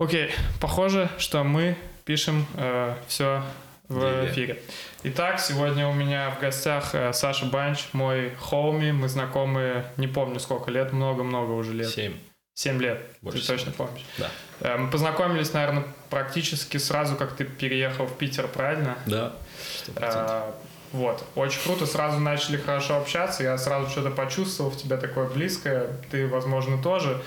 [0.00, 0.30] Окей,
[0.60, 3.42] похоже, что мы пишем э, все
[3.88, 4.62] в эфире.
[5.02, 8.92] Итак, сегодня у меня в гостях э, Саша Банч, мой хоуми.
[8.92, 11.88] Мы знакомы, не помню сколько лет, много-много уже лет.
[11.88, 12.14] Семь.
[12.54, 13.58] Семь лет, Больше ты семи.
[13.58, 14.04] точно помнишь.
[14.18, 14.30] Да.
[14.60, 18.96] Э, мы познакомились, наверное, практически сразу, как ты переехал в Питер, правильно?
[19.06, 19.32] Да.
[19.82, 20.30] сто процентов.
[20.30, 20.52] Э,
[20.92, 25.88] вот, очень круто, сразу начали хорошо общаться, я сразу что-то почувствовал в тебя такое близкое,
[26.12, 27.20] ты, возможно, тоже.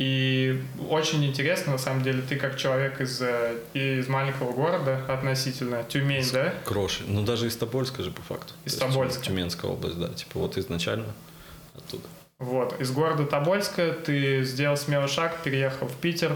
[0.00, 0.58] И
[0.88, 6.24] очень интересно, на самом деле, ты как человек из, э, из маленького города относительно, Тюмень,
[6.32, 6.54] да?
[6.64, 7.02] Кроши.
[7.06, 8.54] Ну, даже из Тобольска же, по факту.
[8.64, 9.22] Из Тобольска.
[9.22, 10.08] Тюменская область, да.
[10.08, 11.12] Типа вот изначально
[11.76, 12.04] оттуда.
[12.38, 16.34] Вот, из города Тобольска ты сделал смелый шаг, переехал в Питер,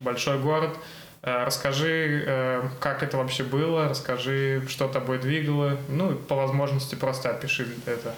[0.00, 0.74] большой город.
[1.20, 7.28] Э, Расскажи, э, как это вообще было, расскажи, что тобой двигало, ну, по возможности просто
[7.28, 8.14] опиши это.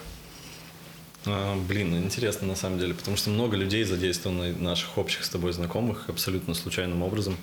[1.27, 5.51] А, блин, интересно на самом деле, потому что много людей задействовано наших общих с тобой
[5.53, 7.37] знакомых абсолютно случайным образом.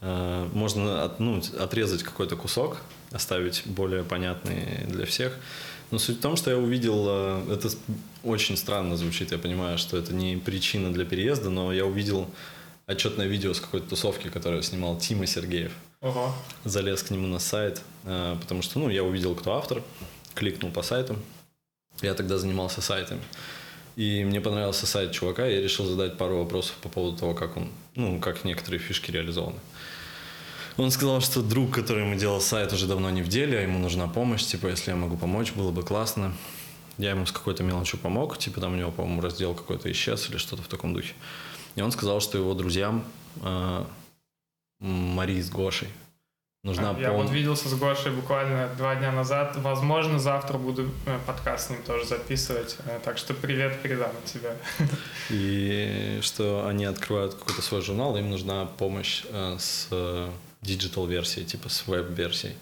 [0.00, 2.78] А, Можно от- ну, отрезать какой-то кусок,
[3.12, 5.36] оставить более понятный для всех.
[5.90, 7.68] Но суть в том, что я увидел, а, это
[8.22, 12.28] очень странно звучит, я понимаю, что это не причина для переезда, но я увидел
[12.86, 16.32] отчетное видео с какой-то тусовки, которое снимал Тима Сергеев Ого.
[16.64, 19.82] залез к нему на сайт, потому что, ну, я увидел, кто автор,
[20.34, 21.16] кликнул по сайту.
[22.02, 23.22] Я тогда занимался сайтами.
[23.96, 27.56] И мне понравился сайт чувака, и я решил задать пару вопросов по поводу того, как
[27.56, 29.58] он, ну, как некоторые фишки реализованы.
[30.76, 33.78] Он сказал, что друг, который ему делал сайт, уже давно не в деле, а ему
[33.78, 36.34] нужна помощь, типа, если я могу помочь, было бы классно.
[36.98, 40.36] Я ему с какой-то мелочью помог, типа, там у него, по-моему, раздел какой-то исчез или
[40.36, 41.14] что-то в таком духе.
[41.74, 43.04] И он сказал, что его друзьям
[43.42, 43.84] э,
[44.80, 45.88] Мари с Гошей
[46.66, 49.56] нужна Я пом- вот виделся с Гошей буквально два дня назад.
[49.56, 52.76] Возможно, завтра буду э, подкаст с ним тоже записывать.
[52.86, 54.54] Э, Так что привет передам от тебя.
[55.30, 59.88] И что они открывают какой-то свой журнал, им нужна помощь э, с
[60.62, 62.56] digital-версией, типа с веб-версией.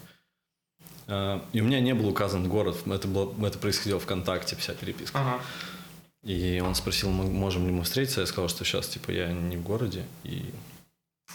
[1.52, 5.18] И у меня не был указан город, это, было, это происходило ВКонтакте, вся переписка.
[5.18, 5.40] Ага.
[6.22, 8.20] И он спросил, мо- можем ли мы встретиться.
[8.22, 10.04] Я сказал, что сейчас, типа, я не в городе.
[10.24, 10.44] И,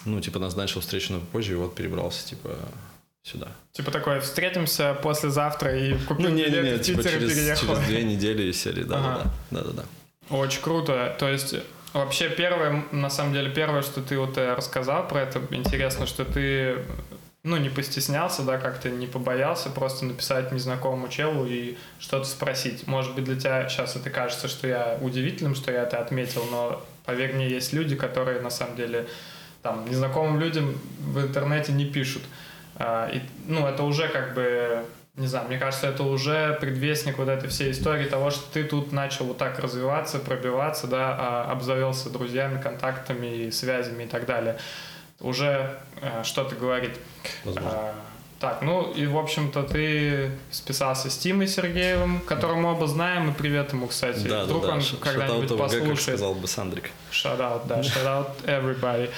[0.06, 2.50] ну, типа, назначил встречу на позже, и вот перебрался, типа,
[3.24, 3.48] сюда.
[3.74, 7.68] Типа такой, встретимся послезавтра и купим Ну, билет не-не-не, в типа, через, переехал.
[7.76, 8.90] через две недели и сели, Ага.
[9.52, 9.62] да-да-да.
[9.64, 10.36] Да-да-да.
[10.36, 11.16] Очень круто.
[11.20, 11.56] То есть,
[11.94, 16.24] вообще первое, на самом деле, первое, что ты вот э, рассказал про это, интересно, что
[16.24, 16.86] ты,
[17.44, 22.86] ну, не постеснялся, да, как-то не побоялся просто написать незнакомому челу и что-то спросить.
[22.88, 26.84] Может быть, для тебя сейчас это кажется, что я удивительным, что я это отметил, но,
[27.06, 29.08] поверь мне, есть люди, которые, на самом деле,
[29.62, 32.24] там, незнакомым людям в интернете не пишут.
[32.76, 37.28] А, и, ну, это уже как бы, не знаю, мне кажется, это уже предвестник вот
[37.28, 42.10] этой всей истории того, что ты тут начал вот так развиваться, пробиваться, да, а, обзавелся
[42.10, 44.58] друзьями, контактами, и связями и так далее.
[45.20, 46.98] Уже э, что-то говорит.
[47.44, 47.72] Возможно.
[47.74, 47.96] А,
[48.40, 53.34] так, ну и, в общем-то, ты списался с Тимой Сергеевым, которого мы оба знаем, и
[53.34, 54.26] привет ему, кстати.
[54.26, 54.74] Да, Вдруг да, да.
[54.76, 56.00] он когда-нибудь ОВГ, как послушает.
[56.00, 56.92] сказал бы Сандрик.
[57.12, 59.10] Shout out, да, shout out everybody.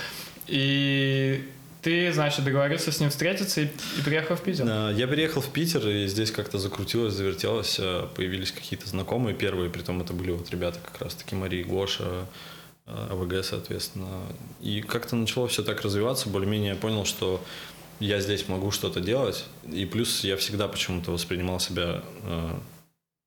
[0.47, 1.47] И
[1.81, 4.65] ты, значит, договорился с ним встретиться и, и приехал в Питер.
[4.91, 10.01] Я переехал в Питер, и здесь как-то закрутилось, завертелось, э, появились какие-то знакомые первые, притом
[10.01, 12.27] это были вот ребята как раз-таки Мария, Гоша,
[12.85, 14.07] э, АВГ, соответственно.
[14.61, 17.43] И как-то начало все так развиваться, более-менее я понял, что
[17.99, 22.59] я здесь могу что-то делать, и плюс я всегда почему-то воспринимал себя э,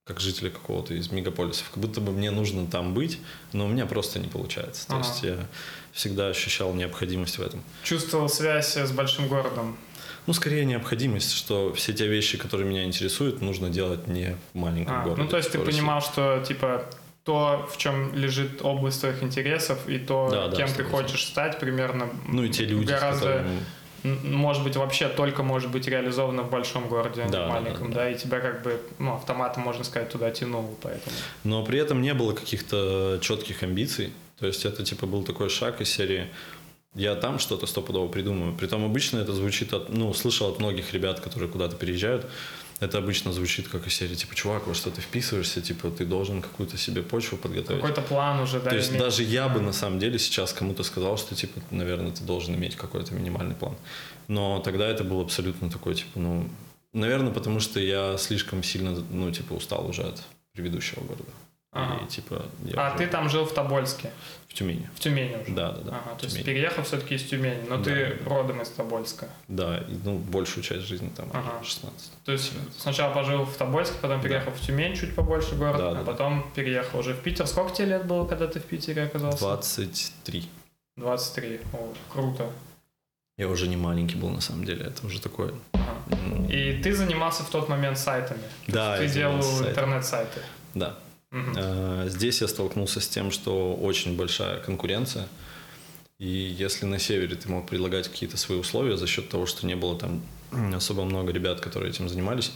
[0.04, 3.18] как жителя какого-то из мегаполисов, как будто бы мне нужно там быть,
[3.52, 4.86] но у меня просто не получается.
[4.86, 5.06] То Ага.
[5.06, 5.46] есть я
[5.94, 7.62] всегда ощущал необходимость в этом.
[7.82, 9.76] Чувствовал связь с большим городом.
[10.26, 14.96] Ну, скорее необходимость, что все те вещи, которые меня интересуют, нужно делать не в маленьком
[15.00, 15.22] А, городе.
[15.22, 15.70] ну, то есть ты России.
[15.72, 16.84] понимал, что, типа,
[17.24, 20.90] то, в чем лежит область твоих интересов, и то, Да, да, кем ты 100%.
[20.90, 23.44] хочешь стать, примерно Ну, и те люди, гораздо,
[24.02, 24.26] которыми...
[24.34, 27.60] может быть, вообще только может быть реализовано в большом городе, а не Да, в да,
[27.60, 31.14] маленьком, да, да, и тебя как бы, ну, автоматом, можно сказать, туда тянуло, поэтому.
[31.44, 34.12] Но при этом не было каких-то четких амбиций.
[34.38, 36.28] То есть это, типа, был такой шаг из серии
[36.94, 38.54] я там что-то стопудово придумаю.
[38.54, 42.26] Притом обычно это звучит от, ну, слышал от многих ребят, которые куда-то переезжают,
[42.80, 46.42] это обычно звучит как из серии, типа, чувак, во что ты вписываешься, типа, ты должен
[46.42, 47.80] какую-то себе почву подготовить.
[47.80, 49.00] Какой-то план уже, да, То есть иметь.
[49.00, 52.76] даже я бы на самом деле сейчас кому-то сказал, что типа, наверное, ты должен иметь
[52.76, 53.76] какой-то минимальный план.
[54.28, 56.48] Но тогда это был абсолютно такой, типа, ну,
[56.92, 60.22] наверное, потому что я слишком сильно, ну, типа, устал уже от
[60.52, 61.30] предыдущего города.
[61.74, 62.04] Ага.
[62.04, 62.44] И типа
[62.76, 64.10] А уже ты там жил в Тобольске,
[64.48, 64.88] в Тюмени.
[64.94, 65.52] в Тюмени уже?
[65.52, 65.90] Да, да, да.
[66.04, 67.84] Ага, то есть переехал все-таки из Тюмени, но Да.
[67.84, 69.28] ты родом из Тобольска.
[69.48, 71.62] Да, и, ну, большую часть жизни там, Ага.
[71.64, 72.12] 16.
[72.24, 75.94] То есть сначала пожил в Тобольске, потом переехал в Тюмень, чуть побольше город, Да, а
[75.94, 76.12] да, да.
[76.12, 77.46] потом переехал уже в Питер.
[77.48, 79.38] Сколько тебе лет было, когда ты в Питере оказался?
[79.40, 80.48] 23.
[80.96, 81.60] 23.
[81.72, 82.50] О, круто.
[83.36, 84.86] Я уже не маленький был, на самом деле.
[84.86, 85.52] Это уже такое...
[85.72, 85.84] Ага.
[86.12, 88.42] м, И ты занимался в тот момент сайтами.
[88.66, 90.40] То Да, есть я Ты делал интернет-сайты.
[90.74, 90.94] Да.
[91.56, 95.26] Э, Здесь я столкнулся с тем, что очень большая конкуренция.
[96.18, 99.74] И если на севере ты мог предлагать какие-то свои условия за счет того, что не
[99.76, 100.22] было там
[100.74, 102.52] особо много ребят, которые этим занимались,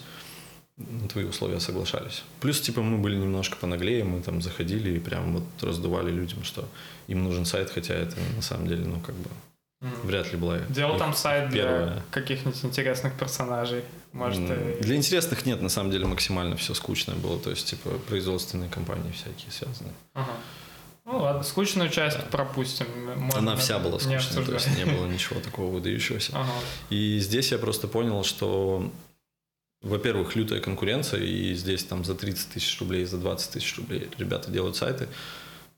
[0.77, 2.23] на твои условия соглашались.
[2.41, 6.69] Плюс, типа, мы были немножко понаглее, мы там заходили и прям вот раздували людям, что
[7.09, 9.29] им нужен сайт, хотя это на самом деле, ну, как бы,
[10.05, 12.03] вряд ли была Делал там сайт для первая.
[12.13, 13.83] каких-нибудь интересных персонажей.
[14.13, 17.67] Может, М, э, Для интересных нет, на самом деле максимально все скучное было, то есть,
[17.67, 19.95] типа, производственные компании всякие связанные.
[20.15, 20.33] Ага.
[21.05, 22.87] Ну ладно, скучную часть пропустим.
[23.17, 26.33] Можно Она вся была не скучной, то есть не было ничего такого выдающегося.
[26.35, 26.51] Ага.
[26.91, 28.93] И здесь я просто понял, что,
[29.81, 34.51] во-первых, лютая конкуренция, и здесь там за 30 тысяч рублей, за 20 тысяч рублей ребята
[34.51, 35.09] делают сайты,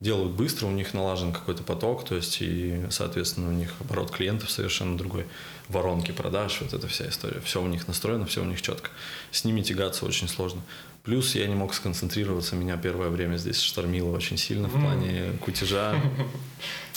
[0.00, 4.50] делают быстро, у них налажен какой-то поток, то есть и, соответственно, у них оборот клиентов
[4.50, 5.26] совершенно другой,
[5.68, 7.40] воронки продаж, вот эта вся история.
[7.40, 8.90] Все у них настроено, все у них четко.
[9.30, 10.62] С ними тягаться очень сложно.
[11.02, 15.94] Плюс я не мог сконцентрироваться, меня первое время здесь штормило очень сильно в плане кутежа.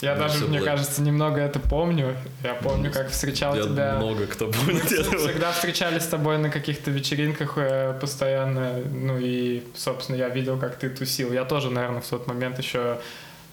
[0.02, 2.18] Я Ну, даже, мне кажется, немного это помню.
[2.44, 3.96] Я помню, как встречал тебя.
[3.96, 8.80] много кто помнит всегда встречались с тобой на каких-то вечеринках э, постоянно.
[8.92, 11.32] Ну и, собственно, я видел, как ты тусил.
[11.32, 13.00] Я тоже, наверное, в тот момент еще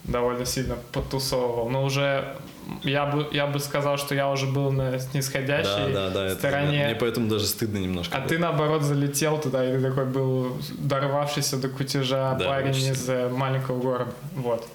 [0.04, 1.68] довольно сильно подтусовывал.
[1.68, 2.36] Но уже
[2.84, 6.26] я бы, я бы сказал, что я уже был на Да, снисходящей да, да.
[6.26, 6.84] это- стороне.
[6.86, 8.16] Мне поэтому даже стыдно немножко.
[8.16, 8.28] А было.
[8.28, 13.08] ты, наоборот, залетел туда, и ты такой был дорвавшийся до кутежа Да, парень очень из
[13.08, 14.12] э, маленького города.
[14.36, 14.66] Вот.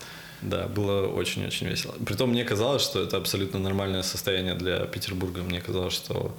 [0.42, 1.94] Да, было очень-очень весело.
[2.06, 5.42] Притом мне казалось, что это абсолютно нормальное состояние для Петербурга.
[5.42, 6.36] Мне казалось, что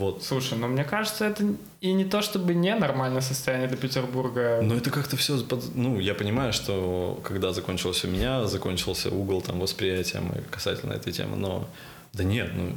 [0.00, 0.24] вот.
[0.24, 1.44] Слушай, ну мне кажется, это
[1.80, 4.60] и не то чтобы не нормальное состояние для Петербурга.
[4.62, 5.38] Но это как-то все...
[5.74, 10.20] Ну, я понимаю, что когда закончилось у меня, закончился угол там восприятия
[10.50, 11.68] касательно этой темы, но
[12.12, 12.72] да нет, ну,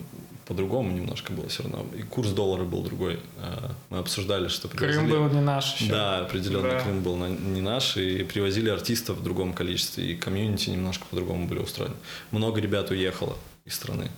[0.46, 1.86] по-другому немножко было все равно.
[1.98, 3.20] И курс доллара был другой.
[3.38, 5.90] А, Мы обсуждали, что Крым привозили- был не наш еще.
[5.92, 6.80] Да, определенно Да.
[6.81, 11.60] Крым был не наш, и привозили артистов в другом количестве, и комьюнити немножко по-другому были
[11.60, 11.96] устроены.
[12.31, 14.10] Много ребят уехало из страны.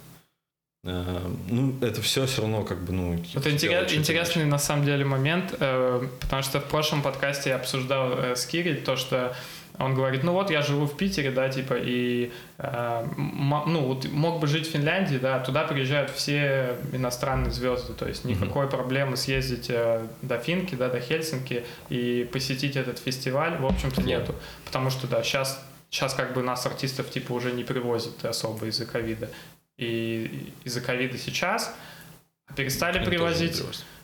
[0.86, 3.14] Э, Ну, это все все равно как бы, ну...
[3.36, 8.12] Это интерес- интересный на самом деле момент, э, потому что в прошлом подкасте я обсуждал
[8.14, 9.36] э, с Кири то, что
[9.78, 14.40] он говорит, ну вот я живу в Питере, да, типа, и э, ну вот мог
[14.40, 19.66] бы жить в Финляндии, да, туда приезжают все иностранные звезды, то есть никакой проблемы съездить
[19.70, 24.08] э, до Финки, да, до Хельсинки и посетить этот фестиваль, в общем-то, Да.
[24.08, 24.36] нету,
[24.66, 28.86] потому что, да, сейчас сейчас как бы нас артистов типа уже не привозят особо из-за
[28.86, 29.30] ковида.
[29.77, 31.75] И из-за ковида сейчас
[32.48, 33.62] а перестали тоже привозить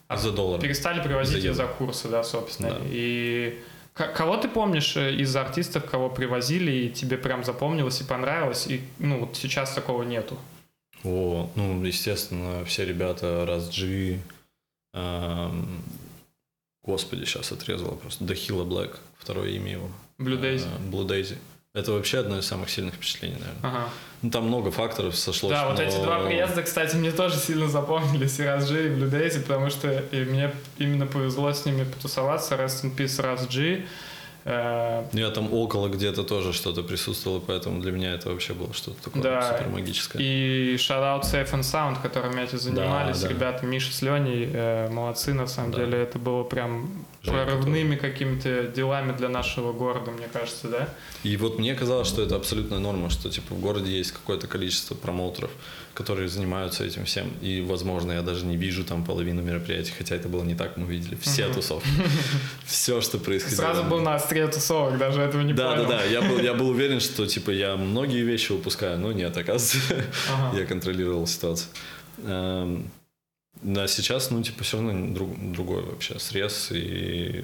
[0.07, 0.59] а За доллар.
[0.59, 2.71] Перестали привозить из-за курса, да, собственно.
[2.71, 2.79] Да.
[2.89, 3.57] И
[3.93, 8.81] кого ты помнишь э, из артистов, кого привозили, и тебе прям запомнилось и понравилось, и
[8.99, 10.37] ну вот сейчас такого нету?
[11.05, 14.19] О, ну, естественно, все ребята раз G,
[14.93, 15.81] эм,
[16.83, 19.89] господи, сейчас отрезало просто, Дахила Блэк, второе имя его.
[20.19, 20.67] Daisy.
[20.67, 21.37] Э, Blue Daisy.
[21.73, 23.61] Это вообще одно из самых сильных впечатлений, наверное.
[23.63, 23.89] Ага.
[24.21, 25.53] Ну, там много факторов сошлось.
[25.53, 28.89] Да, вот но- эти два приезда, кстати, мне тоже сильно запомнились, и Раз G, и
[28.89, 32.55] Daisy, потому что и мне именно повезло с ними потусоваться.
[32.55, 33.85] Rest in Peace Раз G.
[34.43, 39.03] Э, Я там около где-то тоже что-то присутствовало, поэтому для меня это вообще было что-то
[39.03, 39.51] такое Да.
[39.57, 40.17] супер магическое.
[40.19, 43.33] И шараут Safe and Sound, которыми эти занимались, Да, да.
[43.33, 45.79] ребята Миша с Леней, э, молодцы, на самом Да.
[45.79, 50.89] деле, это было прям Женька прорывными какими-то делами для нашего города, мне кажется, да?
[51.23, 54.95] И вот мне казалось, что это абсолютная норма, что типа в городе есть какое-то количество
[54.95, 55.51] промоутеров,
[55.93, 57.31] которые занимаются этим всем.
[57.41, 60.87] И, возможно, я даже не вижу там половину мероприятий, хотя это было не так, мы
[60.87, 61.87] видели все тусовки,
[62.65, 63.57] все, что происходило.
[63.61, 65.87] Сразу был на острие тусовок, даже этого не Да, понял.
[65.89, 66.03] да, да.
[66.05, 69.77] Я был, я был уверен, что типа я многие вещи упускаю, но нет, оказывается,
[70.31, 70.57] Ага.
[70.59, 71.69] я контролировал ситуацию.
[72.25, 72.89] Эм,
[73.61, 77.43] Да, сейчас, ну, типа, все равно друг- другой вообще срез и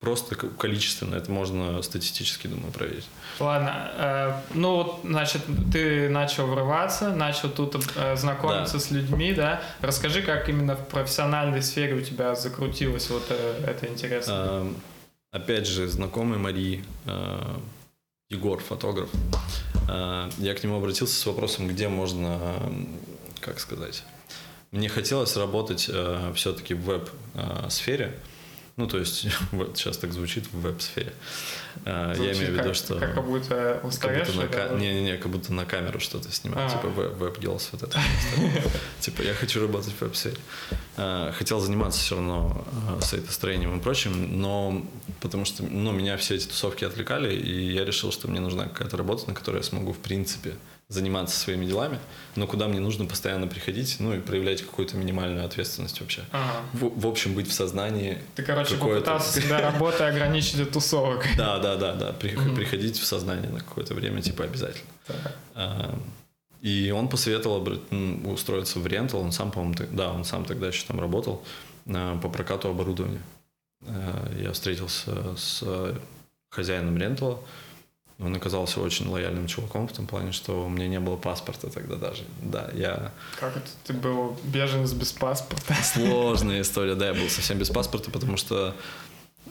[0.00, 3.06] просто количественно это можно статистически, думаю, проверить.
[3.40, 5.40] Ладно, э, ну вот, значит,
[5.72, 8.80] ты начал врываться, начал тут э, знакомиться Да.
[8.80, 9.62] с людьми, да?
[9.80, 14.32] Расскажи, как именно в профессиональной сфере у тебя закрутилось вот э, это интересно.
[14.50, 14.76] Эм,
[15.34, 17.56] Опять же, знакомый Марии, э,
[18.30, 19.10] Егор, фотограф,
[19.88, 23.00] э, я к нему обратился с вопросом, где можно, м,
[23.40, 24.04] как сказать,
[24.70, 25.90] мне хотелось работать
[26.36, 28.16] все-таки в веб-сфере,
[28.76, 31.12] Ну, то есть, вот сейчас так звучит в веб-сфере.
[31.84, 32.94] А, я имею в виду, как- что...
[32.98, 36.00] Как будто Как будто устаревший, на, да, ка- не, не, не, как будто на камеру
[36.00, 36.76] что-то снимать, А.
[36.76, 38.00] типа веб, веб-гелс, вот это.
[39.00, 40.36] Типа, я хочу работать в веб-сфере.
[40.96, 44.84] А, Хотел заниматься все равно а, сайтостроением и прочим, но
[45.20, 48.96] потому что, ну, меня все эти тусовки отвлекали, и я решил, что мне нужна какая-то
[48.96, 50.54] работа, на которой я смогу, в принципе,
[50.94, 51.98] заниматься своими делами,
[52.36, 56.22] но куда мне нужно постоянно приходить, ну, и проявлять какую-то минимальную ответственность вообще.
[56.32, 56.60] Ага.
[56.72, 61.26] В, в общем, быть в сознании Ты, короче, попытался себя работой ограничить от тусовок.
[61.36, 62.12] Да, да, да, да.
[62.12, 62.36] При-.
[62.54, 64.88] Приходить в сознание на какое-то время, типа, обязательно.
[65.06, 65.36] Так.
[65.54, 65.98] А,
[66.62, 69.20] И он посоветовал м, устроиться в рентал.
[69.20, 71.44] Он сам, по-моему, да, он сам тогда еще там работал
[71.86, 73.20] а, по прокату оборудования.
[73.86, 75.94] А, Я встретился с э,
[76.50, 77.38] хозяином рентала.
[78.20, 81.96] Он оказался очень лояльным чуваком в том плане, что у меня не было паспорта тогда
[81.96, 82.22] даже.
[82.40, 83.12] Да, я...
[83.40, 85.74] Как это ты был беженец без паспорта?
[85.82, 86.94] Сложная история.
[86.94, 88.74] Да, я был совсем без паспорта, потому что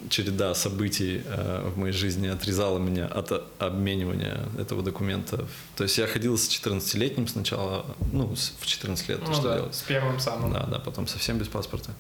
[0.10, 5.46] череда событий э, в моей жизни отрезала меня от обменивания этого документа.
[5.76, 9.56] То есть я ходил с 14-летним сначала, ну, в 14 лет, то Ну что да,
[9.58, 9.76] делать?
[9.76, 10.54] с первым самым.
[10.54, 11.92] Да, да, потом совсем без паспорта.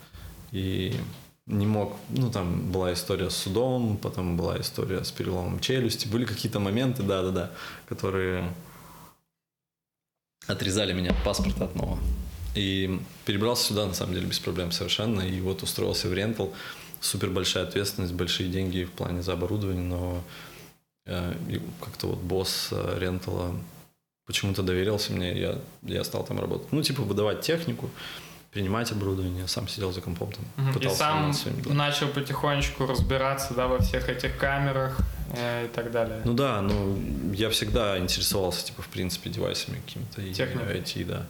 [0.51, 0.95] И
[1.45, 6.25] не мог, ну, там была история с судом, потом была история с переломом челюсти, были
[6.25, 7.51] какие-то моменты, да-да-да,
[7.87, 8.53] которые
[10.47, 11.99] отрезали меня от паспорта от нового.
[12.55, 16.53] И перебрался сюда, на самом деле, без проблем совершенно, и вот устроился в рентал.
[17.01, 20.23] Супер большая ответственность, большие деньги в плане за оборудование, но
[21.05, 21.33] э,
[21.81, 23.53] как-то вот босс э, рентала
[24.25, 26.71] почему-то доверился мне, я, я стал там работать.
[26.71, 27.89] Ну, типа, выдавать технику,
[28.53, 30.69] принимать оборудование, сам сидел за компом там, Мгм.
[30.69, 31.33] И пытался сам
[31.65, 34.97] начал потихонечку разбираться да, во всех этих камерах
[35.35, 36.21] э, и так далее.
[36.23, 36.97] Ну да, ну
[37.33, 40.79] я всегда интересовался, типа, в принципе, девайсами какими-то и Техникой.
[40.79, 41.25] IT, да.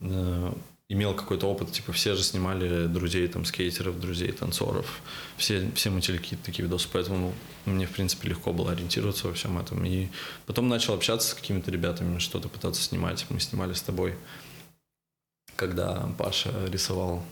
[0.00, 0.52] Э,
[0.88, 5.00] Имел какой-то опыт, типа, все же снимали друзей там скейтеров, друзей танцоров,
[5.36, 9.58] все, все мутили какие-то такие видосы, поэтому мне, в принципе, легко было ориентироваться во всем
[9.58, 9.84] этом.
[9.84, 10.06] И
[10.46, 13.26] потом начал общаться с какими-то ребятами, что-то пытаться снимать.
[13.30, 14.14] Мы снимали с тобой,
[15.56, 17.22] когда Паша рисовал.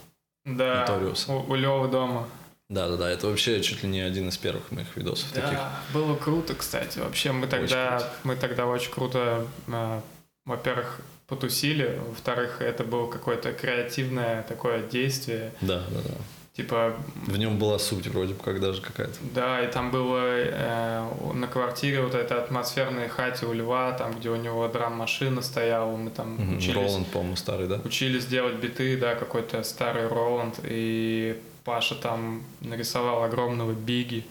[0.44, 1.30] да, Notorious.
[1.32, 2.28] у, у Лёвы дома.
[2.70, 5.52] Да-да-да, это вообще чуть ли не один из первых моих видосов таких.
[5.52, 6.98] Да, было круто, кстати.
[6.98, 8.12] Вообще мы тогда, круто.
[8.24, 10.00] мы тогда очень круто, э,
[10.46, 15.52] во-первых, потусили, во-вторых, это было какое-то креативное такое действие.
[15.60, 16.14] Да, да, да.
[16.56, 16.94] Типа,
[17.26, 19.14] В нем была суть вроде бы как даже какая-то.
[19.34, 24.30] да, и там было э, на квартире вот этой атмосферной хате у Льва, там, где
[24.30, 26.58] у него драм-машина стояла, мы там Мгм.
[26.58, 27.80] учились, Роланд, по-моему, старый, да?
[27.84, 34.24] учились делать биты, да, какой-то старый Роланд, и Паша там нарисовал огромного Биги.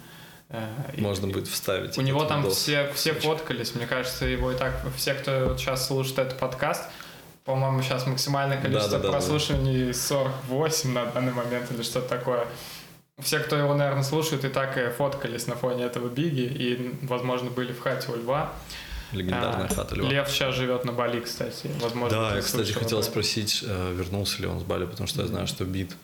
[0.50, 0.65] э,
[0.96, 1.98] и- Можно будет вставить.
[1.98, 2.58] У него там видос.
[2.58, 6.84] все, все фоткались, мне кажется, его и так, все, кто сейчас слушает этот подкаст,
[7.45, 9.17] по-моему, сейчас максимальное количество Да-да-да-да.
[9.17, 12.47] прослушиваний 48 на данный момент или что-то такое.
[13.19, 17.50] Все, кто его, наверное, слушает, и так и фоткались на фоне этого Биги, и, возможно,
[17.51, 18.51] были в хате у Льва.
[19.12, 20.09] Легендарная А, хата Льва.
[20.09, 21.69] Лев сейчас живет на Бали, кстати.
[21.79, 25.21] Возможно, Да, я, кстати, слышал хотел спросить, э, вернулся ли он с Бали, потому что
[25.21, 25.95] я знаю, что Бит э,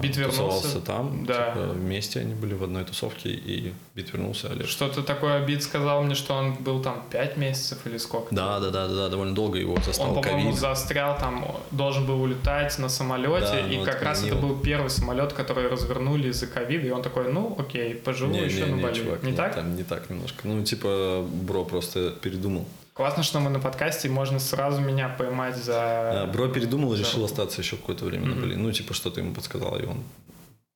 [0.00, 1.26] Бит вернулся, там.
[1.26, 1.50] да.
[1.50, 4.66] типа, вместе они были в одной тусовке, и Бит вернулся, Лев...
[4.66, 8.34] Что-то такое Бит сказал мне, что он был там 5 месяцев или сколько.
[8.34, 12.22] Да, да, да, да, да, довольно долго его застал Он, по-моему, застрял там, должен был
[12.22, 16.46] улетать на самолете, Да, и ну, как раз это был первый самолет, который развернули из-за
[16.46, 18.94] ковида, и он такой, ну, окей, поживу Не, еще не, на не, Бали.
[18.94, 19.54] чувак, не нет, так?
[19.56, 20.48] Там не так немножко.
[20.48, 22.66] Ну, типа, бро просто передумал.
[23.00, 26.24] Классно, что мы на подкасте, и можно сразу меня поймать за...
[26.24, 28.40] А, бро передумал и решил остаться еще какое-то время на Мгм.
[28.42, 28.54] Бали.
[28.56, 30.04] Ну, типа, что-то ему подсказал, и он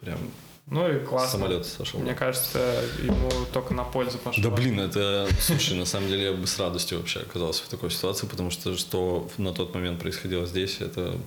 [0.00, 0.18] прям
[0.64, 1.38] Ну и классно.
[1.38, 2.00] самолета сошел.
[2.00, 4.42] Мне кажется, ему только на пользу пошло.
[4.42, 7.90] Да блин, это, слушай, на самом деле я бы с радостью вообще оказался в такой
[7.90, 11.18] ситуации, потому что что на тот момент происходило здесь, это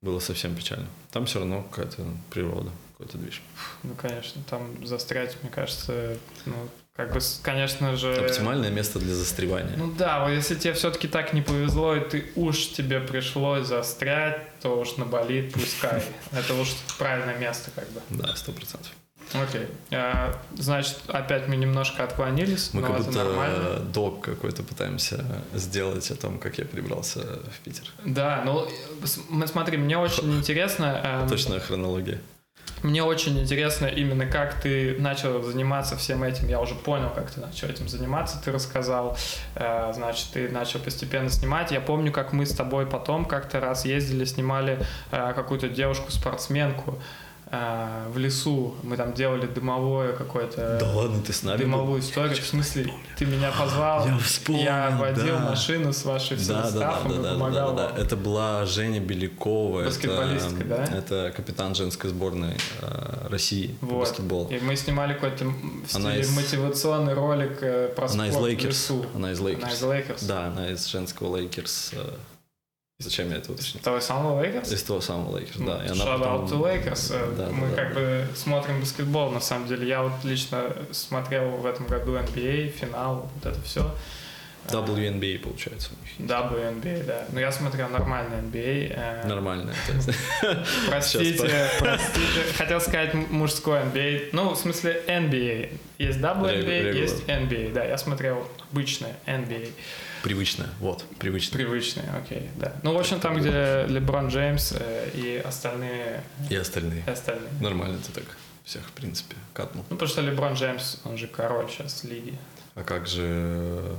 [0.00, 0.86] было совсем печально.
[1.10, 3.42] Там все равно какая-то природа, какой-то движ.
[3.82, 6.54] Ну, конечно, там застрять, мне кажется, ну,
[6.94, 8.14] как бы, конечно же...
[8.14, 9.74] Оптимальное место для застревания.
[9.76, 14.58] Ну да, вот если тебе все-таки так не повезло, и ты уж тебе пришлось застрять,
[14.60, 16.02] то уж на Бали пускай.
[16.32, 16.68] Это уж
[16.98, 18.00] правильное место как бы.
[18.10, 18.90] Да, сто процентов.
[19.34, 19.66] Окей.
[19.92, 23.76] А, Значит, опять мы немножко отклонились, Мы но как это будто нормально.
[23.80, 27.84] док какой-то пытаемся сделать о том, как я перебрался в Питер.
[28.04, 28.68] Да, ну
[29.46, 31.00] смотри, мне очень интересно.
[31.22, 32.20] эм, Точная хронология.
[32.82, 36.48] Мне очень интересно именно как ты начал заниматься всем этим.
[36.48, 38.40] Я уже понял, как ты начал этим заниматься.
[38.44, 39.16] Ты рассказал,
[39.54, 41.70] Э, значит, ты начал постепенно снимать.
[41.70, 44.78] Я помню, как мы с тобой потом как-то раз ездили, снимали
[45.10, 46.98] э, какую-то девушку-спортсменку.
[47.54, 48.74] А, в лесу.
[48.82, 50.78] Мы там делали дымовое какое-то...
[50.80, 51.64] Да ладно, ты с нами был?
[51.64, 52.34] Дымовую историю.
[52.34, 55.50] В смысле, ты меня позвал, Я вспомнил, я водил да.
[55.50, 58.00] машину с вашей всем Да, да, да, да, и да, да, помогал да, да.
[58.00, 59.84] Это была Женя Белякова.
[59.84, 60.96] Баскетболистка, это, да?
[60.96, 63.98] Это капитан женской сборной э, России по Вот.
[64.08, 64.48] баскетболу.
[64.48, 68.48] И мы снимали какой-то в стиле из- мотивационный ролик э, про Она из спорт в
[68.48, 68.90] Лейкерс.
[68.90, 69.06] лесу.
[69.14, 69.64] Она из Лейкерс.
[69.64, 70.22] Она из Лейкерс.
[70.22, 71.90] Да, она из женского Лейкерс.
[71.92, 72.10] э,
[72.98, 73.82] Зачем я это уточнил?
[73.82, 74.70] Того самого Лейкерс?
[74.70, 75.84] Из того самого Лейкерс, да.
[75.84, 77.12] И она Shout потом- Lakers.
[77.14, 78.00] Э, Да, Мы да, как да.
[78.00, 79.88] бы смотрим баскетбол, на самом деле.
[79.88, 83.92] Я вот лично смотрел в этом году NBA, финал, вот это все.
[84.68, 86.30] WNBA, получается, у них.
[86.30, 87.24] WNBA, да.
[87.32, 88.92] Но я смотрел нормальный NBA.
[88.94, 89.74] э, Нормально.
[89.88, 90.10] то есть.
[90.88, 92.52] Простите, простите.
[92.56, 94.28] Хотел сказать мужской NBA.
[94.32, 95.76] Ну, в смысле NBA.
[95.98, 97.72] Есть WNBA, есть NBA.
[97.72, 99.70] Да, я смотрел обычное NBA.
[100.22, 101.56] Привычно, вот, привычно.
[101.56, 102.74] Привычное, окей, да.
[102.82, 107.02] Ну, в общем, там, где Леброн Джеймс э, и остальные, И остальные.
[107.06, 107.50] и остальные.
[107.60, 108.24] Нормально ты так
[108.64, 109.84] всех, в принципе, катнул.
[109.90, 112.38] Ну, потому что Леброн Джеймс, он же король сейчас лиги.
[112.74, 113.94] А как же...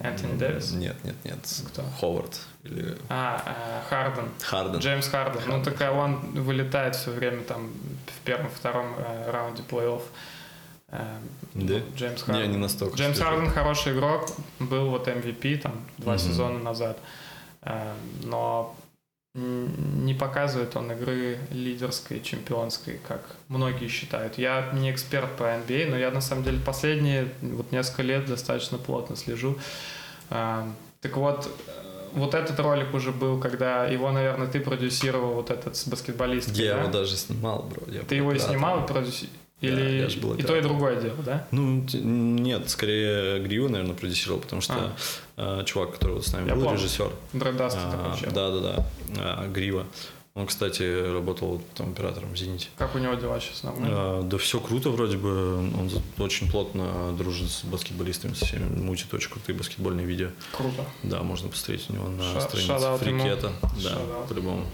[0.00, 0.72] Энтони Дэвис?
[0.72, 1.38] Нет, нет, нет.
[1.68, 1.82] Кто?
[2.00, 4.28] Ховард или А, э, Харден.
[4.42, 4.80] Харден.
[4.80, 5.42] Джеймс Харден.
[5.46, 7.70] Ну, так а он вылетает все время там
[8.06, 10.02] в первом-втором э, раунде плей-офф.
[10.88, 11.18] Э,
[11.54, 11.80] Да?
[11.96, 12.42] Джеймс Харден.
[12.44, 12.96] Я не настолько.
[12.96, 13.30] Джеймс слежу.
[13.30, 16.22] Харден хороший игрок, был вот MVP там два Мгм.
[16.22, 16.98] сезона назад,
[17.62, 18.74] Э, но
[19.34, 24.38] не показывает он игры лидерской, чемпионской, как многие считают.
[24.38, 28.78] Я не эксперт по NBA, но я на самом деле последние вот несколько лет достаточно
[28.78, 29.58] плотно слежу.
[30.30, 30.62] Э,
[31.00, 35.76] Так вот, э, вот этот ролик уже был, когда его, наверное, ты продюсировал, вот этот
[35.76, 36.80] с баскетболисткой, Я да?
[36.82, 37.82] его даже снимал, бро.
[37.92, 39.36] я Ты его и снимал и продюсировал?
[39.60, 41.46] Или я ж был и то, и другое дело, да?
[41.50, 44.92] Ну, нет, скорее Гриву, наверное, продюсировал, потому что
[45.38, 46.48] э, чувак, который вот с нами А.
[46.50, 46.78] Я был, помню.
[46.78, 48.30] режиссер, Дредаст а, такой чел.
[48.32, 48.86] да, да, да,
[49.18, 49.86] а, Грива.
[50.34, 50.82] Он, кстати,
[51.14, 52.68] работал там оператором в «Зените».
[52.76, 53.62] Как у него дела сейчас?
[53.62, 53.88] Нормально?
[53.90, 55.56] А, да все круто вроде бы.
[55.56, 58.64] Он очень плотно дружит с баскетболистами, со всеми.
[58.78, 60.28] Мутит очень крутые баскетбольные видео.
[60.52, 60.84] Круто.
[61.02, 62.98] Да, можно посмотреть у него на Ша- странице.
[62.98, 63.52] Фрикета.
[63.82, 63.98] Да,
[64.28, 64.66] по-любому.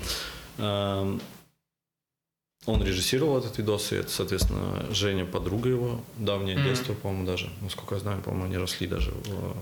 [2.67, 6.65] Он режиссировал этот видос, и это, соответственно, Женя, подруга его, давнее Мгм.
[6.69, 7.51] детство, по-моему, даже.
[7.61, 9.57] Насколько я знаю, по-моему, они росли даже в,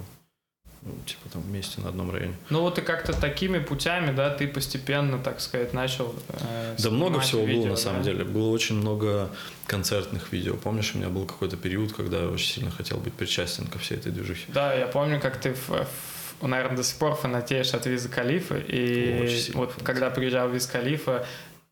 [0.82, 2.34] ну, типа там вместе на одном районе.
[2.50, 7.20] Ну вот и как-то такими путями, да, ты постепенно, так сказать, начал э, Да много
[7.20, 7.80] всего видео, было на да?
[7.80, 8.24] самом деле.
[8.24, 9.30] Было очень много
[9.66, 10.56] концертных видео.
[10.56, 13.96] Помнишь, у меня был какой-то период, когда я очень сильно хотел быть причастен ко всей
[13.96, 14.44] этой движухе.
[14.48, 15.86] Да, я помню, как ты, в-
[16.40, 19.12] в- наверное, до сих пор фанатеешь от Виза Калифа, и
[19.54, 19.84] вот фанатею.
[19.86, 21.26] когда приезжал Виз Калифа,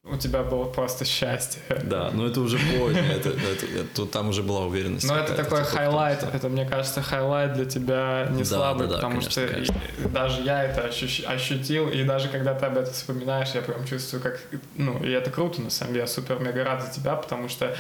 [0.05, 1.61] у тебя было просто счастье.
[1.85, 5.07] Да, но это уже позднее, это, это- это- там уже была уверенность.
[5.07, 8.93] Но это такой типа, highlight, это, мне кажется, highlight для тебя не Да, слабый, да,
[8.95, 9.75] да, потому конечно, что конечно.
[10.13, 14.23] даже я это ощущ- ощутил, и даже когда ты об этом вспоминаешь, я прям чувствую,
[14.23, 14.41] как,
[14.77, 17.77] ну, и это круто, на самом деле, я супер-мега рад за тебя, потому что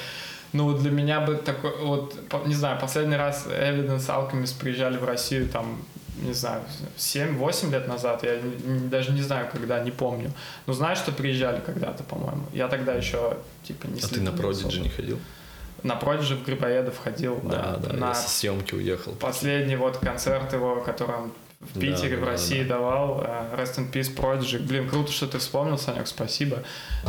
[0.55, 2.15] ну, для меня бы такой, вот,
[2.47, 5.79] не знаю, последний раз Evidence Alchemist приезжали в Россию, там,
[6.23, 6.63] не знаю,
[6.97, 8.39] 7-8 лет назад, я
[8.91, 10.31] даже не знаю, когда, не помню.
[10.67, 12.47] Но знаю, что приезжали когда-то, по-моему.
[12.53, 15.19] Я тогда еще, типа, не А ты на Продиджи не ходил?
[15.83, 17.41] На Продиджи в Грибоедов ходил.
[17.45, 19.13] Да, э, да, на съемки уехал.
[19.13, 22.77] последний вот концерт его, который он в Да, Питере, да, в да, России да.
[22.77, 23.21] давал.
[23.25, 24.61] э, Rest in Peace Prodigy.
[24.61, 26.63] Блин, круто, что ты вспомнил, Санек, спасибо.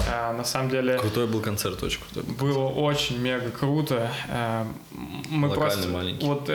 [0.08, 2.34] Э, На самом деле Крутой был концерт, очень крутой был.
[2.48, 4.10] было очень мега круто.
[4.28, 4.66] Э,
[5.30, 6.26] Мы Локальный, просто, маленький.
[6.26, 6.50] вот,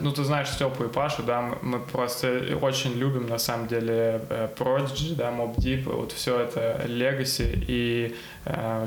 [0.00, 4.20] ну ты знаешь Степу и Пашу, да, мы, просто очень любим на самом деле
[4.58, 8.14] Prodigy, да, Mob Deep, вот все это Legacy, и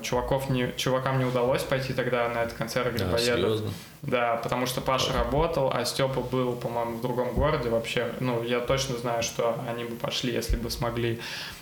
[0.01, 3.21] чуваков не, чувакам не удалось пойти тогда на этот концерт Грибоедов.
[3.21, 3.71] серьезно?
[4.01, 8.11] Да, потому что Паша работал, а Степа был, по-моему, в другом городе вообще.
[8.19, 11.19] Ну, я точно знаю, что они бы пошли, если бы смогли.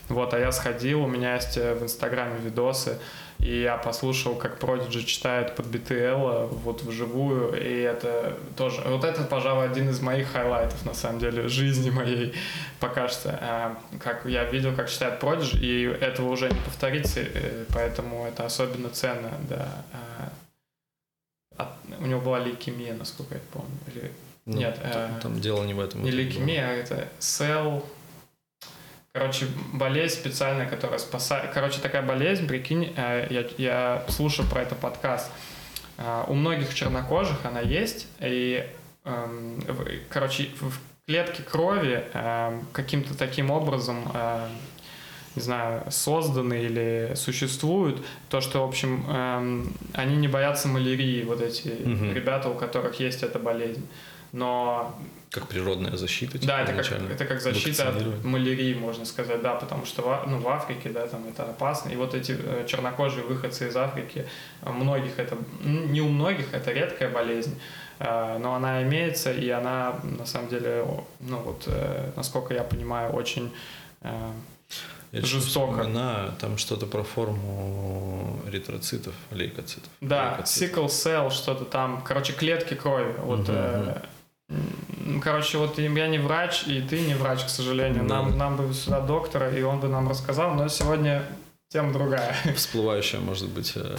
[0.07, 2.97] Вот, а я сходил, у меня есть э, в Инстаграме видосы,
[3.39, 8.81] и я послушал, как Продиджи читает под BTL вот вживую, и это тоже...
[8.81, 12.33] Вот это, пожалуй, один из моих highlight ов, на самом деле, жизни моей
[12.79, 13.37] пока что.
[13.41, 18.45] А, Как я видел, как читает Продиджи, и этого уже не повторится, э, поэтому это
[18.45, 19.67] особенно ценно, да.
[19.93, 20.31] А,
[21.63, 23.71] от- у него была лейкемия, насколько я помню.
[23.93, 24.11] Или,
[24.45, 26.03] Ну, Нет, там, э, там дело не в этом.
[26.03, 27.85] не лейкемия, а это сел.
[29.19, 31.51] Короче, болезнь специальная, которая спасает.
[31.53, 35.29] Короче, такая болезнь, прикинь, э, я, я слушал про это подкаст.
[35.97, 38.65] Э, У многих чернокожих она есть, и,
[39.03, 39.61] эм,
[40.09, 40.71] короче, в
[41.05, 44.51] клетке крови эм, каким-то таким образом эм,
[45.35, 51.41] не знаю, созданы или существуют, то, что, в общем, эм, они не боятся малярии, вот
[51.41, 52.13] эти Мгм.
[52.13, 53.85] ребята, у которых есть эта болезнь.
[54.31, 54.95] Но
[55.31, 56.33] Как природная защита.
[56.39, 60.27] типа, да, это как, это как защита от малярии, можно сказать, да, потому что в,
[60.27, 61.89] ну, в Африке, да, там это опасно.
[61.89, 64.25] И вот эти э, чернокожие выходцы из Африки,
[64.63, 67.59] э, многих это, м, не у многих, это редкая болезнь,
[67.99, 70.85] э, но она имеется, и она, на самом деле,
[71.19, 71.67] ну вот,
[72.15, 73.51] насколько я понимаю, очень
[75.11, 75.73] Я жестоко.
[75.77, 79.89] вспоминаю, там что-то про форму эритроцитов, лейкоцитов.
[80.01, 80.77] Да, Лейкоцитов.
[80.77, 83.13] sickle cell, что-то там, короче, клетки крови.
[83.19, 84.01] Вот, Мгм, э,
[85.21, 88.07] короче, вот я не врач, и ты не врач, к сожалению.
[88.07, 88.21] Да.
[88.21, 91.23] Нам, нам бы сюда доктора, и он бы нам рассказал, но сегодня
[91.69, 92.35] тема другая.
[92.55, 93.97] Всплывающая, может быть, э,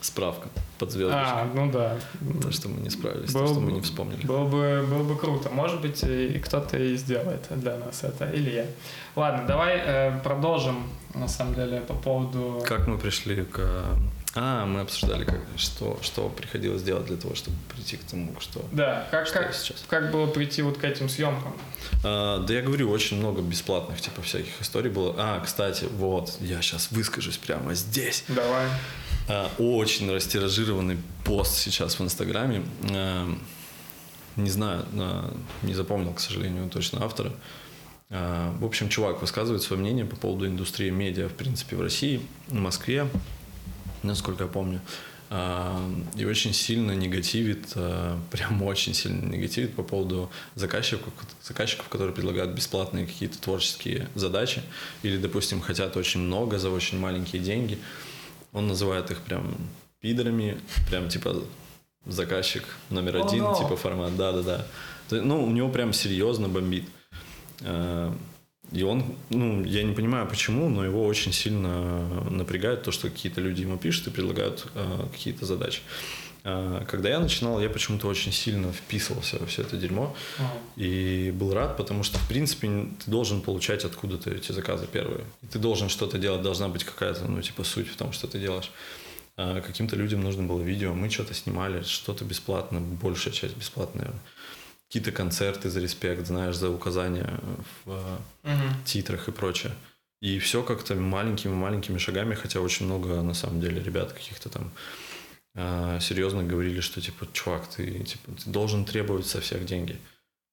[0.00, 1.42] справка под звездочкой.
[1.42, 1.96] А, ну да.
[2.40, 4.26] То, что мы не справились, то, Был что мы не вспомнили.
[4.26, 5.50] Было бы, было бы круто.
[5.50, 8.66] Может быть, и кто-то и сделает для нас это, или я.
[9.16, 12.62] Ладно, давай э, продолжим, на самом деле, по поводу...
[12.66, 13.60] Как мы пришли к...
[14.34, 18.64] А, мы обсуждали, как, что, что приходилось делать для того, чтобы прийти к тому, что...
[18.72, 19.84] Да, как, Что как, сейчас?
[19.88, 21.54] как было прийти вот к этим съемкам?
[22.02, 25.14] А, да я говорю, очень много бесплатных, типа, всяких историй было.
[25.18, 28.24] А, кстати, вот, я сейчас выскажусь прямо здесь.
[28.28, 28.68] Давай.
[29.28, 32.62] А, Очень растиражированный пост сейчас в Инстаграме.
[32.90, 33.28] А,
[34.36, 37.32] Не знаю, а, не запомнил, к сожалению, точно автора.
[38.08, 42.22] А, В общем, чувак высказывает свое мнение по поводу индустрии медиа, в принципе, в России,
[42.48, 43.06] в Москве,
[44.02, 44.80] насколько я помню.
[45.34, 45.80] А,
[46.14, 51.12] И очень сильно негативит, а, прям очень сильно негативит по поводу заказчиков,
[51.42, 54.62] заказчиков, которые предлагают бесплатные какие-то творческие задачи
[55.02, 57.78] или, допустим, хотят очень много за очень маленькие деньги.
[58.52, 59.56] Он называет их прям
[60.00, 60.60] пидорами,
[60.90, 61.42] прям типа
[62.04, 63.54] заказчик номер один, но.
[63.54, 64.66] типа формат, да-да-да.
[65.10, 66.84] Ну, у него прям серьезно бомбит.
[68.72, 73.08] Э, И он, ну, я не понимаю почему, но его очень сильно напрягает то, что
[73.08, 75.80] какие-то люди ему пишут и предлагают э, какие-то задачи.
[76.44, 80.52] Э, Когда я начинал, я почему-то очень сильно вписывался во все это дерьмо Ага.
[80.76, 82.66] и был рад, потому что, в принципе,
[83.04, 85.24] ты должен получать откуда-то эти заказы первые.
[85.42, 88.38] И ты должен что-то делать, должна быть какая-то, ну, типа, суть в том, что ты
[88.38, 88.70] делаешь.
[89.36, 94.12] А каким-то людям нужно было видео, мы что-то снимали, что-то бесплатно, большая часть бесплатная.
[94.92, 97.40] Какие-то концерты за респект, знаешь, за указания
[97.86, 97.92] в
[98.44, 98.84] э, Мгм.
[98.84, 99.72] титрах и прочее.
[100.20, 104.70] И все как-то маленькими-маленькими шагами, хотя очень много, на самом деле, ребят каких-то там
[105.54, 109.96] а, серьезно говорили, что, типа, чувак, ты, типа, ты должен требовать со всех деньги.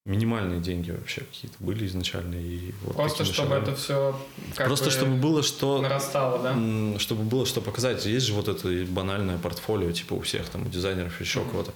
[0.06, 2.36] Минимальные деньги вообще какие-то были изначально.
[2.36, 3.62] И вот Просто чтобы шагами.
[3.64, 4.18] это все
[4.56, 5.82] Просто чтобы было что...
[5.82, 6.98] нарастало, да?
[6.98, 8.06] Чтобы было что показать.
[8.06, 11.50] Есть же вот это банальное портфолио, типа у всех там, у дизайнеров, еще Мгм.
[11.50, 11.72] кого-то.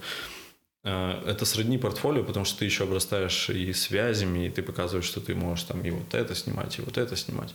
[0.85, 5.19] А, Это сродни портфолио, потому что ты еще обрастаешь и связями, и ты показываешь, что
[5.19, 7.53] ты можешь там и вот это снимать, и вот это снимать.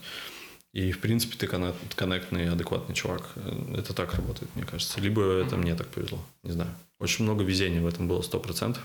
[0.73, 3.29] И, в принципе, ты коннект- коннектный, адекватный чувак.
[3.35, 4.99] Э, Это так работает, мне кажется.
[4.99, 6.71] Либо это мне так повезло, не знаю.
[6.99, 8.83] Очень много везения в этом было, сто процентов.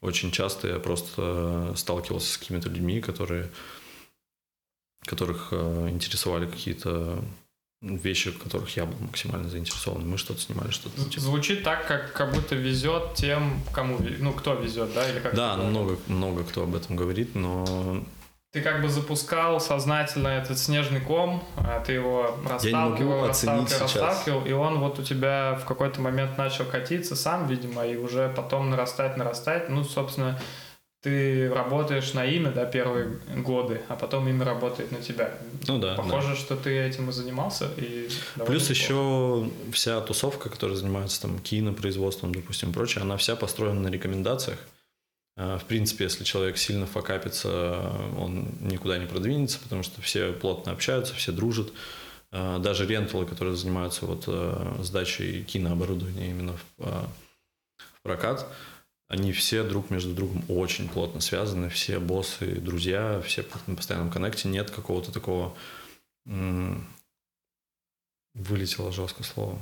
[0.00, 3.50] Очень часто я просто э, сталкивался с какими-то людьми, которые,
[5.04, 7.24] которых э, интересовали какие-то
[7.82, 10.08] вещи, в которых я был максимально заинтересован.
[10.08, 11.20] Мы что-то снимали, что-то типа.
[11.20, 15.56] Звучит так, как, как будто везет тем, кому, ну, кто везет, да, или как Да,
[15.56, 18.02] ну, много, много кто об этом говорит, но
[18.52, 23.82] Ты как бы запускал сознательно этот снежный ком, а ты его расталкивал, расталкивал, сейчас.
[23.82, 28.32] расталкивал, и он вот у тебя в какой-то момент начал катиться сам, видимо, и уже
[28.34, 29.68] потом нарастать, нарастать.
[29.68, 30.40] Ну, собственно,
[31.06, 35.38] ты работаешь на имя, да, первые годы, а потом имя работает на тебя.
[35.68, 35.94] ну да.
[35.94, 36.02] да.
[36.02, 37.70] Похоже, что ты этим и занимался.
[37.76, 38.08] И
[38.44, 38.72] Плюс неплохо.
[38.72, 44.58] еще вся тусовка, которая занимается там кинопроизводством, допустим, прочее, она вся построена на рекомендациях.
[45.36, 47.88] А, В принципе, если человек сильно факапится,
[48.18, 51.68] он никуда не продвинется, потому что все плотно общаются, все дружат.
[52.32, 56.84] А, Даже ренталы, которые занимаются вот э, сдачей кинооборудования именно в,
[57.76, 58.44] в прокат,
[59.08, 64.48] они все друг между другом очень плотно связаны, все боссы, друзья, все на постоянном коннекте,
[64.48, 65.56] нет какого-то такого
[68.34, 69.60] вылетело жестко слово.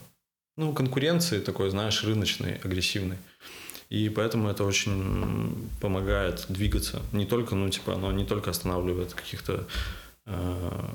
[0.56, 3.18] Ну, конкуренции такой, знаешь, рыночной, агрессивной.
[3.90, 7.02] И поэтому это очень помогает двигаться.
[7.12, 9.66] Не только, ну, типа, оно не только останавливает каких-то
[10.26, 10.88] э,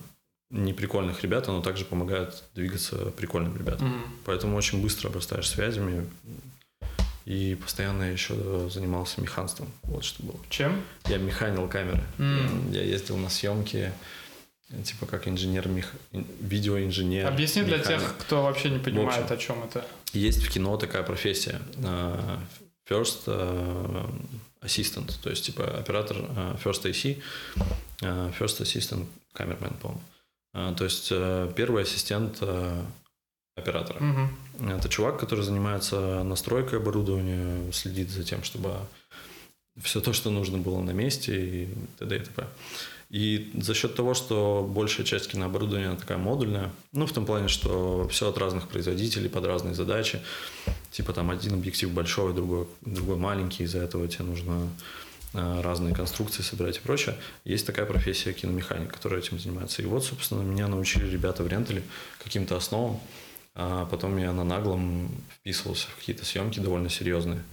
[0.49, 3.89] неприкольных ребят, оно также помогает двигаться прикольным ребятам.
[3.89, 4.03] Мгм.
[4.25, 6.09] Поэтому очень быстро обрастаешь связями.
[7.29, 8.33] И постоянно еще
[8.69, 9.67] занимался механством.
[9.83, 10.39] Вот что было.
[10.49, 10.81] Чем?
[11.07, 12.01] Я механил камеры.
[12.17, 12.71] М.
[12.71, 13.91] Я ездил на съемки,
[14.71, 15.93] э, типа как инженер, мех...
[16.11, 17.27] ин- видеоинженер.
[17.27, 17.99] Объясни для механик.
[18.01, 19.35] тех, кто вообще не понимает, общем.
[19.35, 19.85] о чем это.
[20.11, 21.61] Есть в кино такая профессия.
[21.77, 22.37] э,
[22.89, 24.05] First э,
[24.63, 27.21] Assistant, то есть типа оператор э, First AC,
[28.01, 30.01] э, First Assistant Cameraman, по-моему.
[30.55, 32.81] Э, То есть э, первый ассистент э,
[33.59, 33.99] оператора.
[33.99, 34.71] Мгм.
[34.71, 38.71] Это чувак, который занимается настройкой оборудования, следит за тем, чтобы
[39.81, 41.65] все то, что нужно было на месте и
[41.97, 42.15] т.д.
[42.15, 42.47] и т.п.
[43.09, 48.07] И за счет того, что большая часть кинооборудования такая модульная, ну, в том плане, что
[48.09, 50.19] все от разных производителей, под разные задачи,
[50.91, 54.69] типа там один объектив большой, другой, другой маленький, из-за этого тебе нужно
[55.33, 57.15] э, разные конструкции собирать и прочее.
[57.45, 59.81] Есть такая профессия киномеханик, которая этим занимается.
[59.81, 61.81] И вот, собственно, меня научили ребята в рентале
[62.23, 62.99] каким-то основам,
[63.61, 67.43] а потом я на наглом вписывался в какие-то съемки довольно серьезные.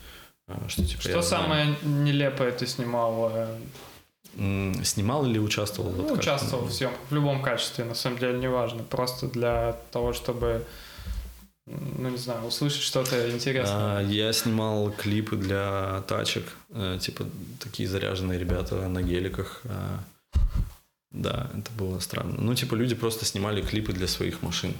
[0.46, 1.42] А, Что, типа, Что я знаю.
[1.42, 3.32] самое нелепое ты снимал?
[3.34, 3.58] э,
[4.84, 5.90] Снимал или участвовал?
[5.90, 8.82] Ну, Вот участвовал в съемках в любом качестве, на самом деле, неважно.
[8.84, 10.64] Просто для того, чтобы,
[11.66, 13.98] ну, не знаю, услышать что-то интересное.
[13.98, 17.24] А, Я снимал клипы для тачек, э, типа
[17.58, 19.62] такие заряженные ребята на геликах.
[19.64, 19.98] а,
[21.10, 22.34] Да, это было странно.
[22.38, 24.74] Ну, типа люди просто снимали клипы для своих машин.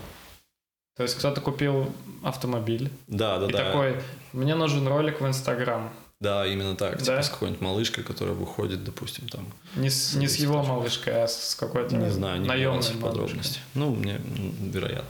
[0.96, 3.64] То есть кто-то купил автомобиль Да, да, и да.
[3.64, 4.00] такой,
[4.32, 5.92] мне нужен ролик в Инстаграм.
[6.20, 6.98] Да, именно так.
[6.98, 7.04] Да?
[7.04, 9.46] Типа с какой-нибудь малышкой, которая выходит, допустим, там.
[9.74, 13.60] Не с, не с его малышкой, а с какой-то Не знаю, не наемной подробности.
[13.74, 14.18] Ну, мне,
[14.60, 15.08] вероятно.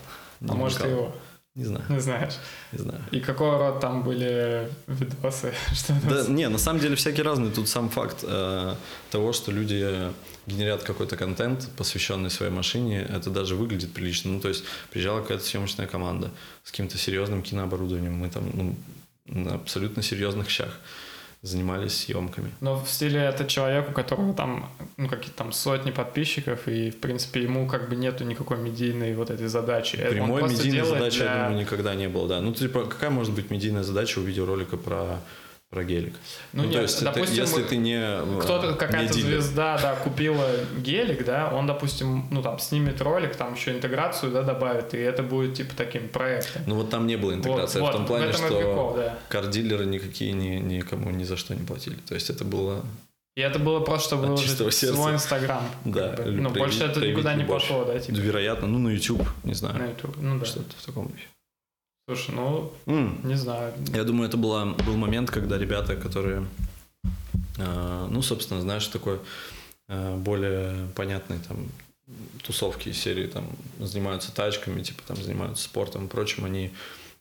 [0.48, 1.14] А может, его,
[1.56, 2.34] Не знаю, не знаешь.
[2.72, 3.00] не знаю.
[3.12, 5.54] И какого рода там были видосы?
[5.72, 7.50] Что Да, не, на самом деле всякие разные.
[7.50, 8.74] Тут сам факт э,
[9.10, 10.12] того, что люди
[10.46, 14.32] генерят какой-то контент, посвященный своей машине, это даже выглядит прилично.
[14.32, 16.30] Ну, то есть приезжала какая-то съемочная команда
[16.62, 18.12] с каким-то серьезным кинооборудованием.
[18.12, 18.76] Мы там ну,
[19.24, 20.78] на абсолютно серьезных щах
[21.42, 22.50] занимались съемками.
[22.60, 26.96] Но в стиле это человек, у которого там, ну, какие-то там сотни подписчиков, и, в
[27.00, 29.96] принципе, ему как бы нету никакой медийной вот этой задачи.
[29.96, 32.40] Прямой медийной задачи, для- я думаю, никогда не было, да.
[32.40, 35.20] Ну, типа, какая может быть медийная задача у видеоролика про,
[35.70, 36.14] про гелик?
[36.52, 40.46] Ну, то нет, есть, это- допустим, если ты не э, Кто-то, какая-то звезда, да, купила
[40.78, 45.22] гелик, да, он, допустим, ну, там, снимет ролик, там еще интеграцию, да, добавит, и это
[45.22, 46.62] будет, типа, таким проектом.
[46.66, 47.80] Ну, вот там не было интеграции.
[47.80, 49.18] Вот, в том вот, плане, в что прикол, да.
[49.28, 51.96] кар-дилеры никакие ни, никому ни за что не платили.
[52.08, 52.84] То есть это было...
[53.34, 54.94] И это было просто, чтобы выложить сердца.
[54.94, 55.62] свой Инстаграм.
[55.84, 56.30] как Да, бы.
[56.30, 59.76] Ну, больше это никуда не пошло, да, типа, Вероятно, ну, на YouTube, не знаю.
[59.78, 60.16] на YouTube.
[60.16, 60.44] Ну, да.
[60.46, 61.24] Что-то в таком духе.
[62.08, 63.74] Слушай, ну, М, не знаю.
[63.92, 66.46] Я думаю, это была, был момент, когда ребята, которые,
[67.58, 69.18] э, ну, собственно, знаешь, такой
[69.88, 71.68] э, более понятной там
[72.44, 73.48] тусовки серии там
[73.80, 76.70] занимаются тачками, типа там занимаются спортом и прочим, они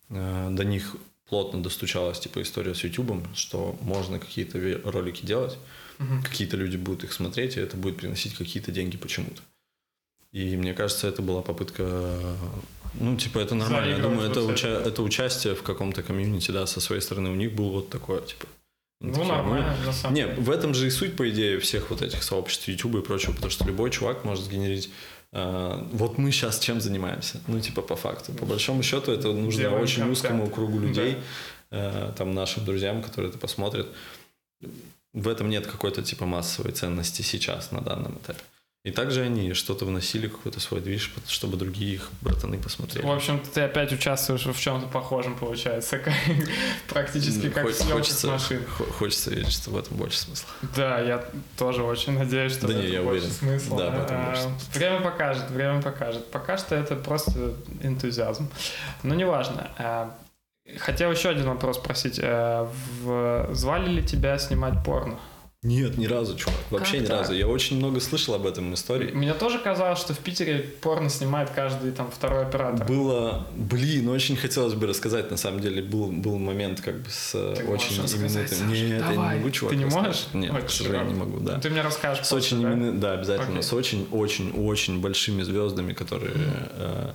[0.10, 0.96] э, до них
[1.28, 5.58] плотно достучалась типа история с YouTube, что можно какие-то ролики делать,
[5.98, 6.22] Мгм.
[6.22, 9.42] какие-то люди будут их смотреть, и это будет приносить какие-то деньги почему-то.
[10.32, 12.36] И мне кажется, это была попытка,
[13.00, 13.90] ну, типа, это нормально.
[13.96, 15.02] Я думаю, это, уча- это.
[15.02, 17.30] участие в каком-то комьюнити, да, со своей стороны.
[17.32, 18.48] У них был вот такое, типа...
[19.02, 20.36] они Ну, такие, нормально, на самом Не, деле.
[20.42, 23.52] в этом же и суть, по идее, всех вот этих сообществ YouTube и прочего, потому
[23.52, 24.90] что любой чувак может сгенерить
[25.34, 27.42] э, вот мы сейчас чем занимаемся?
[27.48, 28.32] Ну, типа, по факту.
[28.34, 30.18] По большому счету, это нужно Делаем очень контент.
[30.18, 31.18] узкому кругу людей,
[31.72, 33.88] э, там, нашим друзьям, которые это посмотрят.
[35.14, 38.42] В этом нет какой-то, типа, массовой ценности сейчас, на данном этапе.
[38.86, 43.04] И также они что-то вносили, какой-то свой движ, чтобы другие их братаны посмотрели.
[43.04, 46.14] В общем, ты опять участвуешь в чем-то похожем, получается, как-
[46.88, 48.64] практически Ну, как хоч- хочется, машин.
[48.78, 50.48] хо- хочется верить, что в этом больше смысла.
[50.76, 51.26] Да, я
[51.58, 53.34] тоже очень надеюсь, что Да в не, этом я больше уверен.
[53.36, 53.78] смысла.
[53.80, 54.70] Да, в этом А, больше смысла.
[54.76, 56.30] Время покажет, время покажет.
[56.32, 58.50] Пока что это просто энтузиазм.
[59.02, 59.72] Но неважно.
[59.80, 60.16] А,
[60.80, 62.20] Хотел еще один вопрос спросить.
[62.20, 65.20] В- Звали ли тебя снимать порно?
[65.66, 66.56] Нет, ни разу, чувак.
[66.70, 67.20] Вообще Как ни так?
[67.22, 67.34] разу.
[67.34, 69.12] Я очень много слышал об этом истории.
[69.12, 72.86] Мне тоже казалось, что в Питере порно снимает каждый там второй оператор.
[72.88, 77.32] Было, блин, очень хотелось бы рассказать, на самом деле, был, был момент как бы с
[77.32, 78.70] Ты очень именитым.
[78.72, 79.38] Нет, я не давай.
[79.38, 79.72] могу, чувак.
[79.74, 80.08] Ты не рассказать.
[80.08, 80.26] можешь?
[80.34, 81.60] Нет, Ой, к сожалению, не могу, да.
[81.60, 82.74] Ты мне расскажешь С после, очень да?
[82.74, 83.64] имены- да, обязательно, Окей.
[83.64, 86.34] с очень, очень, очень большими звездами, которые...
[86.78, 87.12] э,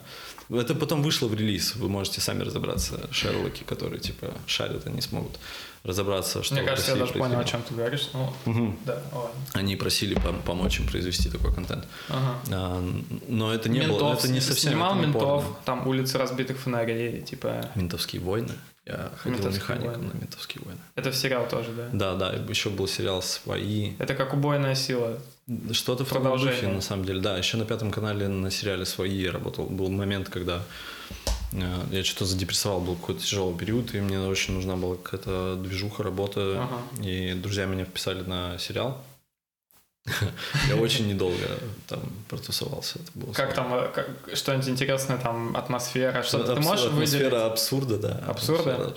[0.53, 5.39] это потом вышло в релиз, вы можете сами разобраться, Шерлоки, которые, типа, шарят, они смогут
[5.85, 8.11] разобраться, что Мне кажется, я даже понял, о чем ты говоришь.
[8.13, 8.79] Ну, Мгм.
[8.85, 9.31] да, ладно.
[9.55, 11.87] Они просили пом- помочь им произвести такой контент.
[12.09, 12.39] Ага.
[12.53, 12.91] А,
[13.29, 14.73] но это не ментов, было, это не совсем...
[14.73, 15.57] снимал это не ментов, порно.
[15.65, 17.71] там улицы разбитых фонарей, типа.
[17.75, 18.53] Ментовские войны.
[18.87, 20.15] Я ходил Ментовские механиком войны.
[20.15, 20.81] на ментовские войны.
[20.97, 21.89] Это в сериал тоже, да?
[21.93, 23.93] Да, да, еще был сериал «Свои».
[23.99, 25.19] Это как убойная сила.
[25.73, 27.21] Что-то в таком духе, на самом деле.
[27.21, 29.67] Да, еще на пятом канале на сериале «Свои» я работал.
[29.67, 30.63] Был момент, когда
[31.53, 36.63] я что-то задепрессовал, был какой-то тяжелый период, и мне очень нужна была какая-то движуха, работа.
[36.63, 37.07] Ага.
[37.07, 39.03] И друзья меня вписали на сериал.
[40.69, 41.45] Я очень недолго
[41.87, 42.99] там протусовался.
[43.01, 48.23] Это было Как там, э, что-нибудь интересное, там, атмосфера, что-то ты можешь атмосфера абсурда, да.
[48.27, 48.95] Абсурда?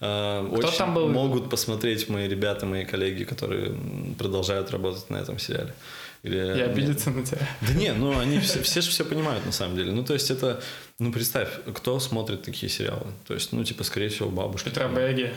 [0.00, 1.08] А, Кто очень там был?
[1.08, 3.74] Могут посмотреть мои ребята, мои коллеги, которые
[4.18, 5.74] продолжают работать на этом сериале.
[6.22, 7.38] Или, И обидятся на тебя.
[7.62, 9.92] Да не, ну они все, все же все понимают на самом деле.
[9.92, 10.62] Ну то есть это,
[10.98, 13.06] ну представь, кто смотрит такие сериалы?
[13.26, 14.68] То есть, ну типа, скорее всего, бабушки.
[14.68, 14.88] Петра.
[14.88, 15.32] Бэги.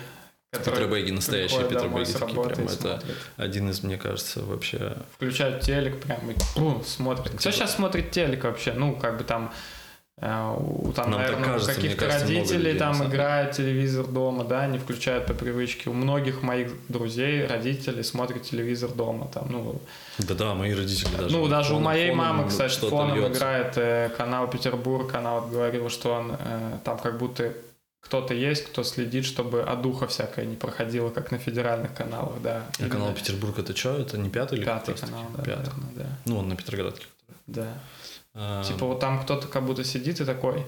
[0.52, 2.68] Петра Бэги, настоящие приходит Петра домой Бэги с такие работы прям.
[2.68, 3.04] и Это
[3.38, 4.98] один из, мне кажется, вообще...
[5.16, 6.36] Включают телек прям и
[6.86, 7.30] смотрит.
[7.30, 8.74] Кто Типа- сейчас смотрит телек вообще?
[8.74, 9.52] Ну, как бы там
[10.20, 13.10] там, Нам наверное, кажется, у каких-то кажется, родителей на там деле.
[13.10, 15.90] играет телевизор дома, да, они включают по привычке.
[15.90, 19.28] У многих моих друзей, родителей смотрят телевизор дома.
[19.34, 19.82] Там, ну,
[20.20, 21.36] Да-да, мои родители даже...
[21.36, 23.34] ну, даже у моей фоном мамы, кстати, фоном льется.
[23.34, 25.14] играет э, канал Петербург.
[25.16, 27.52] Она вот говорила, что он э, там как будто
[28.02, 32.64] кто-то есть, кто следит, чтобы одуха всякая не проходила, как на федеральных каналах, да.
[32.80, 33.98] А канал Петербург это что?
[33.98, 35.58] Это не пятый или Пятый канал, да, Пятый.
[35.60, 36.06] наверное, да.
[36.26, 37.06] Ну, он на Петроградке.
[37.48, 37.68] Да.
[38.36, 40.64] А, Типа вот там кто-то как будто сидит и такой,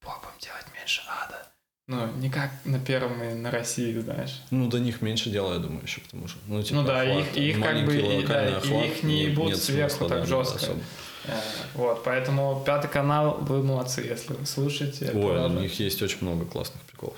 [0.00, 1.42] попам делать меньше ада.
[1.88, 4.42] Ну, не как на первом и на России, знаешь.
[4.50, 6.38] Ну, до них меньше дела, я думаю, еще потому что.
[6.48, 9.22] Ну, типа, Ну да, охват, их- их как бы и- да, и охват, их не
[9.26, 10.56] ебут нет сверху так жестко.
[10.56, 10.80] особо.
[11.28, 11.40] Э,
[11.74, 15.12] Вот, поэтому пятый канал, вы молодцы, если вы слушаете.
[15.14, 17.16] Ой, у них есть очень много классных приколов.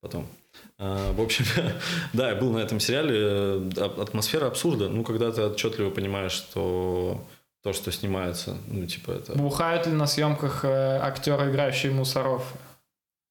[0.00, 0.28] Потом.
[0.78, 1.44] А, В общем,
[2.12, 3.14] да, я был на этом сериале.
[3.18, 4.88] э, а- Атмосфера абсурда.
[4.88, 7.24] Ну, когда ты отчетливо понимаешь, что
[7.68, 9.32] то, что снимается, ну, типа, это...
[9.34, 12.42] Бухают ли на съемках э, актеры, играющие мусоров?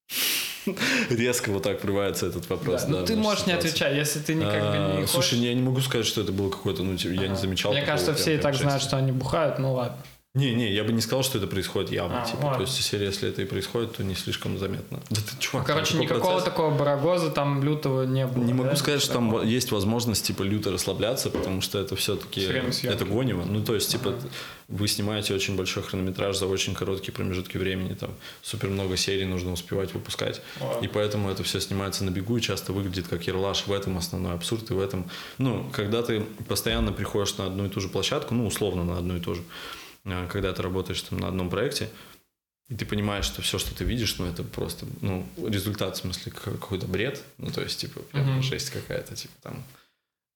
[1.10, 2.84] Резко вот так врывается этот вопрос.
[2.84, 3.70] Да, ну да, ты в нашу можешь не ситуацию.
[3.72, 5.40] отвечать, если ты никак А, не Слушай, хочешь.
[5.40, 7.72] я не могу сказать, что это было какое-то, ну, типа, я не замечал.
[7.72, 9.98] Мне кажется, все и так знают, что они бухают, ну ладно.
[10.38, 12.22] Не, не, я бы не сказал, что это происходит явно.
[12.22, 12.56] А, типа, ладно.
[12.58, 15.00] то есть, если, если это и происходит, то не слишком заметно.
[15.10, 16.44] Да ты, чувак, Короче, такой никакого процесс.
[16.44, 18.44] такого барагоза там лютого не было.
[18.44, 18.76] Не могу да?
[18.76, 22.42] сказать, что там есть возможность, типа, люто расслабляться, потому что это все-таки,
[22.84, 23.46] это гонево.
[23.46, 24.30] Ну, то есть, типа, Ага.
[24.68, 28.12] вы снимаете очень большой хронометраж за очень короткие промежутки времени, там,
[28.44, 30.42] супер много серий нужно успевать выпускать.
[30.62, 30.86] Ладно.
[30.86, 33.66] И поэтому это все снимается на бегу и часто выглядит как ерлаш.
[33.66, 35.10] В этом основной абсурд и в этом...
[35.40, 39.18] Ну, когда ты постоянно приходишь на одну и ту же площадку, ну, условно на одну
[39.18, 39.42] и ту же,
[40.30, 41.90] когда ты работаешь там на одном проекте,
[42.70, 46.32] и ты понимаешь, что все, что ты видишь, ну, это просто, ну, результат, в смысле,
[46.34, 47.22] какой-то бред.
[47.38, 48.42] Ну, то есть, типа, прям Мгм.
[48.44, 49.64] жесть какая-то, типа, там...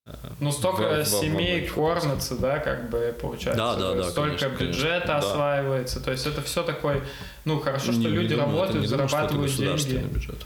[0.07, 3.57] а, Ну, столько в- в- в семей обоих кормятся, да, как бы получается.
[3.61, 4.65] Да, да, да, Столько конечно, конечно.
[4.65, 5.17] бюджета Да.
[5.17, 5.99] осваивается.
[5.99, 7.03] То есть это все такой.
[7.45, 9.55] Ну, хорошо, что не- не люди думаю, это работают, не думаю, что это зарабатывают
[9.87, 10.13] деньги.
[10.13, 10.45] бюджет.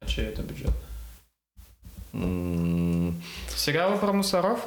[0.00, 0.70] А чей это бюджет?
[2.12, 3.20] М,
[3.56, 4.60] Сериалы про мусоров?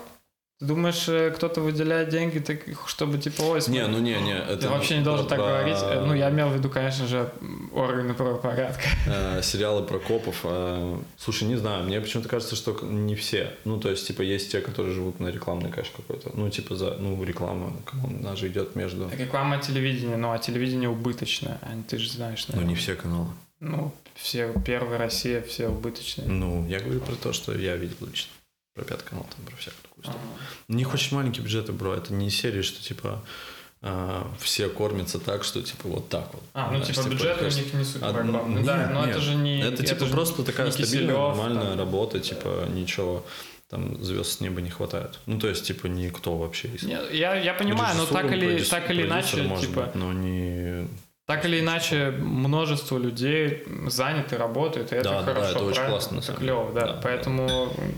[0.59, 4.33] Ты думаешь, э, кто-то выделяет деньги, так, чтобы типа, ой, смотри, Не, ну не, не.
[4.35, 5.77] Это ты вообще не должен про- так говорить.
[5.79, 7.31] Э, Ну, я имел в виду, конечно же,
[7.73, 8.81] органы правопорядка.
[9.05, 10.39] э, сериалы про копов.
[10.45, 13.53] э, Слушай, не знаю, мне почему-то кажется, что не все.
[13.65, 16.31] Ну, то есть, типа, есть те, которые живут на рекламной кэш какой-то.
[16.33, 17.71] Ну, типа, за, ну, реклама,
[18.19, 19.07] она же идет между...
[19.15, 21.59] Реклама телевидения, ну, а телевидение убыточное.
[21.61, 22.69] А ты же знаешь, Ну, наверное.
[22.73, 23.27] не все каналы.
[23.59, 26.27] Ну, все, первая Россия, все убыточные.
[26.27, 28.31] Ну, я говорю про то, что я видел лично.
[28.73, 29.81] Про пятый канал, там, про всякую
[30.67, 31.93] У них очень маленькие бюджеты, бро.
[31.93, 33.21] Это не серии, что, типа,
[33.81, 36.43] а, все кормятся так, что, типа, вот так вот.
[36.53, 39.15] А, ну, Знаешь, типа, бюджет у них не супер нет, Да, но нет.
[39.15, 39.61] это же не...
[39.61, 41.79] Это, типа же просто такая стабильная, нормальная там.
[41.79, 43.25] работа, типа ничего
[43.69, 45.19] там звезд с неба не хватает.
[45.25, 48.89] Ну, то есть, типа, никто вообще из Не, Я, я понимаю, но так или, так
[48.89, 50.87] или иначе, типа, быть, но не...
[51.27, 55.75] так или иначе, множество людей заняты, работают, и это Да, да, да, хорошо, это очень
[55.75, 55.91] правильно?
[55.97, 56.87] классно, на Это клево, да.
[56.87, 57.47] Да, Поэтому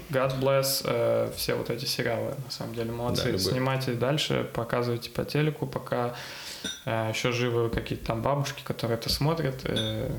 [0.10, 3.26] God bless э, все вот эти сериалы, на самом деле, молодцы.
[3.26, 3.52] Да, любые.
[3.52, 6.16] Снимайте дальше, показывайте по телеку, пока
[6.86, 10.12] э, еще живы какие-то там бабушки, которые это смотрят, э,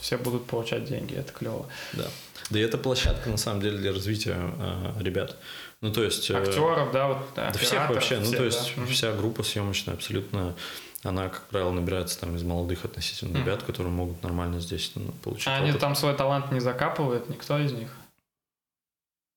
[0.00, 1.66] все будут получать деньги, это клево.
[1.92, 2.04] Да.
[2.48, 5.36] Да и это площадка, на самом деле, для развития э, ребят.
[5.82, 6.30] Ну, то есть...
[6.30, 8.16] э, Актеров, да, вот Да всех операторов, вообще.
[8.20, 8.44] Ну, всех, то да.
[8.46, 8.86] есть, Мгм.
[8.86, 10.54] вся группа съемочная абсолютно...
[11.04, 15.46] Она, как правило, набирается там из молодых относительно ребят, которые могут нормально здесь ну, получить
[15.48, 15.80] А они опыт.
[15.80, 17.90] там свой талант не закапывают, никто из них.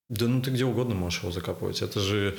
[0.09, 1.81] Да ну ты где угодно можешь его закапывать.
[1.81, 2.37] Это же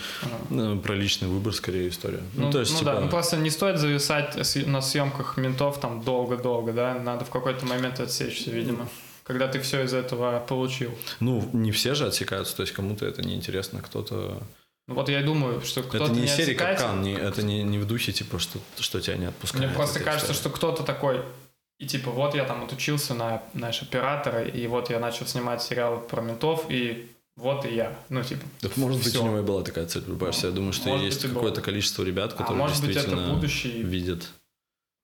[0.49, 0.77] Ну.
[0.77, 2.23] э, про личный выбор скорее история.
[2.35, 4.37] Ну, Ну, то есть, ну типа, да, ну просто не стоит зависать
[4.67, 8.89] на съемках ментов там долго-долго, да, надо в какой-то момент отсечься, видимо,
[9.23, 10.91] когда ты все из этого получил.
[11.21, 14.43] ну, не все же отсекаются, то есть кому-то это неинтересно, кто-то...
[14.89, 16.85] Ну вот я и думаю, что кто-то Это не, не серия отсекается.
[16.87, 19.67] капкан, не, это не, не в духе, типа, что, что тебя не отпускают.
[19.67, 20.39] Мне просто кажется, история.
[20.41, 21.21] что кто-то такой,
[21.79, 26.01] и типа вот я там отучился на, знаешь, оператора, и вот я начал снимать сериалы
[26.01, 27.97] про ментов, и вот и я.
[28.09, 29.23] Ну, типа, Так, может быть, всё.
[29.23, 30.47] у него и была такая цель врубаешься.
[30.49, 33.35] Я думаю, что Может есть быть, какое-то количество ребят, а которые может быть это действительно
[33.35, 34.31] будущий, видят.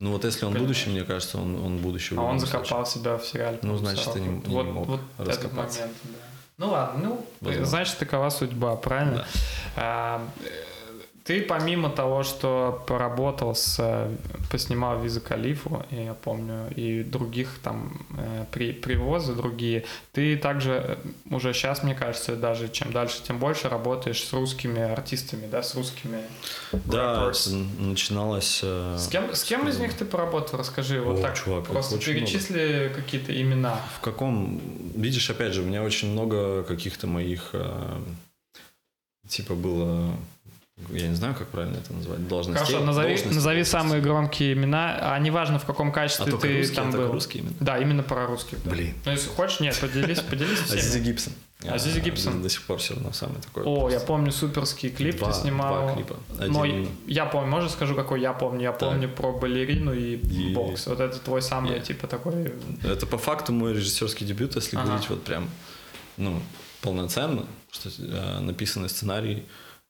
[0.01, 0.69] Ну вот если он Понимаешь.
[0.77, 2.17] будущий, мне кажется, он, он будущий.
[2.17, 3.59] а он закопал себя в сериале.
[3.63, 5.81] Ну, значит, и не- и не вот, мог вот этот раскопаться.
[5.83, 6.19] момент, да.
[6.57, 7.67] Ну ладно, ну, Возможно.
[7.67, 9.17] значит, такова судьба, правильно?
[9.17, 9.27] Да.
[9.77, 10.29] А,
[11.25, 14.15] Ты помимо того, что поработал с, э,
[14.51, 21.35] поснимал Виза Калифу, я помню, и других там э, при, привозы другие, ты также э,
[21.35, 25.75] уже сейчас, мне кажется, даже чем дальше, тем больше работаешь с русскими артистами, да, с
[25.75, 26.19] русскими.
[26.73, 27.33] Да,
[27.79, 28.63] начиналось.
[28.63, 30.59] С кем, с кем из них ты поработал?
[30.59, 31.39] Расскажи, вот О, так.
[31.39, 33.81] Чувак, просто перечисли какие-то имена.
[33.97, 34.61] В каком?
[34.95, 37.55] Видишь, опять же, у меня очень много каких-то моих
[39.27, 40.15] типа было
[40.91, 42.67] я не знаю, как правильно это назвать, должностей.
[42.67, 46.65] Хорошо, назови, должности, назови самые громкие имена, а неважно в каком качестве а ты русские,
[46.75, 47.13] там а был.
[47.13, 47.55] русские имена?
[47.61, 48.59] Да, именно про русских.
[48.65, 48.71] Да.
[48.71, 48.95] Блин.
[49.05, 50.81] Ну, если хочешь, нет, поделись, поделись всеми.
[50.81, 51.33] Азизи Гибсон.
[51.65, 52.43] Азизи Гибсон.
[52.43, 53.63] До сих пор все равно самый такой.
[53.65, 55.75] О, я помню суперский клип два, ты снимал.
[55.75, 56.17] Два клипа.
[56.41, 56.53] Один...
[56.53, 58.63] Но я помню, можно скажу, какой я помню?
[58.63, 60.89] Я помню про балерину и, и бокс.
[60.89, 61.81] Вот это твой самый, и...
[61.81, 62.53] типа, такой...
[62.83, 64.87] Это по факту мой режиссерский дебют, если ага.
[64.87, 65.49] говорить вот прям,
[66.17, 66.43] ну,
[66.83, 69.47] полноценно, что э, написанный сценарий,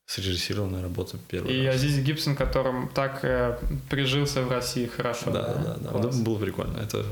[0.06, 1.76] срежиссированная работа первый И раз.
[1.76, 5.30] Азизи Гибсон, которым так э, прижился в России хорошо.
[5.30, 5.90] Да, да, да.
[5.90, 6.08] да.
[6.08, 6.78] Это было прикольно.
[6.78, 7.04] Это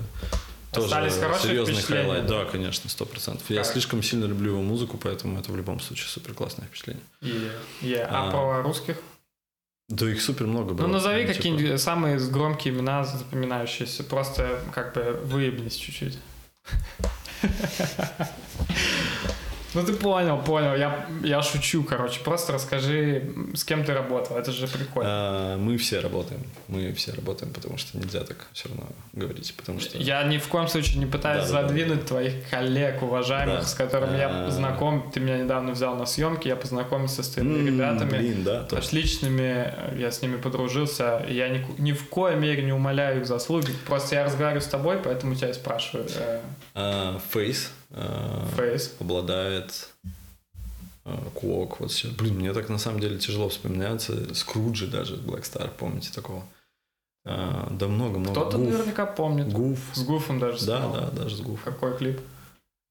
[0.72, 2.26] Остались тоже серьезный highlight.
[2.26, 3.48] Да, конечно, сто процентов.
[3.50, 7.02] Я слишком сильно люблю его музыку, поэтому это в любом случае супер классное впечатление.
[7.20, 7.50] И,
[7.82, 8.06] yeah.
[8.10, 8.96] а, а про русских?
[9.88, 10.86] Да их супер много было.
[10.86, 11.78] Ну, назови ну, какие-нибудь типа...
[11.78, 14.04] самые громкие имена, запоминающиеся.
[14.04, 16.18] Просто как бы выебнись чуть-чуть.
[19.74, 20.74] Ну ты понял, понял.
[20.74, 22.20] Я, я шучу, короче.
[22.20, 24.36] Просто расскажи, с кем ты работал.
[24.36, 25.10] Это же прикольно.
[25.10, 26.42] А, мы все работаем.
[26.68, 29.54] Мы все работаем, потому что нельзя так все равно говорить.
[29.56, 29.96] Потому что...
[29.98, 32.06] Я ни в коем случае не пытаюсь да, задвинуть да, да.
[32.08, 33.66] твоих коллег, уважаемых, да.
[33.66, 34.44] с которыми а...
[34.44, 35.10] я знаком.
[35.10, 38.18] Ты меня недавно взял на съемки, я познакомился с твоими м-м, ребятами.
[38.18, 38.66] Блин, да.
[38.70, 39.72] Отличными.
[39.98, 41.24] Я с ними подружился.
[41.28, 43.72] Я ни, ни в коей мере не умоляю их заслуги.
[43.86, 46.06] Просто я разговариваю с тобой, поэтому тебя и спрашиваю.
[47.30, 47.66] Фейс.
[47.66, 47.81] Uh,
[48.56, 48.94] Фейс.
[49.00, 49.88] обладает
[51.34, 52.08] Куок, вот все.
[52.08, 54.34] Блин, мне так на самом деле тяжело вспоминается.
[54.34, 56.44] Скруджи даже, Black Star, помните такого?
[57.24, 58.32] А, да много-много.
[58.40, 58.72] Кто-то Гуф.
[58.72, 59.52] наверняка помнит.
[59.52, 59.78] Гуф.
[59.94, 60.92] С Гуфом даже Да, снимал.
[60.94, 61.72] да, даже с Гуфом.
[61.72, 62.20] Какой клип?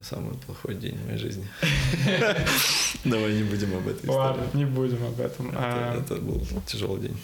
[0.01, 1.47] Самый плохой день в моей жизни.
[3.05, 4.09] Давай не будем об этом.
[4.09, 5.49] Ладно, не будем об этом.
[5.55, 7.17] Это был тяжелый день.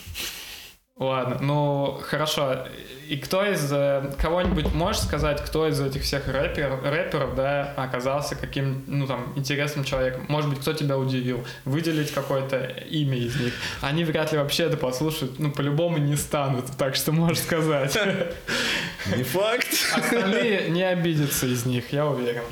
[1.00, 2.66] Ладно, ну хорошо.
[3.08, 8.36] И кто из э, кого-нибудь можешь сказать, кто из этих всех рэпер, рэперов, да, оказался
[8.36, 10.26] каким, ну там, интересным человеком?
[10.28, 11.46] Может быть, кто тебя удивил?
[11.66, 13.54] Выделить какое-то имя из них.
[13.82, 17.96] Они вряд ли вообще это послушают, ну по-любому не станут, так что можешь сказать.
[19.16, 19.70] Не факт.
[19.96, 22.44] Остальные не обидятся из них, я уверен.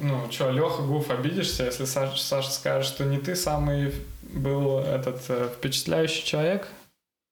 [0.00, 5.22] Ну, что, Леха Гуф, обидишься, если Саша, Саша скажет, что не ты самый был этот
[5.28, 6.66] э, впечатляющий человек?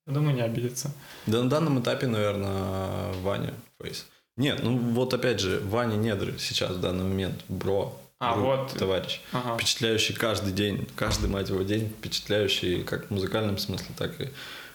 [0.08, 0.90] Думаю, не обидится.
[1.26, 4.06] Да на данном этапе, наверное, Ваня Фейс.
[4.36, 8.72] Нет, ну вот опять же, Ваня Недры сейчас в данный момент, бро, а, друг, вот.
[8.72, 9.20] товарищ.
[9.32, 9.56] Ага.
[9.56, 14.30] Впечатляющий каждый день, каждый, мать его, день, впечатляющий как в музыкальном смысле, так и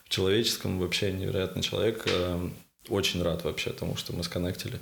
[0.05, 0.79] в человеческом.
[0.79, 2.03] Вообще невероятный человек.
[2.05, 2.53] Эм,
[2.87, 4.79] очень рад вообще тому, что мы сконнектили.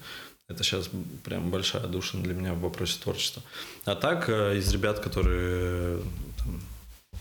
[0.48, 0.90] Это сейчас
[1.24, 3.42] прям большая душа для меня в вопросе творчества.
[3.86, 6.02] А так, э, из ребят, которые
[6.38, 6.62] там,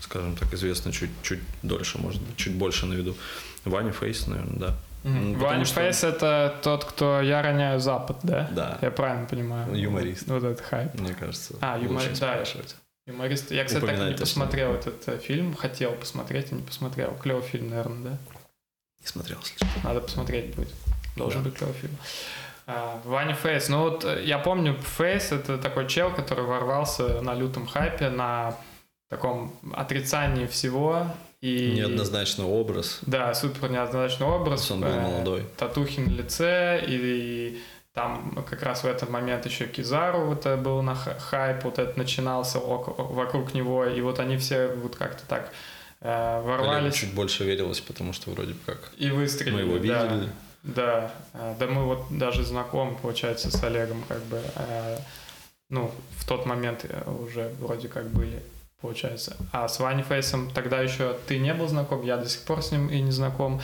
[0.01, 3.15] скажем так, известно чуть-чуть дольше, может быть, чуть больше на виду.
[3.65, 4.77] Ваня Фейс, наверное, да.
[5.03, 5.37] Mm-hmm.
[5.37, 5.75] Ваня что...
[5.75, 8.49] Фейс это тот, кто я роняю Запад, да?
[8.51, 8.77] Да.
[8.81, 9.75] Я правильно понимаю.
[9.75, 10.27] Юморист.
[10.27, 10.93] Вот этот хайп.
[10.99, 11.55] Мне кажется.
[11.61, 12.43] А, юморист, да.
[13.07, 13.51] Юморист.
[13.51, 15.55] Я, кстати, так и не посмотрел этот э, фильм.
[15.55, 17.15] Хотел посмотреть, и не посмотрел.
[17.15, 18.17] Клевый фильм, наверное, да?
[18.99, 19.39] Не смотрел,
[19.83, 20.69] Надо посмотреть будет.
[21.15, 21.49] Должен да.
[21.49, 21.97] быть клевый фильм.
[22.67, 23.69] А, Ваня Фейс.
[23.69, 28.55] Ну вот э, я помню, Фейс это такой чел, который ворвался на лютом хайпе, на
[29.11, 31.05] таком отрицании всего.
[31.41, 31.73] И...
[31.73, 32.99] Неоднозначный образ.
[33.01, 34.71] Да, супер неоднозначный образ.
[34.71, 35.45] Он был э, молодой.
[35.57, 37.61] Татухи на лице, и, и
[37.93, 41.97] там как раз в этот момент еще Кизару вот это был на хайп, вот это
[41.99, 45.51] начинался вокруг него, и вот они все вот как-то так
[45.99, 46.77] э, ворвались.
[46.77, 50.29] Олегу чуть больше верилось, потому что вроде бы как и выстрелили, мы его видели.
[50.63, 54.97] Да, да, да мы вот даже знакомы, получается, с Олегом как бы, э,
[55.69, 56.85] ну, в тот момент
[57.25, 58.41] уже вроде как были
[58.81, 59.37] получается.
[59.51, 62.71] А с Ваней Фейсом тогда еще ты не был знаком, я до сих пор с
[62.71, 63.61] ним и не знаком.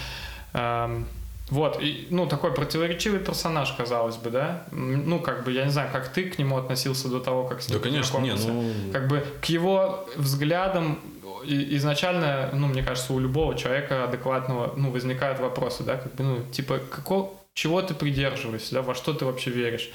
[0.54, 1.08] Эм,
[1.50, 4.66] вот, и, ну, такой противоречивый персонаж, казалось бы, да?
[4.72, 7.70] Ну, как бы, я не знаю, как ты к нему относился до того, как с
[7.70, 8.92] ним Да, конечно, не, ну...
[8.92, 11.00] Как бы к его взглядам
[11.46, 16.44] изначально, ну, мне кажется, у любого человека адекватного, ну, возникают вопросы, да, как бы, ну,
[16.52, 19.90] типа, какого, чего ты придерживаешься, да, во что ты вообще веришь?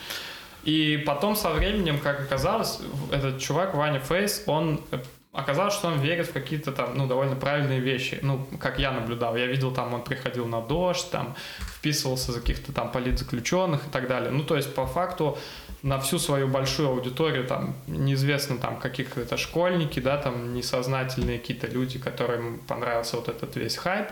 [0.65, 4.99] И потом со временем, как оказалось, этот чувак, Ваня Фейс, он э,
[5.33, 8.19] оказалось, что он верит в какие-то там, ну, довольно правильные вещи.
[8.23, 9.37] Ну, как я наблюдал.
[9.37, 14.09] Я видел там, он приходил на дождь, там, вписывался за каких-то там политзаключенных и так
[14.09, 14.31] далее.
[14.31, 15.39] Ну, то есть, по факту,
[15.83, 21.99] на всю свою большую аудиторию, там, неизвестно, там, каких-то школьники, да, там, несознательные какие-то люди,
[21.99, 24.09] которым понравился вот этот весь хайп,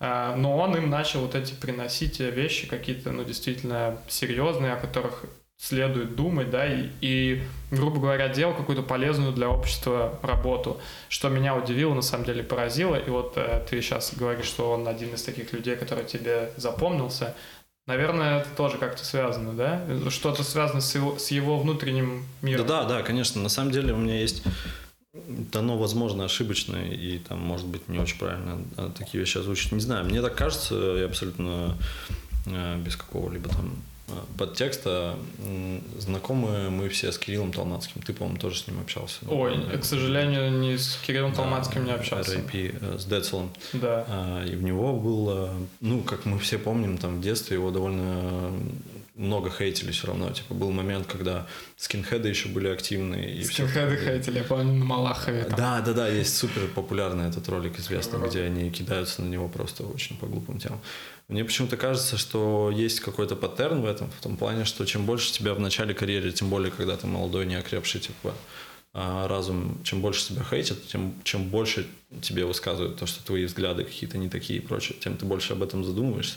[0.00, 5.26] э, но он им начал вот эти приносить вещи какие-то, ну, действительно серьезные, о которых
[5.62, 11.54] следует думать, да, и, и, грубо говоря, делал какую-то полезную для общества работу, что меня
[11.54, 15.22] удивило, на самом деле поразило, и вот э, ты сейчас говоришь, что он один из
[15.22, 17.34] таких людей, который тебе запомнился,
[17.88, 19.84] Наверное, это тоже как-то связано, да?
[20.08, 22.64] Что-то связано с его, с его внутренним миром.
[22.64, 23.42] Да, да, да, конечно.
[23.42, 24.44] На самом деле у меня есть
[25.12, 28.62] дано, возможно, ошибочно и там, может быть, не очень правильно
[28.96, 29.72] такие вещи озвучить.
[29.72, 31.76] Не знаю, мне так кажется, я абсолютно
[32.46, 33.72] э, без какого-либо там
[34.38, 35.16] подтекста
[35.98, 38.02] знакомы мы все с Кириллом Толмацким.
[38.02, 39.18] Ты, по-моему, тоже с ним общался.
[39.28, 39.78] Ой, да?
[39.78, 42.36] к сожалению, не с Кириллом Толмацким не общался.
[42.36, 43.50] RIP э, с Децелом.
[43.72, 44.04] Да.
[44.08, 48.52] А, и в него было, ну, как мы все помним, там в детстве его довольно
[49.22, 50.30] много хейтили все равно.
[50.30, 51.46] Типа был момент, когда
[51.76, 53.14] скинхеды еще были активны.
[53.14, 54.06] И скинхеды все...
[54.06, 55.44] хейтили, я помню, на Малахове.
[55.44, 55.56] Там.
[55.56, 59.84] Да, да, да, есть супер популярный этот ролик известный, где они кидаются на него просто
[59.84, 60.80] очень по глупым темам.
[61.28, 65.32] Мне почему-то кажется, что есть какой-то паттерн в этом, в том плане, что чем больше
[65.32, 68.34] тебя в начале карьеры, тем более, когда ты молодой, не окрепший, типа,
[68.94, 71.86] а, разум, чем больше тебя хейтят, тем чем больше
[72.20, 75.62] тебе высказывают то, что твои взгляды какие-то не такие и прочее, тем ты больше об
[75.62, 76.36] этом задумываешься,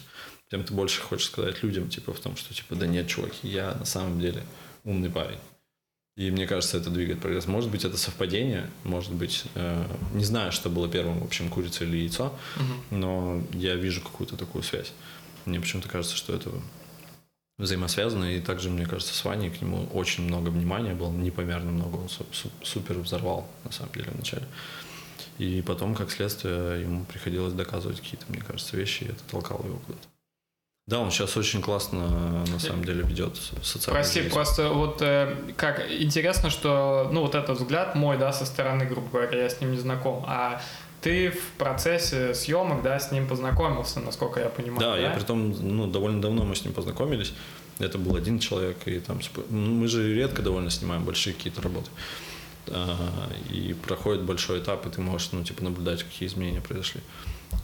[0.49, 3.73] тем ты больше хочешь сказать людям, типа, в том, что, типа, да нет, чуваки, я
[3.73, 4.43] на самом деле
[4.83, 5.39] умный парень.
[6.17, 7.45] И мне кажется, это двигает прогресс.
[7.45, 11.83] Может быть, это совпадение, может быть, э, не знаю, что было первым, в общем, курица
[11.83, 12.95] или яйцо, угу.
[12.95, 14.93] но я вижу какую-то такую связь.
[15.45, 16.51] Мне почему-то кажется, что это
[17.57, 21.95] взаимосвязано, и также, мне кажется, с Ваней к нему очень много внимания было, непомерно много,
[21.97, 22.09] он
[22.63, 24.45] супер взорвал, на самом деле, вначале.
[25.37, 29.79] И потом, как следствие, ему приходилось доказывать какие-то, мне кажется, вещи, и это толкало его
[29.79, 30.07] куда-то.
[30.87, 34.31] Да, он сейчас очень классно, на самом деле, ведет социальную Прости, жизнь.
[34.31, 39.09] просто вот э, как интересно, что, ну, вот этот взгляд мой, да, со стороны, грубо
[39.09, 40.61] говоря, я с ним не знаком, а
[41.01, 44.79] ты в процессе съемок, да, с ним познакомился, насколько я понимаю.
[44.79, 44.99] Да, да?
[44.99, 47.33] я при том, ну, довольно давно мы с ним познакомились.
[47.79, 49.19] Это был один человек, и там
[49.49, 51.89] ну, мы же редко довольно снимаем большие какие-то работы.
[52.67, 52.95] А,
[53.49, 57.01] и проходит большой этап, и ты можешь, ну, типа, наблюдать, какие изменения произошли.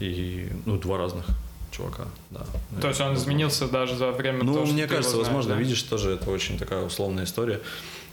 [0.00, 1.26] И, ну, два разных
[1.72, 2.46] чувака, да.
[2.80, 5.60] То есть он изменился даже за время Ну, того, мне кажется, знаешь, возможно, да?
[5.60, 7.60] видишь, тоже это очень такая условная история.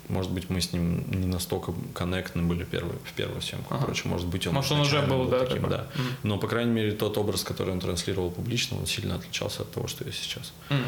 [0.07, 3.75] Может быть, мы с ним не настолько коннектны были первые, в первую съемку.
[3.75, 3.81] Ага.
[3.81, 5.85] Короче, может быть, он, может, он уже был, был да, таким, да.
[5.93, 6.01] Mm.
[6.23, 9.87] Но, по крайней мере, тот образ, который он транслировал публично, он сильно отличался от того,
[9.87, 10.51] что я сейчас.
[10.69, 10.83] Mm.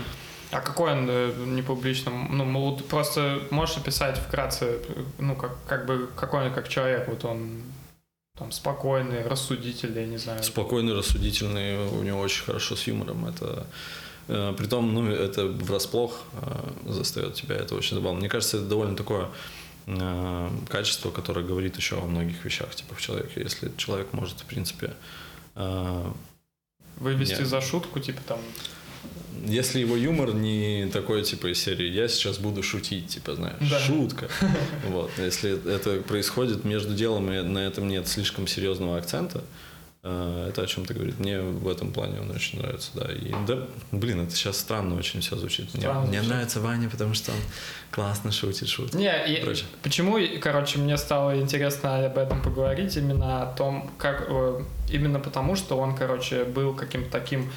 [0.52, 2.36] А какой он э, не публичным?
[2.36, 4.80] Ну, просто можешь описать вкратце,
[5.20, 7.62] ну, как, как бы, какой он как человек, вот он
[8.38, 10.44] там спокойный, рассудительный, я не знаю.
[10.44, 13.26] Спокойный, рассудительный, у него очень хорошо с юмором.
[13.26, 13.68] Это
[14.28, 18.20] э, Притом, ну, это врасплох э, застает тебя, это очень забавно.
[18.20, 19.28] Мне кажется, это довольно такое
[19.86, 23.42] э, качество, которое говорит еще о многих вещах, типа, в человеке.
[23.42, 24.94] Если человек может, в принципе...
[26.98, 27.46] Вывести не...
[27.46, 28.40] за шутку, типа, там,
[29.46, 33.80] если его юмор не такой, типа, из серии «я сейчас буду шутить», типа, знаешь, да.
[33.80, 34.28] шутка.
[34.90, 35.12] Вот.
[35.18, 39.44] Если это происходит между делом, и на этом нет слишком серьезного акцента,
[40.04, 41.20] э, это о чем-то говорит.
[41.20, 43.12] Мне в этом плане он очень нравится, да.
[43.12, 45.70] И, да, блин, это сейчас странно очень все звучит.
[45.70, 47.38] Странно мне, мне нравится Ваня, потому что он
[47.92, 48.96] классно шутит, шутит.
[48.96, 49.66] Не, и Короче.
[49.84, 55.56] почему, короче, мне стало интересно об этом поговорить, именно о том, как, э, именно потому,
[55.56, 57.52] что он, короче, был каким-то таким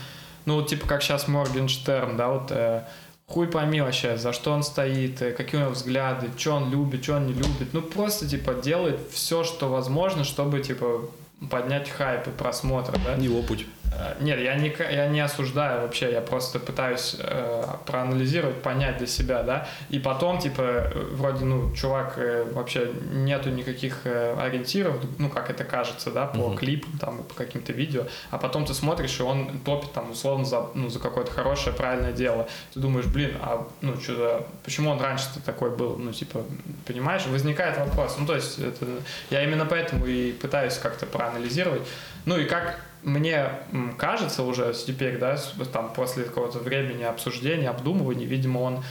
[0.44, 2.84] ну, типа, как сейчас Моргенштерн, да, вот э,
[3.26, 7.02] хуй пойми вообще, за что он стоит, э, какие у него взгляды, что он любит,
[7.02, 7.72] что он не любит.
[7.72, 11.08] Ну, просто, типа, делает все, что возможно, чтобы, типа,
[11.50, 13.14] поднять хайп и просмотр, да?
[13.14, 13.66] Его путь.
[13.98, 19.06] Э, нет, я не, я не осуждаю вообще, я просто пытаюсь э, проанализировать, понять для
[19.06, 25.28] себя, да, и потом, типа, вроде, ну, чувак, э, вообще нету никаких э, ориентиров, ну,
[25.28, 26.56] как это кажется, да, по uh-huh.
[26.56, 30.66] клипам, там, по каким-то видео, а потом ты смотришь, и он топит, там, условно, за,
[30.74, 32.48] ну, за какое-то хорошее, правильное дело.
[32.72, 36.42] Ты думаешь, блин, а, ну, что-то, почему он раньше-то такой был, ну, типа,
[36.86, 38.86] понимаешь, возникает вопрос, ну, то есть, это,
[39.30, 41.82] я именно поэтому и пытаюсь как-то проанализировать,
[42.24, 43.50] ну, и как мне
[43.98, 45.38] кажется уже теперь, да,
[45.72, 48.84] там после какого-то времени обсуждения, обдумывания, видимо, он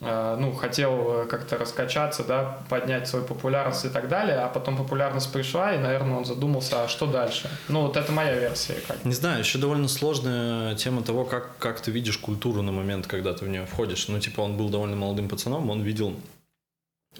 [0.00, 5.30] э, ну, хотел как-то раскачаться, да, поднять свою популярность и так далее, а потом популярность
[5.32, 7.50] пришла, и, наверное, он задумался, а что дальше?
[7.68, 8.76] Ну, вот это моя версия.
[8.88, 9.04] Как.
[9.04, 13.34] Не знаю, еще довольно сложная тема того, как, как ты видишь культуру на момент, когда
[13.34, 14.08] ты в нее входишь.
[14.08, 16.16] Ну, типа, он был довольно молодым пацаном, он видел,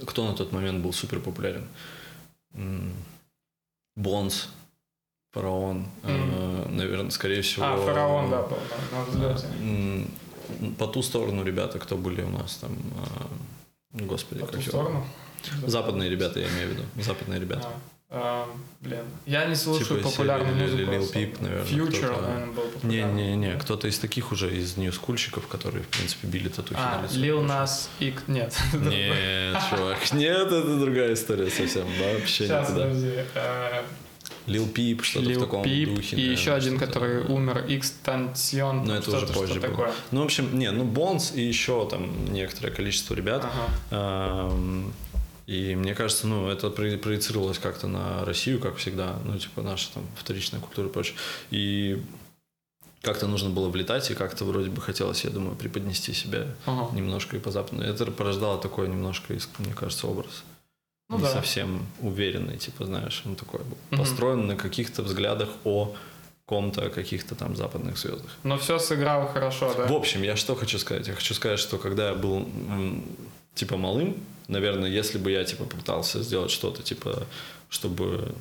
[0.07, 1.69] кто на тот момент был супер популярен.
[3.95, 4.49] Бонс,
[5.33, 6.67] Фараон, mm.
[6.67, 7.65] э, наверное, скорее всего.
[7.67, 10.07] А, фараон, да, был, да, на взлете.
[10.79, 12.77] По ту сторону ребята, кто были у нас там.
[13.93, 15.07] Господи, По как ту его- сторону?
[15.67, 16.83] Западные ребята, я имею в виду.
[17.03, 17.67] Западные ребята.
[18.11, 18.49] А, а,
[18.81, 19.05] блин.
[19.25, 20.83] Я не слушаю Типа популярную музыку.
[20.83, 21.19] Lil особо.
[21.19, 23.23] Peep, наверное, Future, наверное, был популярный.
[23.25, 27.17] Не-не-не, кто-то из таких уже, из ньюскульщиков, которые, в принципе, били татухи на А, лицо.
[27.17, 28.23] Lil Nas X.
[28.29, 28.55] Нет.
[28.75, 32.85] Нет, чувак, нет, это другая история совсем, вообще Сейчас, никуда.
[32.87, 33.15] подожди.
[34.47, 36.17] Лил Пип, что-то в Lil таком Peep духе.
[36.17, 38.73] и наверное, еще один, который умер, Extension.
[38.85, 39.69] Но там это уже позже было.
[39.71, 39.93] такое.
[40.11, 43.45] Ну, в общем, не, ну, Бонс и еще там некоторое количество ребят.
[43.91, 44.51] Ага.
[44.51, 44.93] Эм,
[45.47, 49.93] И мне кажется, ну, это про- проецировалось как-то на Россию, как всегда, ну, типа, наша
[49.93, 51.17] там вторичная культура и прочее.
[51.51, 52.01] И
[53.03, 56.95] как-то нужно было влетать, и как-то вроде бы хотелось, я думаю, преподнести себя Ага.
[56.95, 57.83] немножко и по западному.
[57.89, 60.45] Это порождало такой немножко, мне кажется, образ.
[61.13, 61.31] Ну не да.
[61.31, 63.99] совсем уверенный, типа, знаешь, он такой был.
[63.99, 65.95] Построен на каких-то взглядах о
[66.47, 68.31] ком-то, о каких-то там западных звездах.
[68.43, 69.87] Но все сыграло хорошо, да?
[69.87, 71.09] В общем, я что хочу сказать?
[71.09, 72.49] Я хочу сказать, что когда я был
[73.55, 74.17] типа малым,
[74.49, 77.27] наверное, если бы я типа пытался сделать что-то типа,
[77.69, 78.35] чтобы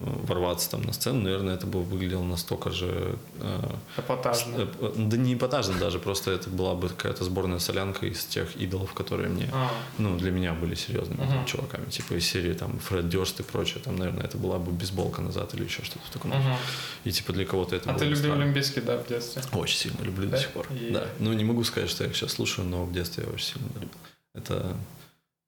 [0.00, 3.60] ворваться там на сцену, наверное, это бы выглядело настолько же э,
[3.96, 4.54] Эпатажно.
[4.56, 8.54] э, э, да не эпатажно даже, просто это была бы какая-то сборная солянка из тех
[8.56, 9.68] идолов, которые мне, А,
[9.98, 11.46] ну, для меня были серьезными там, Мгм.
[11.46, 15.20] чуваками, типа из серии там Фред Дёрст и прочее, там, наверное, это была бы бейсболка
[15.20, 16.30] назад или еще что-то в таком.
[16.30, 16.54] мгм.
[17.02, 18.32] И типа для кого-то это А было ты любил.
[18.34, 19.42] Олимпийский, да, в детстве?
[19.52, 20.36] Очень сильно люблю Да?
[20.36, 20.66] до сих пор.
[20.70, 21.08] И- Да.
[21.18, 23.66] Ну, не могу сказать, что я их сейчас слушаю, но в детстве я очень сильно
[23.74, 23.90] любил.
[24.34, 24.76] Это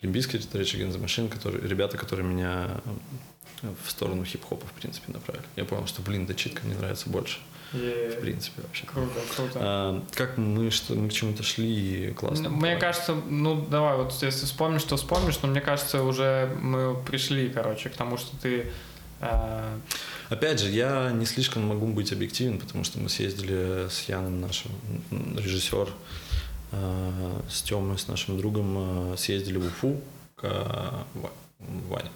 [0.03, 2.69] Олимпийский Rage Against the Machine, которые, ребята, которые меня
[3.63, 5.45] в сторону хип-хопа, в принципе, направили.
[5.57, 7.39] Я понял, что, блин, да читка мне нравится больше,
[7.73, 8.87] И- в принципе, вообще.
[8.87, 9.53] Круто, круто.
[9.63, 12.49] А, как мы, что, мы к чему-то шли и классно.
[12.49, 12.81] Мне было.
[12.81, 17.89] кажется, ну давай, вот если вспомнишь, то вспомнишь, но мне кажется, уже мы пришли, короче,
[17.91, 18.67] к тому, что ты
[19.21, 19.79] э,
[20.31, 24.71] Опять же, я не слишком могу быть объективен, потому что мы съездили с Яном, нашим
[25.37, 25.89] режиссер,
[26.73, 30.01] э, с Тёмой, с нашим другом, э, съездили в Уфу
[30.37, 30.43] к
[31.15, 32.11] Ва- Ване.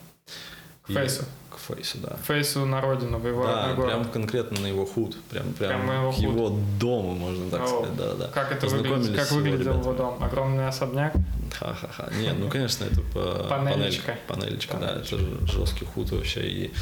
[0.87, 1.24] К И- Фейсу.
[1.51, 2.09] К Фейсу, да.
[2.11, 3.91] К Фейсу на родину, в его да, город.
[3.91, 6.22] прям конкретно на его худ, прям, прям, Прям его к худ.
[6.24, 8.26] его дому, можно так О, сказать, да, да.
[8.28, 9.16] Как это выглядит?
[9.16, 10.22] Как его выглядел его дом?
[10.22, 11.14] Огромный особняк?
[11.59, 12.11] Ха-ха-ха.
[12.18, 14.18] Нет, ну, конечно, это по- Панелечка.
[14.26, 16.41] панель- Панелечка, да, это жесткий худ вообще.
[16.49, 16.72] И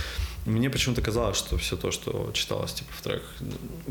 [0.47, 3.29] мне почему-то казалось, что все то, что читалось типа в треках,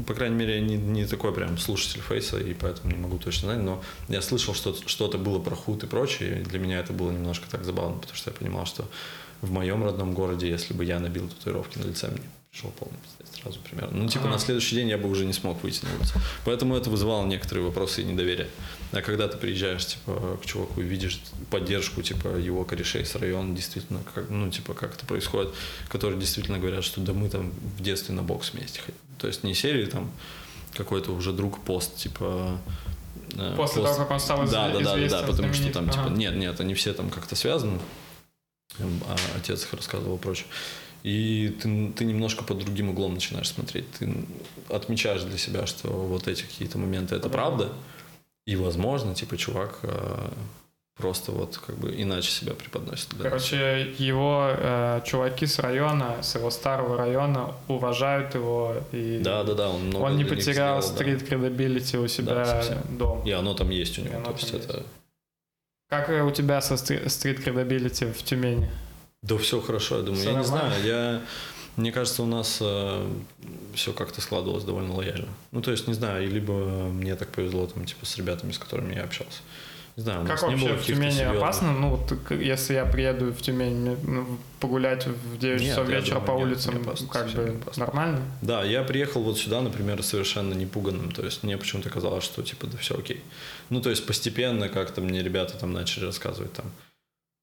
[0.08, 3.54] по крайней мере, я не, не такой прям слушатель Фейса, и поэтому не могу точно
[3.54, 6.92] знать, но я слышал, что что-то было про худ и прочее, и для меня это
[6.92, 8.86] было немножко так забавно, потому что я понимал, что
[9.42, 12.22] в моем родном городе, если бы я набил татуировки на лице, мне
[12.52, 13.98] пришел полный пиздец сразу примерно.
[13.98, 14.34] Ну, типа, Ага.
[14.34, 16.14] на следующий день я бы уже не смог выйти на улицу.
[16.46, 18.48] Поэтому это вызывало некоторые вопросы и недоверие.
[18.92, 23.56] А когда ты приезжаешь, типа, к чуваку и видишь поддержку, типа, его корешей с района,
[23.56, 25.54] действительно, как, ну, типа, как это происходит,
[25.88, 28.98] которые действительно говорят, что да мы там в детстве на бокс вместе ходили.
[29.18, 30.12] То есть не серии там
[30.76, 32.60] какой-то уже друг пост, типа,
[33.34, 35.70] э, После пост- того, как он стал да, да, да, да, известен, да, потому что
[35.72, 36.16] там, типа, Ага.
[36.16, 37.80] нет, нет, они все там как-то связаны,
[38.80, 40.48] а отец их рассказывал и прочее.
[41.04, 43.86] И ты, ты немножко под другим углом начинаешь смотреть.
[44.00, 44.14] Ты
[44.70, 47.30] отмечаешь для себя, что вот эти какие-то моменты это Да.
[47.30, 47.70] правда.
[48.46, 50.30] И, возможно, типа, чувак э,
[50.96, 53.14] просто вот как бы иначе себя преподносит.
[53.14, 53.22] нас.
[53.24, 59.54] Короче, его э, чуваки с района, с его старого района уважают его и Да, да,
[59.56, 61.04] да, он много он не потерял сделал, да.
[61.18, 62.78] street credibility у себя совсем.
[62.98, 63.24] дома.
[63.28, 64.18] И оно там есть у И него.
[64.18, 64.84] оно то есть там это...
[65.92, 68.70] Как э, у тебя со stree- street credibility в Тюмени?
[69.24, 70.22] Да все хорошо, я думаю.
[70.22, 70.70] Всё я не нормально?
[70.70, 71.22] знаю, я...
[71.76, 72.62] Мне кажется, у нас
[73.76, 75.28] все как-то складывалось довольно лояльно.
[75.52, 78.96] Ну, то есть, не знаю, либо мне так повезло там, типа, с ребятами, с которыми
[78.96, 79.40] я общался.
[79.98, 81.74] Не знаю, у Как нас не вообще было в Тюмени серьезных- опасно?
[81.74, 86.26] Ну, вот если я приеду в Тюмень ну, погулять в 9 Нет, часов вечера думаю,
[86.28, 87.86] по нет, улицам, опасно, как бы опасно.
[87.86, 88.22] нормально?
[88.42, 91.12] Да, я приехал вот сюда, например, совершенно не пуганным.
[91.12, 93.22] То есть мне почему-то казалось, что типа да все окей.
[93.70, 96.72] Ну, то есть постепенно как-то мне ребята там начали рассказывать там,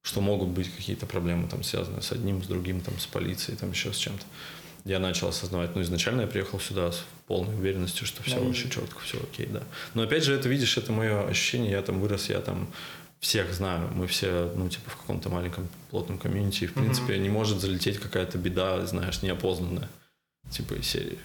[0.03, 3.71] что могут быть какие-то проблемы там связанные с одним, с другим, там, с полицией, там
[3.73, 4.25] еще с чем-то.
[4.89, 8.99] Я начал осознавать, ну, изначально я приехал сюда с полной уверенностью, что все Да, четко,
[9.01, 9.63] все окей, да.
[9.93, 12.73] Но опять же, это, видишь, это мое ощущение, я там вырос, я там
[13.21, 17.29] всех знаю, мы все, ну, типа, в каком-то маленьком плотном комьюнити, и, в принципе, не
[17.29, 19.91] может залететь какая-то беда, знаешь, неопознанная,
[20.51, 21.19] типа, из серии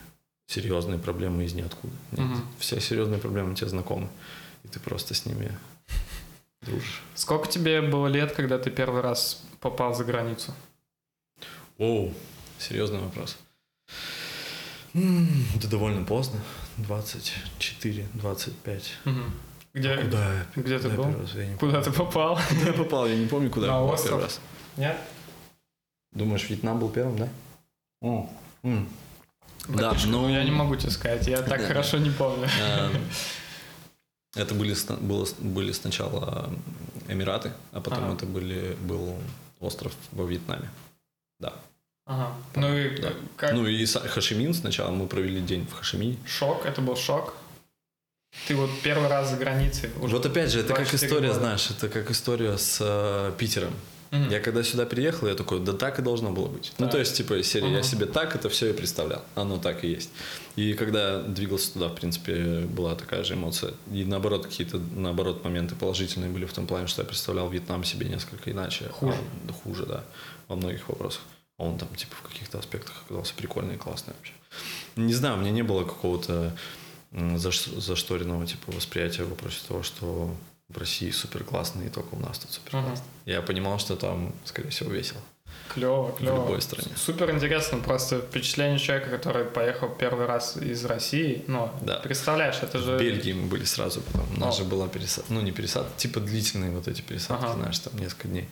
[0.47, 1.93] серьезные проблемы из ниоткуда.
[2.11, 2.45] Нет, Мгм.
[2.59, 4.09] все серьезные проблемы тебе знакомы,
[4.65, 5.57] и ты просто с ними
[6.63, 7.01] дружишь.
[7.15, 10.53] Сколько тебе было лет, когда ты первый раз попал за границу?
[11.77, 12.13] Оу,
[12.59, 13.37] серьезный вопрос.
[14.93, 16.39] Да довольно поздно,
[16.77, 18.91] 24, 25.
[19.05, 19.31] Мгм.
[19.73, 20.45] Где, Куда я?
[20.55, 21.19] где ты куда был?
[21.19, 21.33] раз?
[21.33, 22.35] Я не Куда ты попал?
[22.35, 22.47] помню.
[22.49, 23.07] Куда я попал?
[23.07, 24.09] Я не помню, куда На я попал остров?
[24.11, 24.39] первый раз.
[24.77, 24.97] Нет?
[26.11, 27.29] Думаешь, Вьетнам был первым, да?
[28.01, 28.29] О,
[28.61, 28.87] м.
[29.67, 30.29] Да, Братишка, ну...
[30.29, 32.47] Я не могу тебе сказать, я так хорошо не помню.
[32.61, 32.91] Эм,
[34.35, 36.51] Это были, было, были сначала
[37.07, 38.13] Эмираты, а потом Ага.
[38.15, 39.15] это были, был
[39.59, 40.69] остров во Вьетнаме.
[41.39, 41.53] Да.
[42.05, 42.35] Ага.
[42.55, 43.13] Ну и Да.
[43.37, 43.53] как?
[43.53, 46.17] Ну и Хашимин сначала, мы провели день в Хашимине.
[46.25, 47.33] Шок, это был шок.
[48.47, 49.89] Ты вот первый раз за границей.
[50.01, 51.39] уже Вот опять же, это как 24 история, года.
[51.39, 53.73] знаешь, это как история с э, Питером.
[54.11, 54.29] Мгм.
[54.29, 56.73] Я когда сюда приехал, я такой, да так и должно было быть.
[56.77, 56.91] Ну, Так.
[56.93, 59.23] то есть, типа, из серии, я себе так это все и представлял.
[59.35, 60.11] Оно так и есть.
[60.55, 63.73] И когда двигался туда, в принципе, была такая же эмоция.
[63.91, 68.07] И наоборот, какие-то, наоборот, моменты положительные были в том плане, что я представлял Вьетнам себе
[68.09, 68.85] несколько иначе.
[68.89, 69.15] Хуже.
[69.17, 70.03] А, да, хуже, да,
[70.47, 71.21] во многих вопросах.
[71.59, 74.33] А он там, типа, в каких-то аспектах оказался прикольный и классный вообще.
[74.95, 76.55] Не знаю, у меня не было какого-то
[77.37, 80.33] зашторенного, типа, восприятия в вопросе того, что
[80.69, 83.05] в России супер классно и только у нас тут супер классно.
[83.25, 85.19] Я понимал, что там, скорее всего, весело.
[85.73, 86.35] Клево, клево.
[86.37, 86.89] любой стране.
[86.95, 91.43] Супер интересно, просто впечатление человека, который поехал первый раз из России.
[91.47, 91.97] Ну, Да.
[91.97, 92.97] представляешь, это же...
[92.97, 94.25] В Бельгии мы были сразу потом.
[94.35, 94.63] У нас О.
[94.63, 95.31] же была пересадка.
[95.31, 97.53] Ну, не пересадка, типа длительные вот эти пересадки, Ага.
[97.53, 98.47] знаешь, там несколько дней.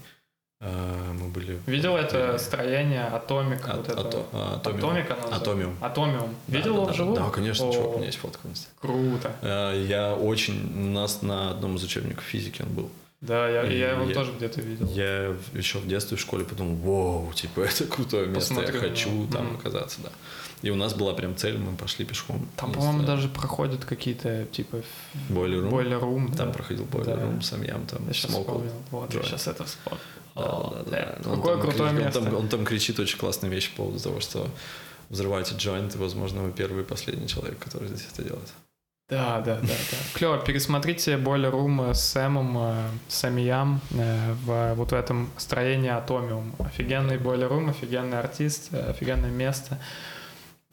[0.64, 1.60] А, Мы были...
[1.66, 3.72] Видел это строение Атомика?
[3.74, 4.26] А- вот это?
[4.32, 4.84] а, Атомиум.
[4.86, 5.36] Оно называется?
[5.36, 5.76] Атомиум.
[5.82, 6.36] Атомиум.
[6.48, 6.92] Да, Видел да, его да.
[6.94, 7.16] вживую?
[7.18, 8.48] Да, конечно, О, чувак, у меня есть фотка.
[8.80, 9.36] Круто.
[9.42, 10.72] А, Я очень...
[10.90, 12.90] У нас на одном из учебников физики он был.
[13.22, 14.88] Да, я, И я его я- тоже где-то видел.
[14.88, 19.28] Я еще в детстве в школе подумал, вау, типа, это крутое место, Посмотрю я хочу
[19.32, 19.56] там Мгм.
[19.58, 20.10] оказаться, да.
[20.64, 22.48] И у нас была прям цель, мы пошли пешком.
[22.56, 24.78] Там, по-моему, даже проходят какие-то, типа,
[25.30, 25.70] Boiler Room.
[25.70, 26.32] бойлер рум.
[26.34, 27.24] Там проходил бойлер Да.
[27.26, 28.72] рум, самьям, там Я сейчас вспомнил.
[28.92, 30.02] Вот, я сейчас это вспомнил.
[30.36, 31.30] Да, да, да, да.
[31.30, 32.20] Он Какое там крутое место.
[32.20, 34.48] Он там, он там кричит очень классные вещи по поводу того, что
[35.10, 38.48] взрывайте джойнт, и, возможно, вы первый и последний человек, который здесь это делает.
[39.12, 39.98] Да, да, да, да.
[40.14, 40.38] Клево.
[40.38, 46.56] Пересмотрите Boiler Room с Сэмом, э, Сэмиям э, в вот в этом строении Атомиум.
[46.60, 49.78] Офигенный Boiler Room, офигенный артист, э, офигенное место.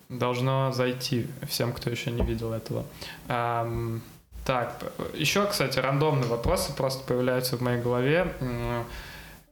[0.08, 2.86] Должно зайти всем, кто еще не видел этого.
[3.26, 4.82] Так,
[5.12, 8.32] еще, кстати, рандомные вопросы просто появляются в моей голове.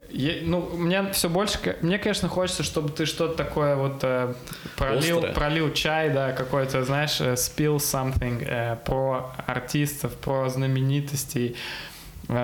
[0.09, 4.33] Е- ну, мне все больше, мне, конечно, хочется, чтобы ты что-то такое вот э,
[4.77, 5.33] пролил, Острое.
[5.33, 11.96] пролил чай, да, какой-то, знаешь, э, spill something э, про артистов, про знаменитостей, э,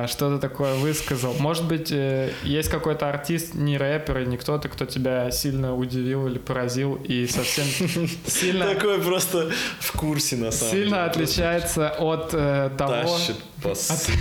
[0.07, 1.33] что-то такое высказал.
[1.39, 6.27] Может быть, э, есть какой-то артист, не рэпер, и не кто-то, кто тебя сильно удивил
[6.27, 7.65] или поразил и совсем
[8.27, 10.83] сильно, Такой просто в курсе, на самом деле.
[10.85, 12.93] сильно отличается от э, того...
[12.93, 14.11] Тащит по ссылке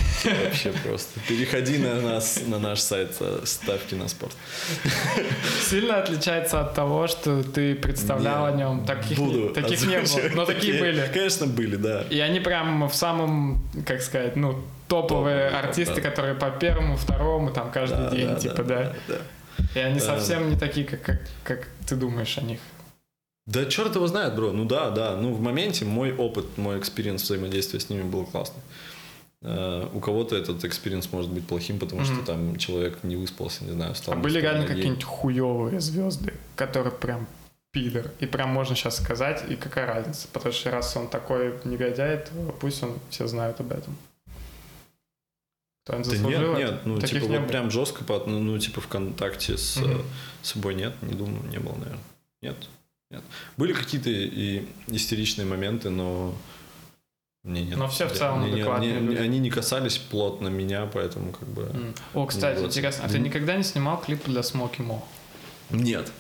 [0.45, 1.21] вообще просто.
[1.29, 4.35] Переходи на нас, на наш сайт э, ставки на спорт.
[5.69, 8.85] Сильно отличается от того, что ты представлял о нем.
[8.85, 9.53] Таких, не- было,
[10.35, 11.09] но такие были.
[11.13, 12.03] Конечно, были, да.
[12.11, 16.11] И они прям в самом, как сказать, ну, топовые артисты, да.
[16.11, 18.93] которые по первому, второму, там, каждый Да, день, да, типа, да.
[19.09, 19.19] да.
[19.75, 20.05] И они Да.
[20.05, 22.61] совсем не такие, как, как, как ты думаешь о них.
[23.47, 24.53] Да черт его знает, бро.
[24.53, 25.17] Ну да, да.
[25.17, 28.61] Ну в моменте мой опыт, мой experience взаимодействия с ними был классный.
[29.41, 32.25] Э, У кого-то этот experience может быть плохим, потому что Мгм.
[32.25, 34.15] там человек не выспался, не знаю, встал.
[34.15, 37.27] А были реально какие-нибудь хуевые звезды, которые прям
[37.73, 38.11] пидор.
[38.21, 40.29] И прям можно сейчас сказать, и какая разница.
[40.33, 42.31] Потому что раз он такой негодяй, то
[42.61, 43.97] пусть он все знают об этом.
[45.85, 47.49] Да нет, нет, ну Таких типа не вот было.
[47.49, 50.01] прям жестко, по, ну, ну, типа в контакте с э,
[50.43, 51.99] собой нет, не думаю, не было, наверное.
[52.41, 52.57] Нет,
[53.11, 53.23] нет.
[53.57, 56.35] Были какие-то и истеричные моменты, но
[57.43, 57.77] мне нет.
[57.79, 59.17] Но все в целом не- не- адекватные не- люди.
[59.19, 61.63] Они не касались плотно меня, поэтому как бы...
[61.63, 61.95] М.
[62.15, 65.05] О, кстати, интересно, а ты никогда не снимал клип для Смоки Мо?
[65.71, 66.13] Нет.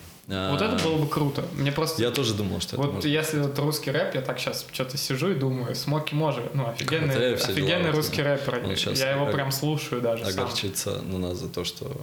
[0.51, 1.45] Вот это было бы круто.
[1.53, 2.03] Мне просто...
[2.03, 5.31] Я тоже думал, что это Вот если вот русский рэп, я так сейчас что-то сижу
[5.31, 8.37] и думаю, Смоки Мо же, ну, офигенный, офигенный дела, русский да.
[8.37, 8.65] рэпер.
[8.65, 10.45] Он щас я его ог- прям слушаю даже сам.
[10.45, 12.01] огорчиться на нас за то, что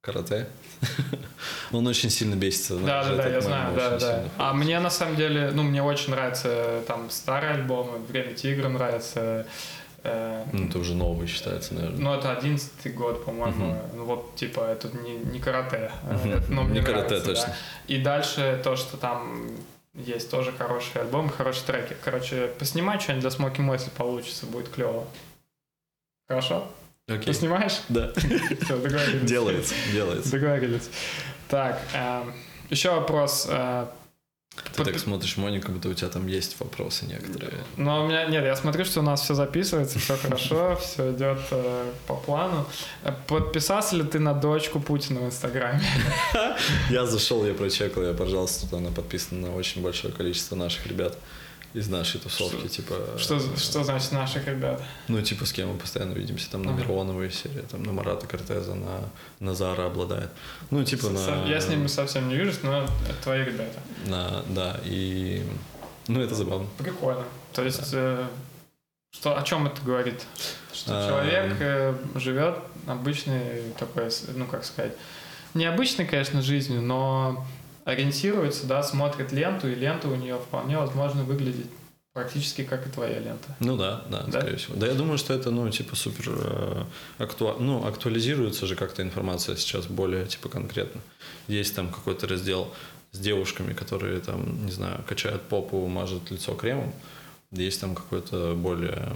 [0.00, 0.48] карате.
[1.72, 2.76] Он очень сильно бесится.
[2.76, 4.24] Да, да, да, я знаю, да, да.
[4.36, 9.46] А мне на самом деле, ну, мне очень нравятся там старые альбомы, Время тигра нравится.
[10.04, 11.98] Э, Ну, это уже новый считается, наверное.
[11.98, 13.66] Ну, это одиннадцатый год, по-моему.
[13.66, 13.78] Мгм.
[13.96, 15.90] Ну, вот, типа, это не, не карате.
[16.04, 17.34] э, это, мне Не карате, нравится, да.
[17.34, 17.56] точно.
[17.88, 19.46] И дальше то, что там
[19.94, 21.96] есть тоже хорошие альбомы, хорошие треки.
[22.04, 25.06] Короче, поснимай что-нибудь для Смоки Мо, если получится, будет клево.
[26.28, 26.66] Хорошо?
[27.06, 27.34] Ты Окей.
[27.34, 27.80] снимаешь?
[27.88, 29.28] Да, Все, договорились.
[29.28, 30.30] делается, делается.
[30.30, 30.88] Договорились.
[31.48, 32.32] Так, эм,
[32.70, 33.46] еще вопрос.
[34.56, 37.52] Ты Под- так смотришь, Моника, будто у тебя там есть вопросы некоторые.
[37.76, 41.38] Но у меня нет, я смотрю, что у нас все записывается, все хорошо, все идет
[41.50, 42.66] э, по плану.
[43.28, 45.82] Подписался ли ты на дочку Путина в Инстаграме?
[46.90, 51.16] Я зашел, я прочекал, я, пожалуйста, тут она подписана на очень большое количество наших ребят
[51.74, 52.94] из нашей тусовки, Что- типа...
[53.18, 54.82] Что, что значит наших ребят?
[55.08, 56.82] Ну, типа, с кем мы постоянно видимся, там, на Ага.
[56.82, 59.00] Мироновой серии, там, на Марата Кортеза, на
[59.40, 60.30] Назара обладает.
[60.70, 61.46] Ну, типа, С- на...
[61.46, 63.80] Я с ними совсем не вижусь, но это твои ребята.
[64.06, 65.42] На, да, и...
[66.08, 66.68] Ну, это забавно.
[66.78, 67.24] Прикольно.
[67.52, 68.26] То есть, э,
[69.14, 70.20] что, о чем это говорит?
[70.74, 74.92] Что А, человек э, живет обычной такой, ну как сказать,
[75.54, 77.44] необычной, конечно, жизнью, но
[77.84, 81.66] ориентируется, да, смотрит ленту, и лента у нее вполне возможно выглядит
[82.12, 83.56] практически как и твоя лента.
[83.60, 84.40] Ну да, да, Да?
[84.40, 84.76] скорее всего.
[84.76, 86.84] Да, я думаю, что это, ну, типа, супер э,
[87.18, 91.00] актуа- ну, актуализируется же как-то информация сейчас более, типа, конкретно.
[91.48, 92.68] Есть там какой-то раздел
[93.12, 96.92] с девушками, которые там, не знаю, качают попу, мажут лицо кремом.
[97.50, 99.08] Есть там какой-то более,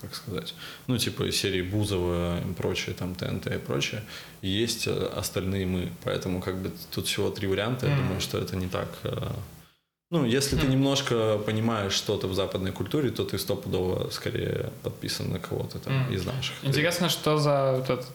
[0.00, 0.54] как сказать,
[0.86, 4.02] ну, типа, из серии Бузова и прочее, там, ТНТ и прочее.
[4.42, 5.92] И есть э, остальные мы.
[6.04, 7.86] Поэтому, как бы, тут всего три варианта.
[7.86, 8.02] Я Мгм.
[8.02, 9.30] думаю, что это не так э,
[10.10, 10.70] ну, если ты Хм.
[10.70, 16.12] немножко понимаешь что-то в западной культуре, то ты стопудово скорее подписан на кого-то там Мгм.
[16.14, 16.54] из наших.
[16.62, 18.06] Интересно, что за вот этот...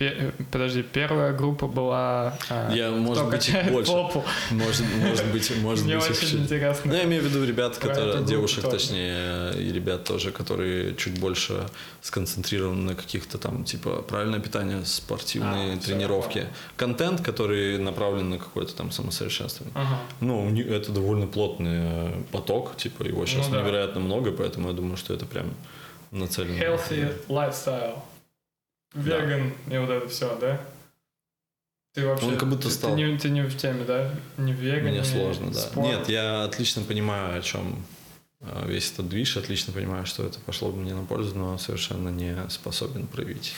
[0.00, 2.38] пе- Подожди, первая группа была...
[2.48, 3.92] а, Я, может быть, больше.
[3.92, 4.24] попу.
[4.50, 6.90] Может, может быть, может Мне быть, их очень интересно.
[6.90, 8.76] Ну, я имею в виду ребят, которые, девушек, тоже.
[8.78, 11.66] точнее, и ребят тоже, которые чуть больше
[12.00, 16.38] сконцентрированы на каких-то там, типа, правильное питание, спортивные А, тренировки.
[16.38, 16.46] я
[16.76, 19.74] Контент, который направлен на какое-то там самосовершенствование.
[19.76, 19.98] Ага.
[20.20, 23.60] Ну, это довольно плотный э, поток, типа, его сейчас Ну да.
[23.60, 25.52] невероятно много, поэтому я думаю, что это прям
[26.10, 26.54] нацелено.
[26.58, 27.98] Healthy lifestyle.
[28.94, 30.60] Веган и вот это все, да?
[31.94, 32.26] Ты вообще...
[32.26, 34.12] Он как будто ты, стал- Ты не, ты не в теме, да?
[34.36, 35.58] Не в вегане, Мне сложно, да.
[35.60, 35.86] спорт.
[35.86, 37.84] Нет, я отлично понимаю, о чем
[38.40, 42.08] э, весь этот движ, отлично понимаю, что это пошло бы мне на пользу, но совершенно
[42.10, 43.54] не способен проявить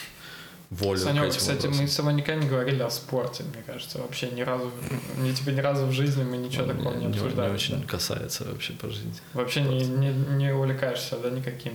[0.71, 1.81] волю Санек, кстати, вопросам.
[1.83, 3.99] мы с тобой никогда не говорили о спорте, мне кажется.
[3.99, 4.71] Вообще ни разу,
[5.17, 7.49] ни, типа, ни разу в жизни мы ничего Он такого меня не обсуждали.
[7.49, 7.87] не очень да?
[7.87, 9.13] касается вообще по жизни.
[9.33, 11.73] Вообще не, не, не увлекаешься, да, никаким?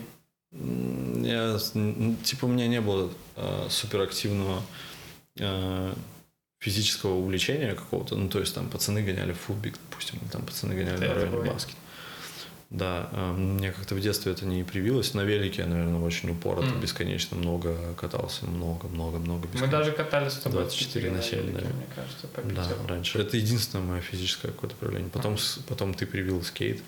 [0.53, 1.59] Я,
[2.25, 4.63] типа, у меня не было э, суперактивного
[5.39, 5.93] э,
[6.59, 8.17] физического увлечения какого-то.
[8.17, 11.51] Ну, то есть, там, пацаны гоняли в футбик, допустим, там пацаны гоняли Это на районе
[11.53, 11.77] баскет.
[12.71, 15.13] Да, э, мне как-то в детстве это не привилось.
[15.15, 16.81] На велике я, наверное, очень упорото, Мгм.
[16.81, 18.47] бесконечно много катался.
[18.47, 19.49] Много, много, много.
[19.55, 21.75] Мы даже катались с тобой 24 в на Питере 7, велике, да.
[21.75, 23.19] мне кажется, по Да, раньше.
[23.19, 25.11] Это единственное мое физическое какое-то проявление.
[25.11, 26.83] Потом, с- потом ты привил скейт.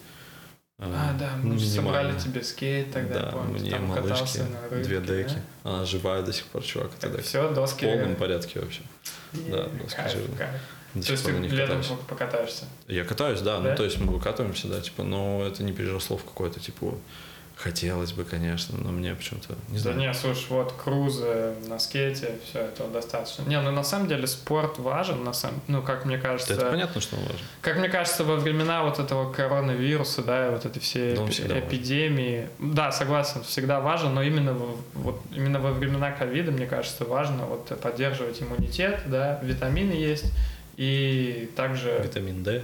[0.82, 4.44] А, да, ну, мы же собрали тебе скейт тогда, Да, помню, мне там малышки, катался
[4.44, 5.14] на рыбке, две да?
[5.14, 5.34] деки.
[5.62, 6.90] Она живая до сих пор, чувак.
[6.98, 7.22] Это дек.
[7.24, 7.84] Все, В доски.
[7.84, 8.80] полном порядке вообще.
[9.34, 10.36] Е, да, доски кайф, жирные.
[10.38, 10.50] кайф.
[10.94, 12.00] До То есть ты летом катаюсь.
[12.08, 12.64] покатаешься?
[12.88, 13.70] Я катаюсь, да, Да?
[13.70, 16.94] ну то есть мы выкатываемся, да, типа, но это не переросло в какое-то, типа,
[17.62, 19.98] хотелось бы, конечно, но мне почему-то, не Да знаю.
[19.98, 23.42] не, слушай, вот крузы на скейте, все этого достаточно.
[23.42, 27.00] Не, ну на самом деле спорт важен, на самом, ну как мне кажется, это понятно,
[27.00, 27.40] что он важен.
[27.60, 31.28] как мне кажется, во времена вот этого коронавируса, да, и вот этой всей Да, он
[31.28, 31.68] эпи- всегда важен.
[31.68, 37.04] эпидемии, да, согласен, всегда важен, но именно во- вот именно во времена ковида, мне кажется,
[37.04, 40.32] важно вот поддерживать иммунитет, да, витамины есть
[40.76, 42.62] и также Витамин D.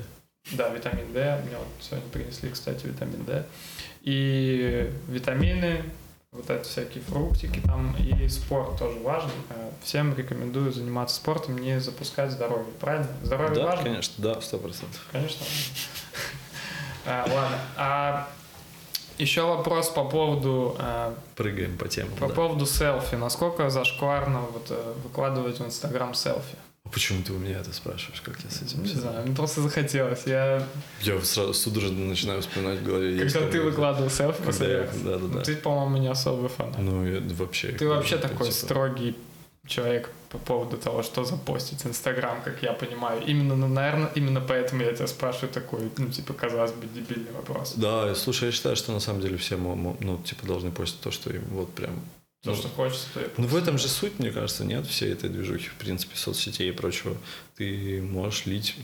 [0.53, 1.41] Да, витамин D.
[1.47, 3.45] Мне вот сегодня принесли, кстати, витамин D.
[4.07, 5.83] И витамины,
[6.31, 9.31] вот это всякие фруктики там, и спорт тоже важен.
[9.51, 12.73] Э, Всем рекомендую заниматься спортом, не запускать здоровье.
[12.81, 13.09] Правильно?
[13.25, 13.83] Здоровье Да, важно?
[13.85, 15.05] конечно, да, сто процентов.
[15.11, 15.45] Конечно.
[17.05, 17.59] А, ладно.
[17.77, 18.29] А
[19.19, 23.17] еще вопрос по поводу э, Прыгаем по темам, по поводу селфи.
[23.17, 26.57] Насколько зашкварно вот, э, выкладывать в Инстаграм селфи?
[26.87, 29.61] А Почему ты у меня это спрашиваешь, как я с этим Не знаю, мне просто
[29.61, 30.23] захотелось.
[30.27, 30.67] Я,
[31.03, 33.19] Я сразу судорожно начинаю вспоминать в голове.
[33.19, 34.59] когда ты выкладывал селфи, раз.
[34.59, 35.43] да, да, Ну, да.
[35.43, 36.79] Ты, по-моему, не особый фанат.
[36.79, 37.69] Ну, я вообще...
[37.73, 39.17] Ты вообще такой типа, строгий
[39.67, 43.23] человек по поводу того, что запостить в Инстаграм, как я понимаю.
[43.27, 47.75] Именно, ну, наверное, именно поэтому я тебя спрашиваю такой, ну, типа, казалось бы, дебильный вопрос.
[47.77, 51.31] Да, слушай, я считаю, что на самом деле все, ну, типа, должны постить то, что
[51.31, 52.01] им вот прям...
[52.47, 55.29] То, ну, что хочется, то Ну, в этом же суть, мне кажется, нет всей этой
[55.29, 57.17] движухи, в принципе, соцсетей и прочего.
[57.57, 58.77] Ты можешь лить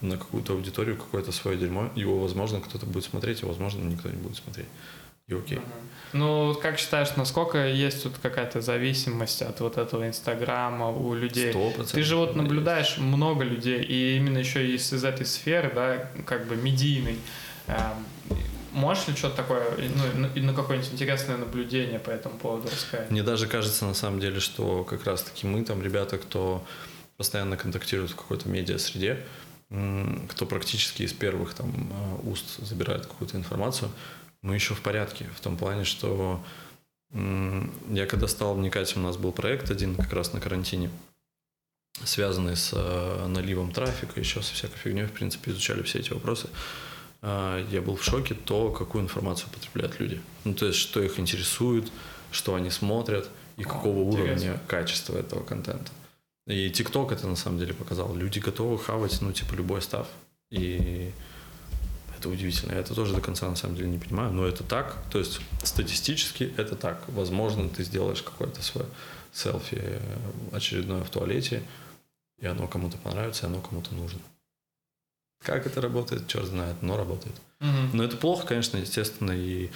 [0.00, 1.90] на какую-то аудиторию какое-то свое дерьмо.
[1.94, 4.68] Его, возможно, кто-то будет смотреть, а возможно, никто не будет смотреть.
[5.28, 5.58] И окей.
[5.58, 5.66] Мгм.
[6.14, 11.50] Ну, как считаешь, насколько есть тут какая-то зависимость от вот этого Инстаграма у людей?
[11.50, 11.92] Сто процентов.
[11.92, 12.50] Ты же вот она есть.
[12.50, 17.18] наблюдаешь много людей, и именно еще из, из этой сферы, да, как бы медийной.
[17.66, 18.06] Эм,
[18.74, 19.62] Можешь ли что-то такое,
[20.16, 23.10] ну, и на какое-нибудь интересное наблюдение по этому поводу рассказать?
[23.10, 26.64] Мне даже кажется, на самом деле, что как раз-таки мы там ребята, кто
[27.16, 29.20] постоянно контактирует в какой-то медиа-среде,
[30.28, 33.90] кто практически из первых там э, уст забирает какую-то информацию,
[34.42, 35.26] мы еще в порядке.
[35.36, 36.44] В том плане, что
[37.12, 40.90] я когда стал вникать, у нас был проект один как раз на карантине,
[42.04, 46.48] связанный с э, наливом трафика, еще со всякой фигней, в принципе, изучали все эти вопросы.
[47.26, 50.20] А, Я был в шоке то, какую информацию потребляют люди.
[50.44, 51.90] Ну, то есть, что их интересует,
[52.30, 54.60] что они смотрят и О, какого уровня интересно.
[54.66, 55.90] качества этого контента.
[56.46, 58.14] И ТикТок это на самом деле показал.
[58.14, 60.06] Люди готовы хавать, ну, типа, любой став.
[60.50, 61.10] И
[62.18, 62.72] это удивительно.
[62.72, 65.02] Я это тоже до конца на самом деле не понимаю, но это так.
[65.10, 67.02] То есть статистически это так.
[67.08, 68.86] Возможно, ты сделаешь какое-то свое
[69.32, 69.80] селфи
[70.52, 71.62] очередное в туалете,
[72.38, 74.20] и оно кому-то понравится, и оно кому-то нужно.
[75.44, 77.34] Как это работает, черт знает, но работает.
[77.60, 77.90] Мгм.
[77.92, 79.70] Но это плохо, конечно, естественно, и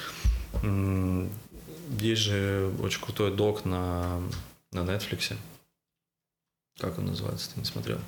[0.62, 1.30] м,
[2.00, 4.18] есть же очень крутой док на,
[4.72, 5.36] на Netflix.
[6.80, 7.98] Как он называется, ты не смотрел?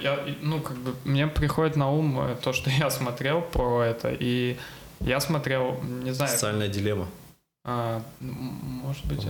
[0.00, 4.12] Я, ну, как бы, мне приходит на ум э, то, что я смотрел про это,
[4.12, 4.56] и
[5.00, 7.08] я смотрел, не знаю, Социальная дилемма,
[7.72, 8.28] а, м,
[8.84, 9.24] может быть,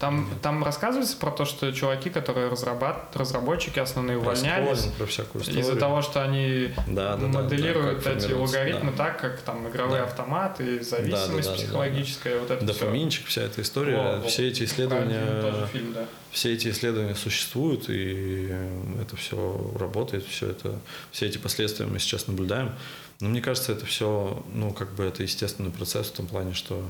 [0.00, 0.40] там, Нет.
[0.42, 4.88] там рассказывается про то, что чуваки, которые разрабат, разработчики основные увольнялись
[5.46, 8.96] из-за того, что они да, да, да, моделируют да, эти алгоритмы да.
[8.96, 10.08] так, как там игровые Да.
[10.08, 12.64] автоматы, зависимость да, да, психологическая, вот это.
[12.64, 14.28] Дофаминчик, вся эта история, Во, во.
[14.28, 16.06] все эти исследования, фильм, да.
[16.32, 18.52] все эти исследования существуют, и
[19.00, 20.80] это все работает, все это,
[21.12, 22.72] все эти последствия мы сейчас наблюдаем.
[23.20, 26.82] Но мне кажется, это все, ну, как бы это естественный процесс в том плане, что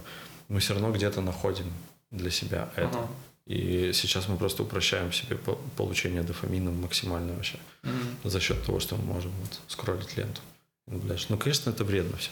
[0.49, 1.67] мы все равно где-то находим
[2.11, 2.89] для себя это.
[2.99, 3.09] Ага.
[3.47, 8.17] И сейчас мы просто упрощаем себе по- получение дофамина максимально вообще Мгм.
[8.31, 10.41] за счет того, что мы можем вот скроллить ленту.
[10.87, 11.27] Наблюдаешь.
[11.29, 12.31] Ну, конечно, это вредно все.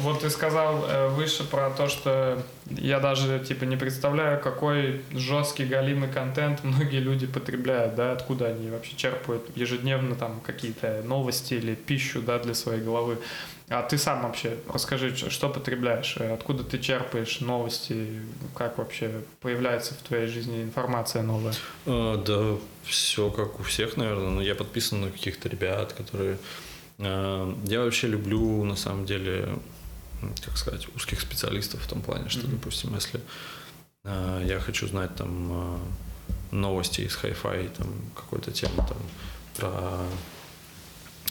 [0.00, 5.66] Вот ты сказал э, выше про то, что я даже типа не представляю, какой жесткий
[5.66, 11.74] галимый контент многие люди потребляют, да, откуда они вообще черпают ежедневно там какие-то новости или
[11.74, 13.18] пищу, да, для своей головы.
[13.70, 18.20] А ты сам вообще расскажи, что потребляешь, э, откуда ты черпаешь новости,
[18.54, 21.54] как вообще появляется в твоей жизни информация новая?
[21.86, 24.30] Э, Да, все как у всех, наверное.
[24.30, 26.36] Но я подписан на каких-то ребят, которые...
[26.98, 29.48] э, Я вообще люблю, на самом деле,
[30.44, 32.56] как сказать, узких специалистов в том плане, что, Мгм.
[32.56, 33.20] допустим, если
[34.46, 35.80] я хочу знать там
[36.50, 38.98] новости из хай-фай, там какой-то темы там
[39.56, 40.06] про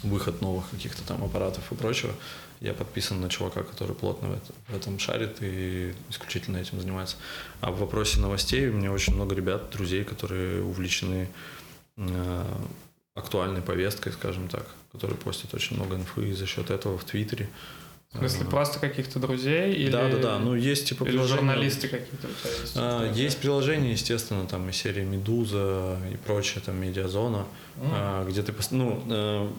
[0.04, 2.14] выход новых каких-то там аппаратов и прочего,
[2.62, 7.18] я подписан на чувака, который плотно в этом, в этом шарит и исключительно этим занимается.
[7.62, 11.28] А в вопросе новостей у меня очень много ребят, друзей, которые увлечены
[11.98, 12.46] э,
[13.16, 17.50] актуальной повесткой, скажем так, которые постят очень много инфы за счет этого в Твиттере.
[18.14, 20.40] В смысле, Э, просто каких-то друзей или, Да, да, да.
[20.40, 22.28] Ну, есть типа или приложения- журналисты какие-то
[22.62, 22.74] есть?
[22.76, 27.46] А, Есть приложения, естественно, там из серии Медуза и прочее, там Медиазона,
[27.78, 27.90] М.
[27.92, 29.50] а, где ты, ну, э,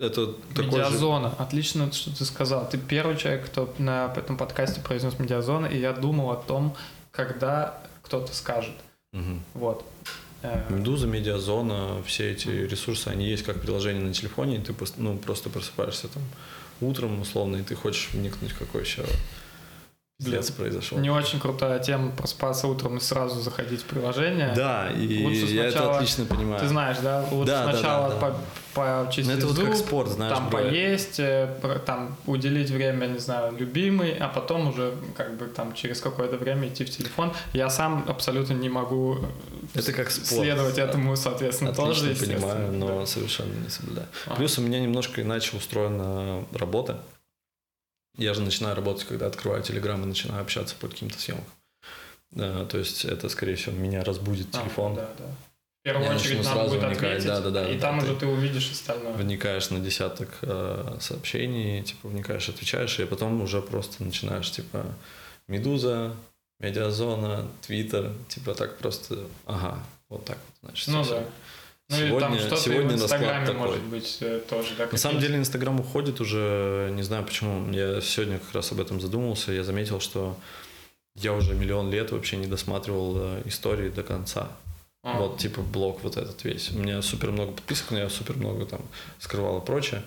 [0.00, 0.76] это такой же...
[0.78, 1.34] Медиазона.
[1.38, 2.68] Отлично, что ты сказал.
[2.68, 6.74] Ты первый человек, кто на этом подкасте произнес медиазона, и я думал о том,
[7.10, 8.74] когда кто-то скажет.
[9.12, 9.42] Мгм.
[9.54, 9.84] Вот.
[10.42, 15.18] Э, Медуза, Медиазона, все эти ресурсы, они есть как приложение на телефоне, и ты ну,
[15.18, 16.22] просто просыпаешься там
[16.80, 19.04] утром, условно, и ты хочешь вникнуть, какой еще
[20.24, 20.98] пиздец произошел.
[20.98, 24.52] Не очень крутая тема просыпаться утром и сразу заходить в приложение.
[24.54, 26.60] Да, и Лучше я это сначала- отлично понимаю.
[26.60, 27.24] Ты знаешь, да?
[27.30, 28.20] Лучше Да, да, сначала да, да.
[28.20, 28.36] по-
[28.72, 30.68] почистить Ну, это вот зуб, как спорт, знаешь, там бывает.
[30.68, 31.48] поесть, э,
[31.86, 36.68] там уделить время, не знаю, любимый, а потом уже как бы там через какое-то время
[36.68, 37.32] идти в телефон.
[37.52, 39.18] Я сам абсолютно не могу
[39.74, 40.28] э, Это как спорт.
[40.44, 43.06] следовать этому, соответственно, Отлично тоже, понимаю, но да.
[43.06, 44.06] совершенно не соблюдаю.
[44.26, 44.34] А.
[44.36, 47.00] Плюс у меня немножко иначе устроена работа.
[48.16, 51.46] Я же начинаю работать, когда открываю Телеграм и начинаю общаться по каким-то съемкам.
[52.32, 54.94] Да, то есть это, скорее всего, меня разбудит А, телефон.
[54.94, 55.24] да, да.
[55.24, 58.16] В первую Я очередь надо сразу будет вникать, ответить, да-да-да, и да, там ты- уже
[58.16, 59.12] ты увидишь остальное.
[59.14, 64.84] Вникаешь на десяток э, сообщений, типа вникаешь, отвечаешь, и потом уже просто начинаешь, типа,
[65.48, 66.14] Медуза,
[66.60, 69.78] Медиазона, Твиттер, типа так просто, ага,
[70.10, 70.88] вот так вот, значит.
[70.88, 71.24] Ну да.
[71.90, 73.60] Ну или там Сегодня- в сегодня Инстаграме такой.
[73.66, 74.86] может быть э, тоже, да?
[74.90, 77.70] На самом деле Инстаграм уходит уже, не знаю почему.
[77.72, 79.52] Я сегодня как раз об этом задумался.
[79.52, 80.36] Я заметил, что
[81.16, 84.48] я уже миллион лет вообще не досматривал э, истории до конца.
[85.02, 86.70] А, Вот типа блог вот этот весь.
[86.70, 88.80] У меня супер много подписок, но я супер много там
[89.18, 90.02] скрывал и прочее.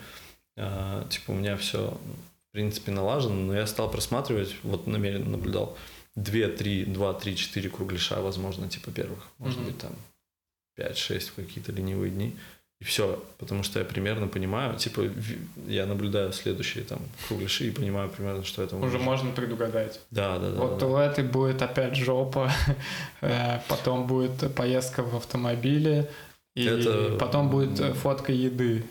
[0.58, 1.98] А, типа у меня все
[2.50, 5.76] в принципе налажено, но я стал просматривать, вот намеренно наблюдал
[6.16, 9.20] 2, 3, 2, 3, 4 кругляша, возможно, типа первых.
[9.40, 9.66] Может Мгм.
[9.66, 9.92] быть там
[10.78, 12.36] 5-6 в какие-то ленивые дни.
[12.82, 15.04] И все, потому что я примерно понимаю, типа,
[15.68, 20.02] я наблюдаю следующие там кругляши и понимаю примерно, что это Уже может- можно предугадать.
[20.12, 20.60] Да, да, да.
[20.60, 20.88] вот да.
[20.88, 22.52] у этой будет опять жопа,
[23.22, 26.10] э, потом будет поездка в автомобиле,
[26.56, 28.84] и Это- потом будет фотка еды,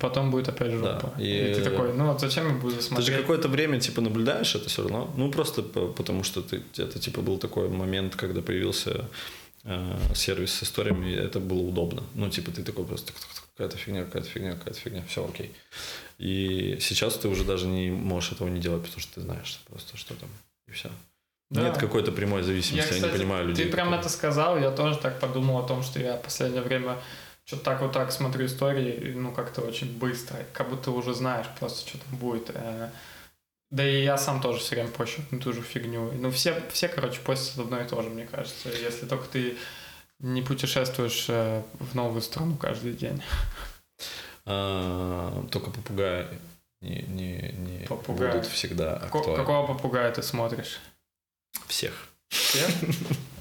[0.00, 1.12] потом будет опять жопа.
[1.16, 1.52] Да, И...
[1.52, 3.16] и- ты такой, ну вот зачем я буду Ты же смотреть?
[3.20, 5.12] какое-то время, типа, наблюдаешь это все равно.
[5.16, 9.04] Ну, просто по- потому что ты, это, типа, был такой момент, когда появился
[10.14, 12.02] сервис с историями, это было удобно.
[12.14, 15.52] Ну, типа, ты такой просто «Так-так-так, какая-то фигня, какая-то фигня, какая-то фигня, все окей.
[16.18, 19.96] И сейчас ты уже даже не можешь этого не делать, потому что ты знаешь просто,
[19.96, 20.28] что там,
[20.68, 20.90] и все.
[21.50, 21.62] Да.
[21.62, 23.66] Нет какой-то прямой Я, зависимости, я, кстати, не понимаю людей.
[23.66, 26.62] Ты прям которые- это сказал, я тоже так подумал о том, что я в последнее
[26.62, 26.98] время
[27.44, 31.88] что-то так вот так смотрю истории, ну, как-то очень быстро, как будто уже знаешь просто,
[31.88, 32.50] что там будет.
[33.70, 36.12] Э, да и я сам тоже все время пощу ту же фигню.
[36.12, 39.56] Ну, все, все, короче, постят одно и то же, мне кажется, если только ты
[40.18, 43.22] не путешествуешь э, в новую страну каждый день.
[44.48, 46.26] А, только попугаи
[46.80, 48.32] не, не, не Попугай.
[48.32, 49.36] будут всегда актуальны.
[49.36, 50.78] Какого попугая ты смотришь?
[51.66, 52.08] Всех.
[52.28, 52.68] Всех?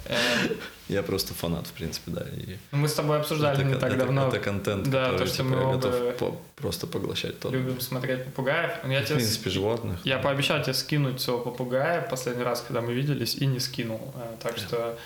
[0.87, 2.21] Я просто фанат, в принципе, да.
[2.29, 4.27] И ну, Мы с тобой обсуждали это, не так это- давно.
[4.27, 7.51] Это контент, Да, который то, что типа, мы я готов по- просто поглощать тот.
[7.51, 8.71] Любим смотреть попугаев.
[8.87, 9.99] Я, В тебе, принципе, животных.
[10.05, 14.13] я пообещал тебе скинуть своего попугая последний раз, когда мы виделись, и не скинул.
[14.15, 14.97] Э, Так что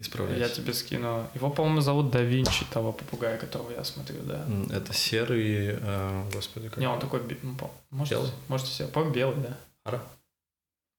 [0.00, 0.40] Исправляйся.
[0.42, 1.26] я тебе скину.
[1.34, 4.44] Его, по-моему, зовут Да Винчи, того попугая, которого я смотрю, да.
[4.74, 7.56] Это серый, э, господи, как Не, он такой, ну,
[7.90, 8.30] можете, Белый?
[8.48, 9.56] можете себе, по белый, да.
[9.84, 10.02] Ара?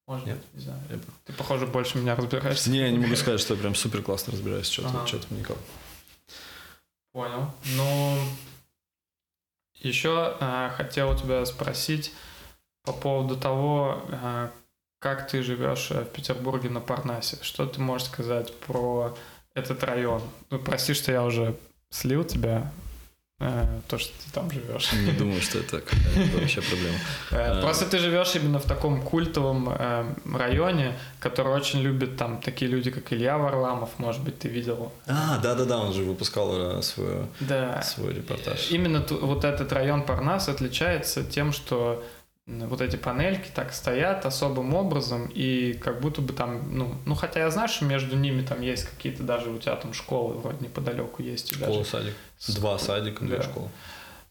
[0.07, 0.37] Может Нет.
[0.37, 0.79] быть, не знаю.
[0.89, 2.69] Я- Ты, похоже, больше меня разбираешься.
[2.69, 5.05] Не, я не могу сказать, что я прям супер классно разбираюсь, что-то, Ага.
[5.07, 5.57] что-то вникал.
[7.11, 7.51] Понял.
[7.75, 8.17] Ну,
[9.75, 12.13] еще э, хотел у тебя спросить
[12.83, 14.49] по поводу того, э,
[14.99, 17.37] как ты живешь э, в Петербурге на Парнасе.
[17.41, 19.15] Что ты можешь сказать про
[19.55, 20.21] этот район?
[20.49, 21.55] Ну, прости, что я уже
[21.89, 22.71] слил тебя,
[23.39, 24.91] то, что ты там живешь.
[24.93, 25.81] Не думаю, что это
[26.39, 26.95] вообще проблема.
[27.31, 27.61] Э, А.
[27.61, 32.89] Просто ты живешь именно в таком культовом э, районе, который очень любит там такие люди,
[32.89, 34.91] как Илья Варламов, может быть, ты видел.
[35.05, 37.83] А, да-да-да, он же выпускал э, свой, Да.
[37.83, 38.71] свой репортаж.
[38.71, 42.03] Именно вот этот район Парнас отличается тем, что
[42.47, 47.41] вот эти панельки так стоят особым образом, и как будто бы там, ну, ну хотя
[47.41, 51.21] я знаю, что между ними там есть какие-то даже у тебя там школы вроде неподалеку
[51.21, 51.53] есть.
[51.53, 52.13] Школа, даже садик.
[52.39, 53.43] с- Два садика, две Да.
[53.43, 53.69] школы.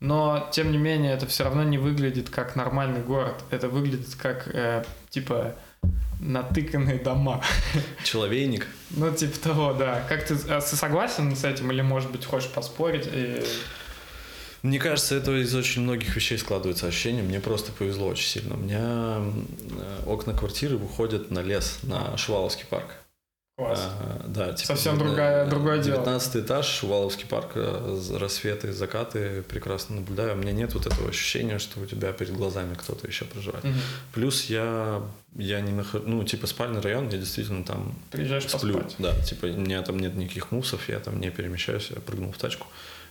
[0.01, 3.35] Но, тем не менее, это все равно не выглядит как нормальный город.
[3.51, 5.55] Это выглядит как, э, типа,
[6.21, 7.43] натыканные дома.
[8.05, 8.67] Человейник.
[8.91, 10.03] Ну, типа того, да.
[10.09, 13.07] Как ты, а ты согласен с этим или, может быть, хочешь поспорить?
[13.13, 13.43] И-
[14.67, 17.23] Мне кажется, это из очень многих вещей складывается ощущение.
[17.23, 18.55] Мне просто повезло очень сильно.
[18.55, 19.21] У меня
[19.79, 22.97] э, окна квартиры выходят на лес, на Шуваловский парк.
[23.57, 23.81] Класс.
[23.81, 25.99] А, да, типа, Совсем другая- другое дело.
[25.99, 30.35] 19 этаж, Шуваловский парк, э, рассветы, закаты, прекрасно наблюдаю.
[30.35, 33.63] У меня нет вот этого ощущения, что у тебя перед глазами кто-то еще проживает.
[33.65, 33.79] Мгм.
[34.15, 35.01] Плюс я,
[35.37, 38.75] я не нахожу, ну, типа спальный район, я действительно там Приезжаешь сплю.
[38.75, 38.97] поспать.
[38.99, 42.39] Да, типа у меня там нет никаких мусов, я там не перемещаюсь, я прыгнул в
[42.39, 42.67] тачку,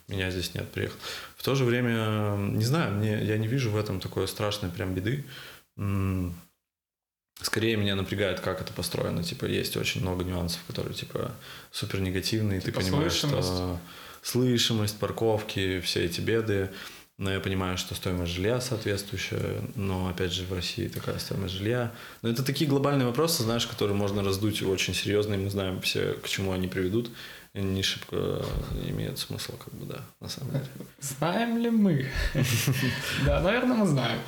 [0.08, 0.98] меня здесь нет, приехал.
[1.36, 4.94] В то же время, не знаю, мне, я не вижу в этом такой страшной прям
[4.94, 5.26] беды.
[7.42, 9.24] Скорее меня напрягает, как это построено.
[9.24, 11.32] Типа, есть очень много нюансов, которые, типа,
[11.72, 12.62] супер негативные.
[12.62, 13.48] Типа Ты понимаешь, слышимость.
[13.48, 13.80] что
[14.22, 16.72] слышимость, парковки, все эти беды.
[17.18, 21.94] Но я понимаю, что стоимость жилья соответствующая, но опять же в России такая стоимость жилья.
[22.22, 26.14] Но это такие глобальные вопросы, знаешь, которые можно раздуть очень серьезно, и мы знаем все,
[26.16, 27.10] к чему они приведут.
[27.56, 28.44] Не шибко
[28.86, 30.66] имеет смысл, как бы, да, на самом деле.
[31.00, 32.06] Знаем ли мы?
[33.26, 34.20] Да, наверное, мы знаем.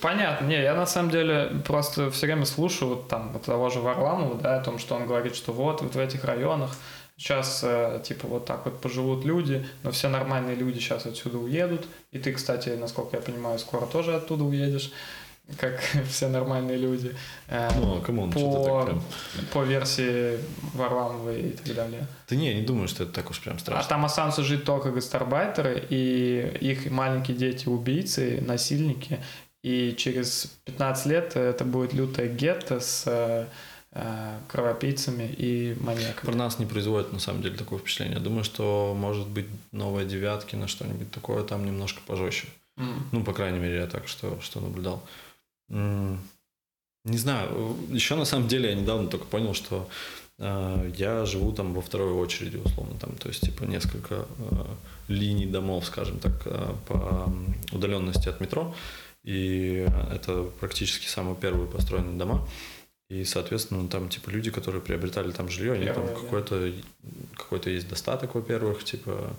[0.00, 0.46] Понятно.
[0.46, 4.40] Не, я на самом деле просто все время слушаю вот там вот того же Варламова,
[4.40, 6.76] да, о том, что он говорит, что вот, вот в этих районах
[7.16, 11.86] сейчас э, типа вот так вот поживут люди, но все нормальные люди сейчас отсюда уедут.
[12.12, 14.92] И ты, кстати, насколько я понимаю, скоро тоже оттуда уедешь,
[15.58, 17.14] как все нормальные люди.
[17.48, 19.02] Э, Ну, come on, что-то так по, прям.
[19.52, 20.38] по версии
[20.74, 22.06] Варламова и так далее.
[22.28, 23.88] Да не, не думаю, что это так уж прям А страшно.
[23.88, 29.18] там останутся жить только гастарбайтеры, и их маленькие дети убийцы, насильники.
[29.62, 33.46] И через 15 лет это будет лютая гетто с э,
[33.92, 36.26] э, кровопийцами и маньяками.
[36.30, 38.18] Про нас не производит на самом деле такое впечатление.
[38.18, 42.48] Думаю, что может быть новая девятки на что-нибудь такое там немножко пожестче.
[42.76, 43.08] М.
[43.12, 45.02] Ну, по крайней мере, я так что, что наблюдал.
[45.68, 49.86] Не знаю, еще на самом деле я недавно только понял, что
[50.38, 54.64] э, я живу там во второй очереди, условно, там, то есть, типа, несколько э,
[55.08, 57.30] линий домов, скажем так, э, по
[57.72, 58.74] удаленности от метро,
[59.22, 62.48] и это практически самые первые построенные дома,
[63.10, 66.14] и, соответственно, там, типа, люди, которые приобретали там жилье, они там да.
[66.14, 66.72] какой-то,
[67.36, 69.30] какой-то есть достаток, во-первых, типа,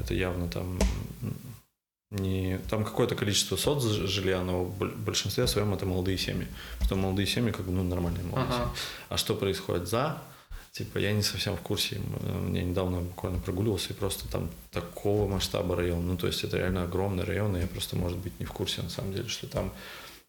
[0.00, 0.78] это явно там
[2.12, 6.46] не там какое-то количество соц жилья, но в боль- большинстве своем это молодые семьи.
[6.84, 8.64] Что молодые семьи как бы ну, нормальные молодые Ага.
[8.64, 8.76] семьи.
[9.08, 10.22] А что происходит за?
[10.72, 12.00] Типа, я не совсем в курсе.
[12.52, 16.06] Я недавно буквально прогуливался, и просто там такого масштаба район.
[16.06, 18.80] Ну, то есть это реально огромный район, и я просто, может быть, не в курсе,
[18.82, 19.70] на самом деле, что там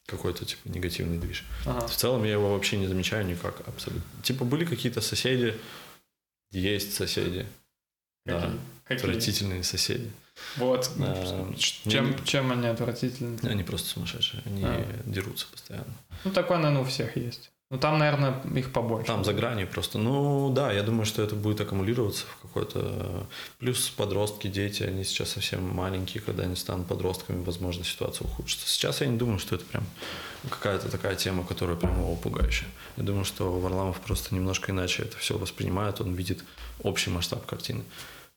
[0.05, 1.45] какой-то, типа, негативный движ.
[1.65, 1.88] Ага.
[1.88, 4.03] В целом я его вообще не замечаю никак, абсолютно.
[4.21, 5.55] Типа, были какие-то соседи,
[6.51, 7.45] есть соседи.
[8.25, 8.53] Да,
[8.86, 8.97] Какие?
[9.09, 10.11] Отвратительные соседи.
[10.57, 10.91] Вот.
[10.99, 13.38] А, Чем, не- чем они отвратительны?
[13.43, 14.86] Они просто сумасшедшие, они А.
[15.05, 15.93] дерутся постоянно.
[16.26, 17.49] Ну, такое, наверное, у всех есть.
[17.69, 19.07] Ну, там, наверное, их побольше.
[19.07, 19.97] Там за гранью просто.
[19.97, 23.26] Ну, да, я думаю, что это будет аккумулироваться в какой-то...
[23.57, 28.68] Плюс подростки, дети, они сейчас совсем маленькие, когда они станут подростками, возможно, ситуация ухудшится.
[28.68, 29.85] Сейчас я не думаю, что это прям
[30.49, 32.68] какая-то такая тема, которая прям его пугающая.
[32.97, 36.43] Я думаю, что Варламов просто немножко иначе это все воспринимает, он видит
[36.84, 37.84] общий масштаб картины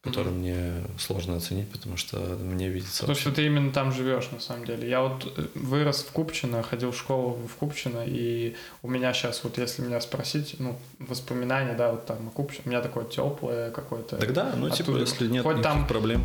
[0.06, 0.32] который mm-hmm.
[0.32, 3.00] мне сложно оценить, потому что мне видится...
[3.00, 4.88] Потому что ты именно там живешь, на самом деле.
[4.88, 9.42] Я вот э, вырос в Купчино, ходил в школу в Купчино, и у меня сейчас,
[9.44, 14.16] вот если меня спросить, ну, воспоминания, да, вот там Купчино, у меня такое теплое какое-то...
[14.16, 15.00] Тогда, ну, типа, оттуда.
[15.00, 16.24] если нет хоть там, проблем.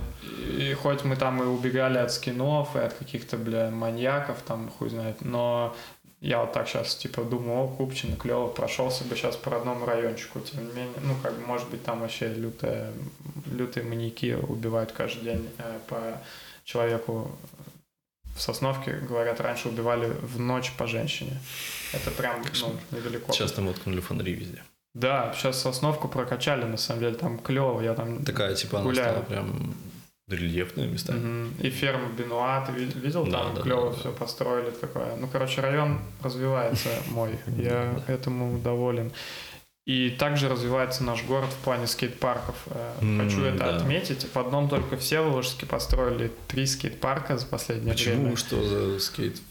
[0.58, 4.90] И хоть мы там и убегали от скинов, и от каких-то, бля, маньяков, там, хуй
[4.90, 5.76] знает, но
[6.22, 10.40] я вот так сейчас, типа, думаю, о, Купчино, клево, прошелся бы сейчас по родному райончику,
[10.40, 12.94] тем не менее, ну, как бы, может быть, там вообще лютые,
[13.48, 16.22] лютые маньяки убивают каждый день э, по
[16.64, 17.32] человеку
[18.36, 21.40] в Сосновке, говорят, раньше убивали в ночь по женщине.
[21.92, 23.34] Это прям, ну, недалеко.
[23.34, 24.64] Сейчас там воткнули фонари везде.
[24.94, 29.10] Да, сейчас Сосновку прокачали, на самом деле, там клево, я там Такая, типа, гуляю.
[29.10, 29.74] она стала прям
[30.32, 31.14] рельефные места.
[31.14, 31.66] Угу.
[31.66, 33.26] И ферма Бенуа, ты видел?
[33.26, 34.18] Да, там да, клево да, все да.
[34.18, 35.16] построили такое.
[35.18, 37.38] Ну, короче, район развивается мой.
[37.58, 39.12] Я этому доволен.
[39.88, 42.56] И также развивается наш город в плане скейт-парков.
[42.68, 43.78] Э, хочу это да.
[43.78, 44.28] отметить.
[44.32, 48.16] В одном только все Волжске построили три скейт-парка за последнее Почему?
[48.16, 48.36] время.
[48.36, 48.62] Почему?
[48.62, 49.42] Что за скейт?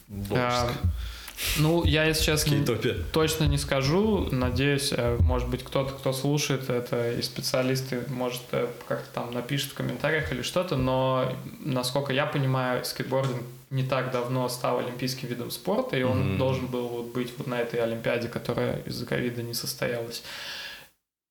[1.58, 2.64] Ну, я, если честно,
[3.12, 4.28] точно не скажу.
[4.30, 9.72] Надеюсь, э, может быть, кто-то, кто слушает это, и специалисты, может, э, как-то там напишет
[9.72, 15.50] в комментариях или что-то, но, насколько я понимаю, скейтбординг не так давно стал олимпийским видом
[15.50, 16.36] спорта, и он mm-hmm.
[16.38, 20.22] должен был вот быть вот на этой Олимпиаде, которая из-за ковида не состоялась.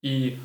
[0.01, 0.39] И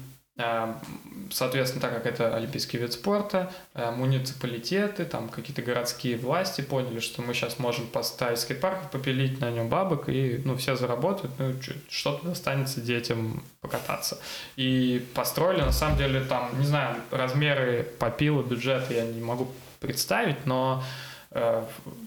[1.31, 7.23] соответственно, так как это олимпийский вид спорта, э, муниципалитеты, там какие-то городские власти поняли, что
[7.23, 11.55] мы сейчас можем поставить скейт-парк, попилить на нем бабок, и ну, все заработают, ну,
[11.89, 14.19] что-то достанется детям покататься.
[14.57, 19.49] И построили, на самом деле, там, не знаю, размеры попила, бюджет я не могу
[19.79, 20.83] представить, но
[21.31, 21.65] э,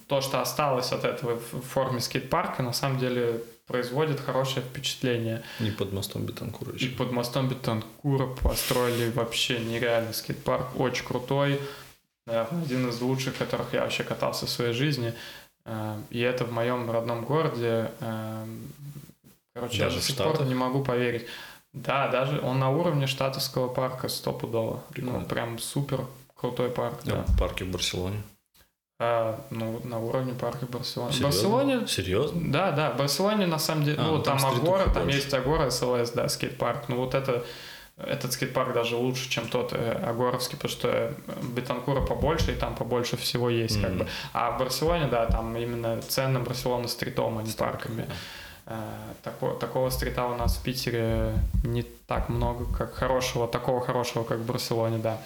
[0.07, 5.43] то, что осталось от этого в форме скейт-парка, на самом деле производит хорошее впечатление.
[5.59, 6.87] И под мостом Бетанкура еще.
[6.87, 11.59] И под мостом Бетанкура построили вообще нереальный скейт-парк, очень крутой,
[12.25, 15.13] наверное, один из лучших, в которых я вообще катался в своей жизни.
[15.65, 17.91] Э, и это в моем родном городе.
[17.99, 18.45] Э,
[19.53, 21.27] короче, даже я до сих пор не могу поверить.
[21.73, 24.81] Да, даже он на уровне штатовского парка стопудово.
[24.95, 27.01] Ну, прям супер крутой парк.
[27.03, 27.35] Да, да.
[27.37, 28.23] парки в Барселоне.
[28.99, 31.13] А, ну, на уровне парка Барселоны.
[31.13, 31.27] Серьезно?
[31.27, 31.87] Барселоне...
[31.87, 32.51] Серьезно?
[32.51, 35.17] Да, да, в Барселоне на самом деле, а, ну, там, там Агора, там больше.
[35.17, 36.85] есть Агора СЛС, да, скейт-парк.
[36.87, 37.45] Ну, вот это,
[37.97, 41.13] этот скейт-парк даже лучше, чем тот э, Агоровский, потому что
[41.43, 43.81] Бетанкура побольше, и там побольше всего есть, mm-hmm.
[43.83, 44.07] как бы.
[44.33, 48.01] А в Барселоне, да, там именно цены Барселоны стритом, а не парками.
[48.01, 48.13] Yeah.
[48.69, 51.33] Э, такого, такого стрита у нас в Питере
[51.63, 55.21] не так много, как хорошего, такого хорошего, как в Барселоне, да.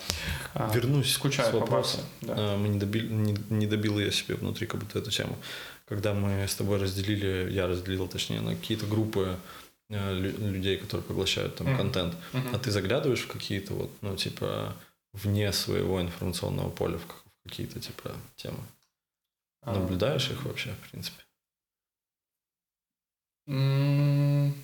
[0.53, 2.01] Э, Вернусь Скучаю с вопроса.
[2.21, 2.35] Да.
[2.37, 5.35] Э, мы не, добили, не, не добил я себе внутри как будто эту тему.
[5.85, 9.35] Когда мы с тобой разделили, я разделил, точнее, на какие-то группы
[9.89, 11.77] людей, которые поглощают там mm-hmm.
[11.77, 12.55] контент, mm-hmm.
[12.55, 14.73] а ты заглядываешь в какие-то вот, ну, типа,
[15.11, 18.59] вне своего информационного поля, в какие-то, типа, темы?
[19.63, 19.73] А.
[19.73, 21.20] Наблюдаешь их вообще, в принципе?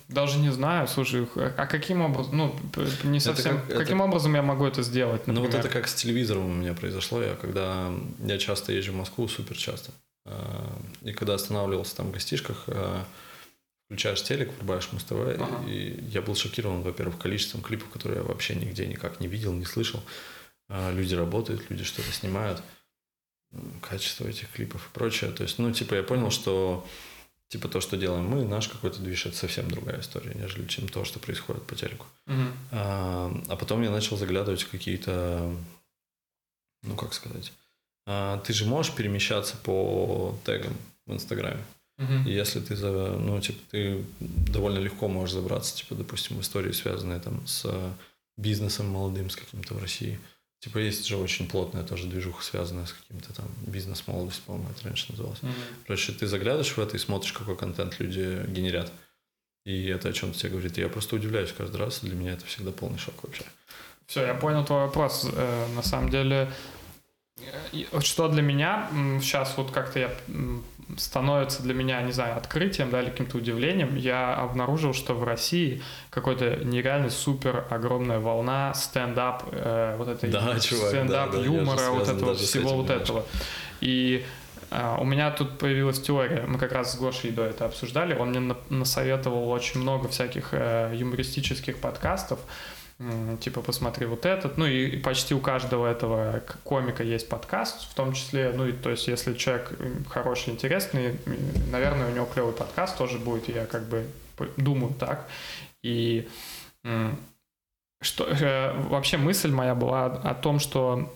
[0.08, 2.56] Даже не знаю, слушай, а каким образом, ну,
[3.04, 4.08] не совсем, как, каким это...
[4.08, 5.42] образом я могу это сделать, например?
[5.42, 8.96] Ну, вот это как с телевизором у меня произошло, я когда, я часто езжу в
[8.96, 9.92] Москву, супер часто,
[10.24, 13.04] а, и когда останавливался там в гостишках, а,
[13.84, 15.68] включаешь телек, врубаешь Муз ТВ, ага.
[15.68, 19.66] и я был шокирован, во-первых, количеством клипов, которые я вообще нигде никак не видел, не
[19.66, 20.02] слышал.
[20.70, 22.62] А, люди работают, люди что-то снимают,
[23.82, 25.30] качество этих клипов и прочее.
[25.30, 26.86] То есть, ну, типа, я понял, что
[27.48, 31.04] типа то, что делаем мы, наш какой-то движ, это совсем другая история, нежели чем то,
[31.04, 32.06] что происходит по телеку.
[32.26, 32.42] Угу.
[32.72, 35.54] А, а потом я начал заглядывать в какие-то,
[36.82, 37.52] ну как сказать,
[38.06, 40.76] а, ты же можешь перемещаться по тегам
[41.06, 41.64] в Инстаграме.
[41.98, 42.28] Угу.
[42.28, 47.44] Если ты, за, ну, типа, ты довольно легко можешь забраться, типа, допустим, истории, связанные там
[47.46, 47.66] с
[48.36, 50.20] бизнесом молодым, с каким-то в России.
[50.60, 55.06] Типа есть же очень плотная тоже движуха, связанная с каким-то там бизнес-молодость, по-моему, это раньше
[55.10, 55.38] называлось.
[55.38, 55.84] Mm-hmm.
[55.86, 58.92] Короче, ты заглядываешь в это и смотришь, какой контент люди генерят.
[59.64, 60.78] И это о чем-то тебе говорит.
[60.78, 62.00] И я просто удивляюсь каждый раз.
[62.00, 63.44] Для меня это всегда полный шок вообще.
[64.06, 65.28] Все, я понял твой вопрос.
[65.30, 66.50] Э, на самом деле,
[68.00, 68.88] что для меня
[69.20, 70.16] сейчас вот как-то я
[70.96, 75.82] становится для меня, не знаю, открытием, да, или каким-то удивлением, я обнаружил, что в России
[76.10, 82.08] какой-то нереально супер огромная волна стендап, э, вот этой да, стендап да, да, юмора, вот
[82.08, 83.24] этого всего вот этого.
[83.80, 84.24] И
[84.70, 88.30] А, у меня тут появилась теория, мы как раз с Гошей до этого обсуждали, он
[88.30, 92.38] мне насоветовал очень много всяких э, юмористических подкастов,
[93.40, 98.12] типа посмотри вот этот, ну и почти у каждого этого комика есть подкаст, в том
[98.12, 99.72] числе, ну и то есть если человек
[100.08, 101.16] хороший, интересный,
[101.70, 104.06] наверное, у него клевый подкаст тоже будет, я как бы
[104.56, 105.28] думаю так.
[105.82, 106.28] И
[108.00, 111.12] что э, вообще мысль моя была о том, что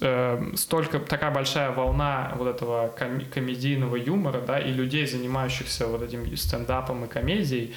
[0.00, 6.02] э, столько такая большая волна вот этого ком- комедийного юмора, да, и людей, занимающихся вот
[6.02, 7.74] этим стендапом и комедией,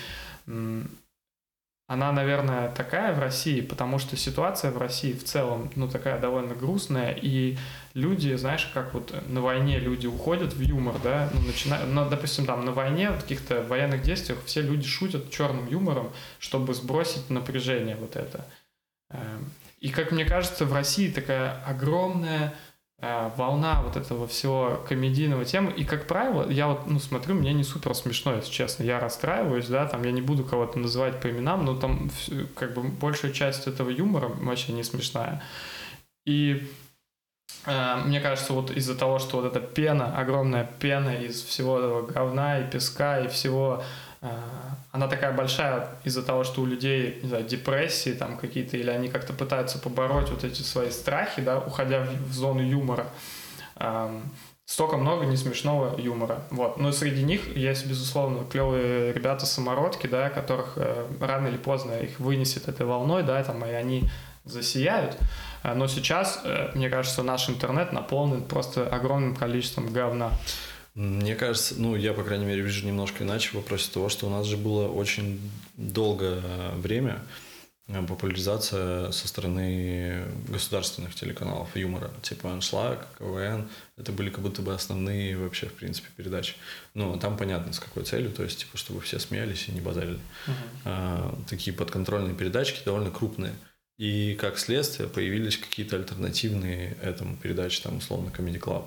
[1.93, 6.55] она, наверное, такая в России, потому что ситуация в России в целом, ну, такая довольно
[6.55, 7.55] грустная, и
[7.93, 12.47] люди, знаешь, как вот на войне люди уходят в юмор, да, ну, начиная, ну, допустим,
[12.47, 17.95] там, на войне, в каких-то военных действиях все люди шутят черным юмором, чтобы сбросить напряжение
[17.95, 18.43] вот это.
[19.11, 22.55] Эм, и, как мне кажется, в России такая огромная
[23.35, 25.71] волна вот этого всего комедийного темы.
[25.71, 28.83] И, как правило, я вот, ну, смотрю, мне не супер смешно, если честно.
[28.83, 32.09] Я расстраиваюсь, да, там, я не буду кого-то называть по именам, но там,
[32.55, 35.43] как бы, большая часть этого юмора вообще не смешная.
[36.25, 36.67] И
[37.65, 42.05] э, мне кажется, вот из-за того, что вот эта пена, огромная пена из всего этого
[42.05, 43.83] говна и песка и всего
[44.23, 48.91] Э, она такая большая из-за того, что у людей, не знаю, депрессии там какие-то, или
[48.91, 53.07] они как-то пытаются побороть вот эти свои страхи, да, уходя в, в зону юмора.
[53.77, 54.31] Эм,
[54.67, 56.43] столько много несмешного юмора.
[56.51, 56.77] Вот.
[56.77, 62.67] Но среди них есть, безусловно, клевые ребята-самородки, да, которых э, рано или поздно их вынесет
[62.67, 64.07] этой волной, да, там, и они
[64.45, 65.17] засияют.
[65.63, 70.33] Э, но сейчас, э, мне кажется, наш интернет наполнен просто огромным количеством говна.
[70.95, 74.29] Мне кажется, ну, я, по крайней мере, вижу немножко иначе в вопросе того, что у
[74.29, 75.41] нас же было очень
[75.75, 76.39] долгое
[76.75, 77.23] время
[77.87, 83.67] э, популяризация со стороны государственных телеканалов юмора, типа «Аншлаг», «КВН».
[83.97, 86.53] Это были как будто бы основные вообще, в принципе, передачи.
[86.93, 90.19] Ну, там понятно, с какой целью, то есть, типа, чтобы все смеялись и не базарили.
[90.45, 90.53] Uh-huh.
[90.85, 93.53] А, такие подконтрольные передачки довольно крупные.
[93.97, 98.85] И как следствие появились какие-то альтернативные этому передачи, там, условно, Comedy Club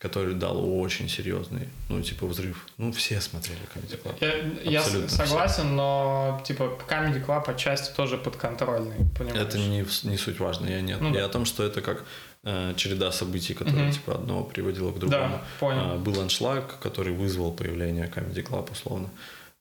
[0.00, 2.66] который дал очень серьезный, ну, типа, взрыв.
[2.78, 4.62] Ну, все смотрели Comedy Club.
[4.64, 5.72] Я, я согласен, все.
[5.72, 9.46] но, типа, Comedy Club отчасти тоже подконтрольный, понимаешь?
[9.46, 11.02] Это не, не суть важно, я нет.
[11.02, 11.26] Ну, я да.
[11.26, 12.04] о том, что это как
[12.44, 13.92] э, череда событий, которые, угу.
[13.92, 15.34] типа, одно приводило к другому.
[15.34, 15.96] Да, понял.
[15.96, 19.10] Э, был аншлаг, который вызвал появление Comedy Club, условно.
[19.10, 19.18] А,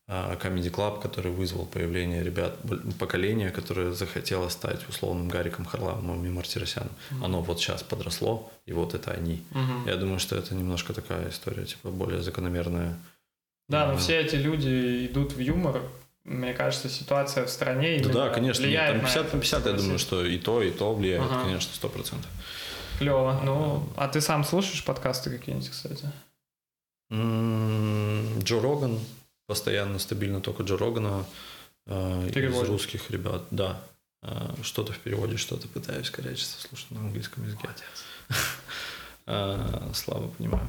[0.10, 2.57] Comedy Club, который вызвал появление ребят,
[2.98, 6.90] поколения, которое захотело стать условным Гариком Харламовым и Мартиросяном.
[6.90, 7.26] Mm-hmm.
[7.26, 9.44] Оно вот сейчас подросло, и вот это они.
[9.52, 9.88] Mm-hmm.
[9.88, 12.98] Я думаю, что это немножко такая история, типа более закономерная.
[13.68, 15.84] Да, но все эти люди идут в юмор.
[16.23, 19.99] Мне кажется, ситуация в стране да, да, конечно, влияет там 50 на 50, я думаю,
[19.99, 21.44] что и то, и то влияет, ага.
[21.44, 22.30] конечно, сто процентов.
[22.98, 23.40] Клево.
[23.44, 26.11] Ну, а ты сам слушаешь подкасты какие-нибудь, кстати?
[27.11, 28.99] Джо Роган,
[29.50, 31.26] постоянно, стабильно только Джо Рогана
[31.88, 33.82] э, из русских ребят, да.
[34.22, 37.68] Э, что-то в переводе, что-то пытаюсь корячиться слушать на английском языке.
[39.32, 40.68] Э, слабо понимаю.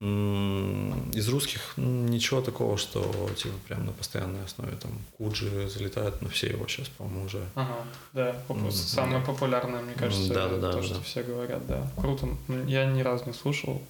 [0.00, 3.02] Из русских ничего такого, что
[3.36, 7.44] типа прям на постоянной основе там Куджи залетает, но все его сейчас, по-моему, уже.
[7.54, 7.76] Ага,
[8.14, 8.36] да,
[8.70, 9.26] самое да.
[9.26, 11.02] популярное, мне кажется, да, да, то, да, что да.
[11.02, 11.86] все говорят, да.
[11.98, 12.26] Круто.
[12.66, 13.82] Я ни разу не слушал,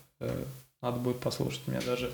[0.82, 1.60] надо будет послушать.
[1.68, 2.10] Меня даже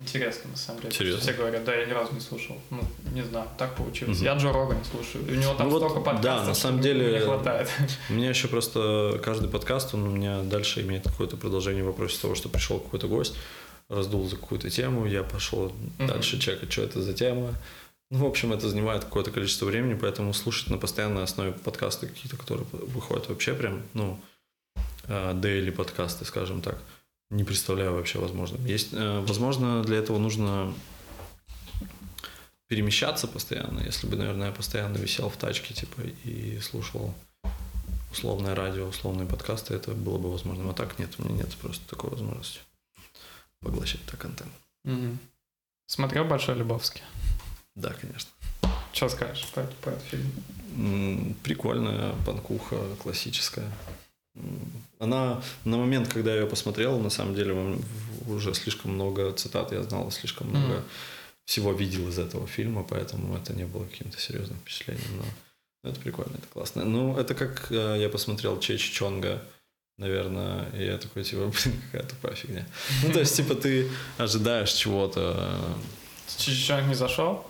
[0.00, 0.94] Интересно, на самом деле.
[0.94, 1.20] Серьезно?
[1.20, 2.56] Все говорят, да, я ни разу не слушал.
[2.70, 2.80] Ну,
[3.12, 4.18] не знаю, так получилось.
[4.18, 4.24] Угу.
[4.24, 5.24] Я Джо Рога не слушаю.
[5.24, 7.18] У него там ну, столько вот, подкастов, Да, на самом деле...
[7.18, 7.68] Не хватает.
[8.08, 12.20] У меня еще просто каждый подкаст, он у меня дальше имеет какое-то продолжение в вопросе
[12.20, 13.36] того, что пришел какой-то гость,
[13.88, 15.74] раздул за какую-то тему, я пошел угу.
[15.98, 17.54] дальше чекать, что это за тема.
[18.12, 22.36] Ну, в общем, это занимает какое-то количество времени, поэтому слушать на постоянной основе подкасты какие-то,
[22.36, 24.18] которые выходят вообще прям, ну,
[25.08, 26.78] дейли подкасты, скажем так–
[27.30, 28.64] не представляю вообще возможным.
[28.64, 30.74] Есть, э, возможно, для этого нужно
[32.68, 33.80] перемещаться постоянно.
[33.80, 37.14] Если бы, наверное, я постоянно висел в тачке, типа, и слушал
[38.10, 40.70] условное радио, условные подкасты, это было бы возможно.
[40.70, 42.60] А так нет, у меня нет просто такой возможности
[43.60, 44.52] поглощать так контент.
[44.84, 45.18] Угу.
[45.86, 47.02] Смотрел «Большой Любовский»?
[47.74, 48.30] Да, конечно.
[48.92, 51.34] Что скажешь про, про этот фильм?
[51.42, 53.70] Прикольная панкуха, классическая.
[54.98, 57.78] Она на момент, когда я ее посмотрел, на самом деле
[58.26, 60.84] уже слишком много цитат я знал, слишком много mm-hmm.
[61.44, 65.22] всего видел из этого фильма, поэтому это не было каким-то серьезным впечатлением.
[65.82, 66.84] Но это прикольно, это классно.
[66.84, 69.42] Ну, это как э, я посмотрел Чечи Чонга,
[69.96, 72.66] наверное, и я такой, типа, блин, какая тупая фигня.
[73.04, 75.60] Ну, то есть, типа, ты ожидаешь чего-то.
[76.36, 77.46] Чечи Чонг не зашел?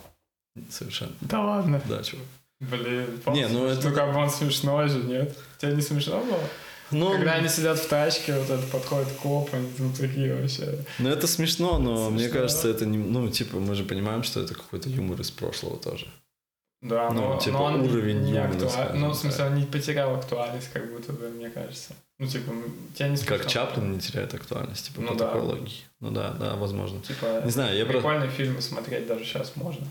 [0.70, 1.12] Совершенно.
[1.22, 1.80] Да ладно?
[1.88, 2.26] Да, чувак.
[2.60, 3.88] Блин, не, ну это...
[3.88, 5.36] Ну как бы он смешной же, нет?
[5.58, 6.40] Тебе не смешно было?
[6.90, 10.78] Ну, Когда они сидят в тачке, вот это подходит коп, они там такие вообще.
[10.98, 12.10] ну, это смешно, но Смешно.
[12.10, 12.98] мне кажется, это не...
[12.98, 16.06] Ну, типа, мы же понимаем, что это какой-то юмор из прошлого тоже.
[16.80, 19.66] Да, Ну, но, типа, но он уровень не юмора, скажем Ну, в смысле, он не
[19.66, 21.94] потерял актуальность, как будто бы, мне кажется.
[22.20, 22.52] Ну, типа,
[22.94, 23.50] тебя не Как смешно.
[23.50, 25.26] Чаплин не теряет актуальность, типа, Ну по да.
[25.26, 25.82] такой логике.
[26.00, 27.00] Ну да, да, возможно.
[27.00, 29.86] Типа, Не знаю, я прикольные фильмы смотреть даже сейчас можно.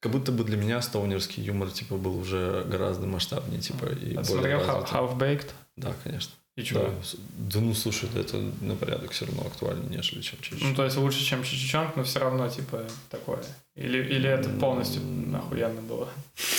[0.00, 4.22] Как будто бы для меня стоунерский юмор, типа, был уже гораздо масштабнее, типа, и А
[4.22, 5.50] более смотрел Half- развитый.
[5.80, 6.32] Да, конечно.
[6.56, 7.02] И Да, что?
[7.04, 10.74] с- да ну слушай, да это на порядок все равно актуальнее, нежели чем чуть Ну,
[10.74, 13.44] то есть лучше, чем Чичичонг, но все равно, типа, такое.
[13.76, 15.00] Или, или это полностью
[15.36, 16.08] охуенно было?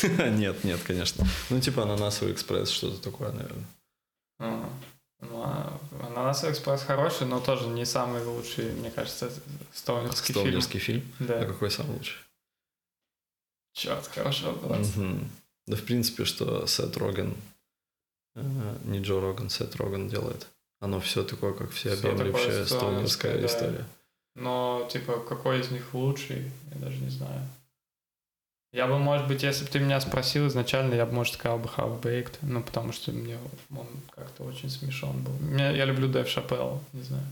[0.31, 1.25] Нет, нет, конечно.
[1.49, 3.65] Ну, типа ананасовый экспресс, что-то такое, наверное.
[4.39, 4.69] А,
[5.21, 5.77] Ну, а
[6.07, 9.29] «Ананасовый экспресс» хороший, но тоже не самый лучший, мне кажется,
[9.73, 10.39] стоунерский фильм.
[10.45, 11.03] Стоунерский фильм.
[11.19, 11.45] А Да.
[11.45, 12.15] какой самый лучший?
[13.73, 14.75] Черт, хорошо было.
[14.75, 15.29] Мгм.
[15.67, 17.35] Да, в принципе, что Сет Роген,
[18.35, 20.47] не Джо Роган, Сет Роган делает.
[20.80, 23.45] Оно все такое, как Всё всеобъемлющая такое стоунерская да.
[23.45, 23.85] история.
[24.35, 27.47] Но, типа, какой из них лучший, я даже не знаю.
[28.72, 31.68] Я бы, может быть, если бы ты меня спросил изначально, я бы, может, сказал бы
[31.76, 33.38] Half Baked, ну, потому что мне
[33.72, 35.34] он как-то очень смешон был.
[35.39, 37.23] Меня- я люблю Дэв Шапелл, не знаю.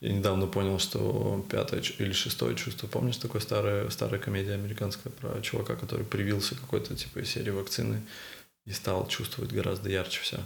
[0.00, 5.40] Я недавно понял, что пятое или шестое чувство, помнишь, такой старая, старая комедия американская про
[5.40, 8.02] чувака, который привился какой-то типа серии вакцины
[8.64, 10.40] и стал чувствовать гораздо ярче все.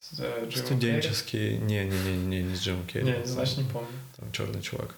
[0.00, 3.04] С, э, Джимом Студенческий, не-не-не, не с Джимом Керри?
[3.04, 3.88] Не, знаешь, не помню.
[4.16, 4.94] Там черный чувак.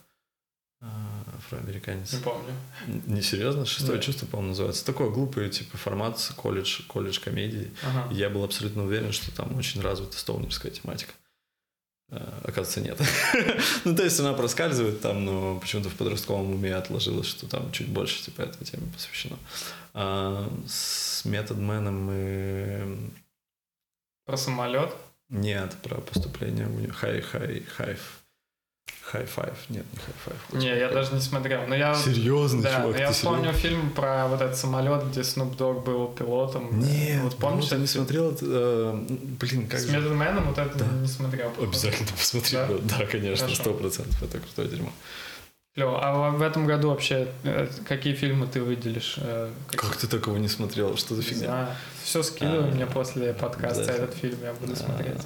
[0.83, 2.13] А, Афроамериканец.
[2.13, 2.55] Не помню.
[2.87, 3.67] Не серьезно?
[3.67, 4.05] Шестое Нет.
[4.05, 4.85] чувство, по-моему, называется.
[4.85, 7.71] Такой глупый, типа, формат с колледж, колледж комедии.
[7.83, 8.13] Ага.
[8.15, 11.13] Я был абсолютно уверен, что там очень развита стоунерская тематика.
[12.11, 12.99] А, Оказывается, нет.
[13.85, 17.89] ну, то есть она проскальзывает там, но почему-то в подростковом уме отложилось, что там чуть
[17.89, 19.39] больше типа этой теме посвящено.
[19.95, 23.11] А, с методменом мы...
[24.27, 24.95] Про самолет?
[25.29, 28.20] Нет, про поступление в уни- High, high, high f.
[29.03, 29.55] Хай файв.
[29.71, 30.63] Нет, не хай файв.
[30.63, 31.67] Не, я даже не смотрел.
[31.67, 31.95] Но я...
[31.97, 33.61] Серьезно, Да, чувак, я вспомнил серьезно?
[33.69, 36.79] фильм про вот этот самолет, где Snoop Dogg был пилотом.
[36.79, 38.37] Нет, вот помнишь, ты не смотрел?
[38.41, 39.05] э,
[39.41, 39.97] Блин, как С же...
[39.97, 40.87] Методменом вот это Да.
[41.03, 41.53] не смотрел.
[41.61, 42.53] Обязательно посмотри.
[42.57, 42.69] Да?
[42.99, 44.23] Да, конечно, сто процентов.
[44.23, 44.93] Это крутое дерьмо.
[45.75, 46.01] Клево.
[46.03, 49.15] А в- этом году вообще э, какие фильмы ты выделишь?
[49.19, 50.97] э, какие- Как ты такого не смотрел?
[50.97, 51.77] Что за Не фигня?
[52.05, 55.19] Все скидывай А, мне после подкаста этот фильм, я буду смотреть.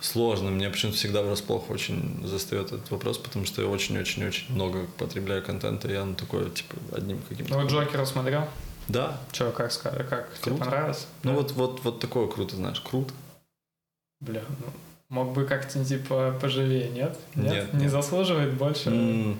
[0.00, 0.50] Сложно.
[0.50, 5.88] Мне почему-то всегда врасплох очень застает этот вопрос, потому что я очень-очень-очень много потребляю контента,
[5.88, 7.54] и оно такое, типа, одним каким-то...
[7.54, 8.48] Ну вот Джокера смотрел?
[8.88, 9.20] Да.
[9.30, 10.64] Че, как, ска- как тебе Круто.
[10.64, 11.06] понравилось?
[11.22, 11.36] Ну Да?
[11.38, 13.14] вот, вот, вот такое круто, знаешь, круто.
[14.20, 14.66] Бля, ну,
[15.08, 17.16] мог бы как-то типа поживее, нет?
[17.36, 17.90] Нет, Не нет.
[17.92, 18.90] заслуживает больше?
[18.90, 19.38] М,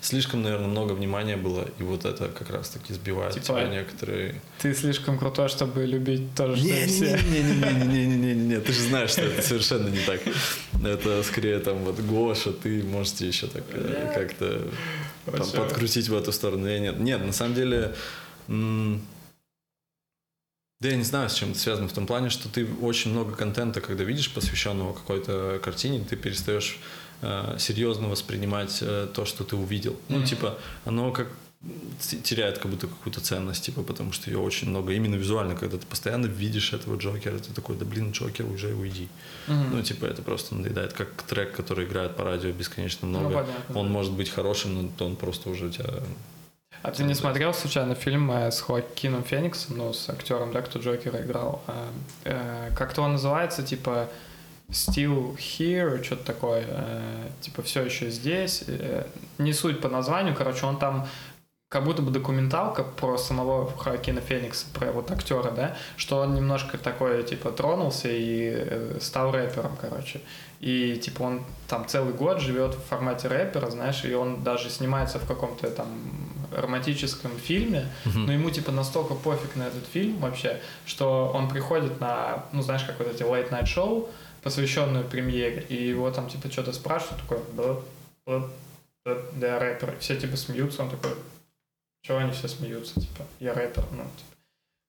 [0.00, 4.40] Слишком, наверное, много внимания было, и вот это как раз-таки сбивает Типа, тебя некоторые...
[4.58, 7.18] Ты слишком крутой, чтобы любить то же, что и все.
[7.18, 10.20] Не-не-не-не-не-не-не, ты же знаешь, что это совершенно не так.
[10.84, 14.68] Это скорее там вот Гоша, ты можете еще так э, как-то
[15.24, 16.66] подкрутить в эту сторону.
[16.66, 16.98] Я нет.
[16.98, 17.94] Нет, на самом деле...
[20.78, 23.34] Да я не знаю, с чем это связано в том плане, что ты очень много
[23.34, 26.78] контента, когда видишь, посвященного какой-то картине, ты перестаешь
[27.22, 29.96] э, серьезно воспринимать э, то, что ты увидел.
[30.08, 31.28] Ну, типа, оно как
[32.22, 34.92] теряет как будто какую-то ценность, типа, потому что ее очень много.
[34.92, 39.08] Именно визуально, когда ты постоянно видишь этого Джокера, ты такой, да блин, Джокер, уже уйди.
[39.48, 39.76] Мгм.
[39.76, 43.34] Ну, типа, это просто надоедает, как трек, который играет по радио бесконечно Ну, много.
[43.34, 43.78] понятно.
[43.78, 45.90] Он может быть хорошим, но он просто уже у тебя...
[46.82, 50.78] А ты не смотрел случайно фильм э, с Хоакином Фениксом, ну, с актером, да, кто
[50.78, 51.62] Джокера играл?
[51.66, 54.08] А, Как-то он называется, типа
[54.70, 58.64] Still Here, что-то такое, э, типа все еще здесь.
[58.66, 59.06] Э,
[59.38, 61.06] Не суть по названию, короче, он там
[61.68, 66.78] как будто бы документалка про самого Хоакина Феникса, про вот актера, да, что он немножко
[66.78, 70.20] такой, типа, тронулся и э, стал рэпером, короче.
[70.60, 75.18] И, типа, он там целый год живет в формате рэпера, знаешь, и он даже снимается
[75.18, 75.88] в каком-то там
[76.52, 77.86] романтическом фильме,
[78.26, 82.84] но ему, типа, настолько пофиг на этот фильм вообще, что он приходит на, ну, знаешь,
[82.84, 84.08] как вот эти late-night шоу,
[84.46, 87.76] посвященную премьере, и его там, типа, что-то спрашивают, такой, «Да,
[88.28, 88.48] да,
[89.04, 89.96] да, да, я рэпер.
[89.98, 91.10] Все, типа, смеются, он такой,
[92.02, 94.36] чего они все смеются, типа, я рэпер, ну, типа.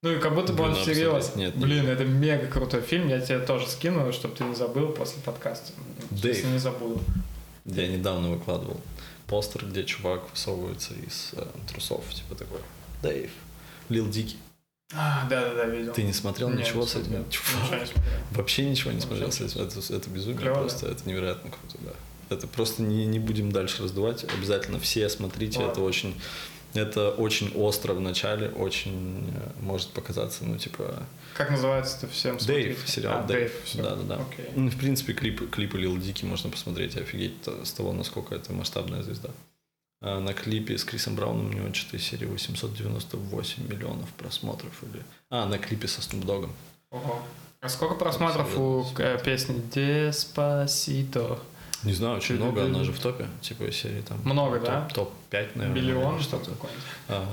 [0.04, 1.34] Ну и как будто бы он надо всерьез.
[1.34, 4.92] Нет, не Блин, это мега крутой фильм, я тебе тоже скину, чтобы ты не забыл
[4.92, 5.72] после подкаста.
[6.12, 6.36] Дэйв.
[6.36, 7.00] Если не забуду.
[7.64, 8.80] Я недавно выкладывал
[9.26, 12.60] постер, где чувак высовывается из э, трусов, типа такой.
[13.02, 13.32] Дэйв.
[13.88, 14.36] Лил Дики.
[14.94, 15.92] А, да-да-да, видел.
[15.92, 17.26] Ты не смотрел Нет, ничего не с этим?
[17.26, 17.44] Ничего
[17.78, 18.04] не смотрел.
[18.32, 19.60] Вообще ничего не смотрел с этим.
[19.60, 20.86] Это, это безумие Клево, просто.
[20.88, 21.92] Это невероятно круто, да.
[22.34, 24.24] Это просто не, не будем дальше раздувать.
[24.32, 25.58] Обязательно все смотрите.
[25.58, 25.72] Ладно.
[25.72, 26.18] Это очень
[26.74, 31.02] Это очень остро в начале, очень э, может показаться, ну, типа...
[31.34, 32.88] Как называется это всем Дэйв, смотреть?
[32.88, 33.52] сериал а, Дэйв.
[33.64, 33.82] всё.
[33.82, 34.14] Да, да, да.
[34.16, 34.46] Окей.
[34.54, 37.34] Ну, в принципе, клипы, клипы Лил Дики можно посмотреть и офигеть
[37.64, 39.30] с того, насколько это масштабная звезда.
[40.00, 44.72] А на клипе с Крисом Брауном у него 4 серии 898 миллионов просмотров.
[44.82, 45.02] Или...
[45.30, 46.50] А, на клипе со Dogg'ом.
[46.90, 47.22] Ого.
[47.60, 51.40] А сколько просмотров у э, песни Деспасито?
[51.82, 54.20] Не знаю, очень Ты- много, она же в топе, типа серии там.
[54.24, 54.88] Много, топ, да?
[54.94, 55.82] Топ-5, наверное.
[55.82, 56.68] Миллион что-то что-то.
[57.08, 57.26] А,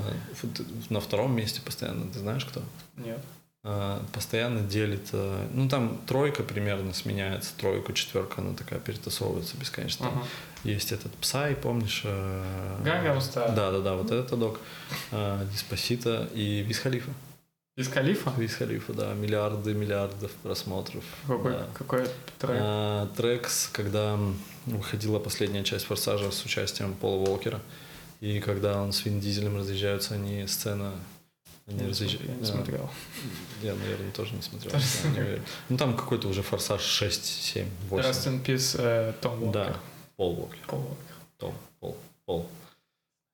[0.89, 2.61] на втором месте постоянно, ты знаешь кто?
[2.97, 3.19] Нет.
[3.63, 10.11] А, постоянно делит, а, ну там тройка примерно сменяется, тройку, четверка, она такая перетасовывается бесконечно.
[10.65, 12.01] Есть этот Псай, помнишь?
[12.03, 13.55] э, Gangnam Style.
[13.55, 14.59] Да, да, да, вот этот док.
[15.51, 17.11] Диспосита и Виз Халифа.
[17.77, 18.31] Из Калифа?
[18.37, 21.03] Виз Халифа, да, миллиарды, миллиардов просмотров.
[21.27, 21.67] Какой, да.
[21.77, 21.99] какой
[22.39, 22.57] трек?
[22.61, 24.17] А, трек, с- когда
[24.65, 27.59] выходила последняя часть «Форсажа» с участием Пола Уолкера,
[28.21, 30.93] и когда он с Вин Дизелем разъезжаются, они сцена...
[31.67, 32.21] Не разъезжают.
[32.23, 32.89] смотрел, я не смотрел.
[33.61, 34.71] Я, наверное, тоже не смотрел.
[34.71, 35.41] Тоже да, не.
[35.67, 38.09] Ну, там какой-то уже «Форсаж» 6, 7, 8.
[38.09, 39.51] Rest in Peace э, Том Уокер.
[39.51, 39.75] Да,
[40.17, 40.57] Пол Уокер.
[40.67, 41.15] Пол Уокер.
[41.37, 42.49] Пол, Пол, Пол.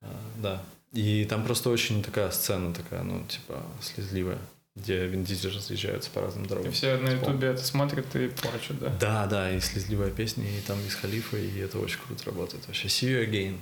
[0.02, 0.64] А, да.
[0.94, 4.40] И там просто очень такая сцена такая, ну, типа, слезливая,
[4.76, 6.72] где Вин Дизель разъезжаются по разным И дорогам.
[6.74, 8.90] все на ютубе это смотрят и плачут, да?
[9.00, 12.88] Да, да, и слезливая песня, и там из Халифа, и это очень круто работает вообще.
[12.88, 13.58] See you again.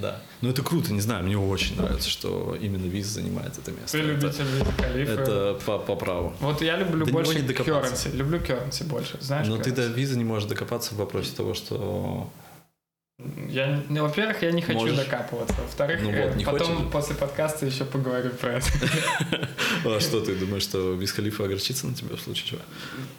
[0.00, 0.20] Да.
[0.40, 3.98] Ну, это круто, не знаю, мне очень нравится, что именно Виз занимает это место.
[3.98, 5.12] Ты любитель Виз Халифа.
[5.12, 6.32] Это по, по праву.
[6.40, 7.38] Вот я люблю До больше.
[7.38, 8.16] Currency.
[8.16, 9.46] Люблю Currency больше, знаешь?
[9.46, 9.92] Но ты до Currency?
[9.94, 12.30] визы не можешь докопаться в вопросе того, что...
[13.48, 14.96] Я, ну, во-первых, я не хочу Можешь.
[14.96, 15.54] докапываться.
[15.60, 16.92] Во-вторых, Ну э, вот, не потом хочешь?
[16.92, 18.66] после подкаста еще поговорю про это.
[19.84, 22.60] А что ты думаешь, что Виз Халифа огорчится на тебя в случае чего?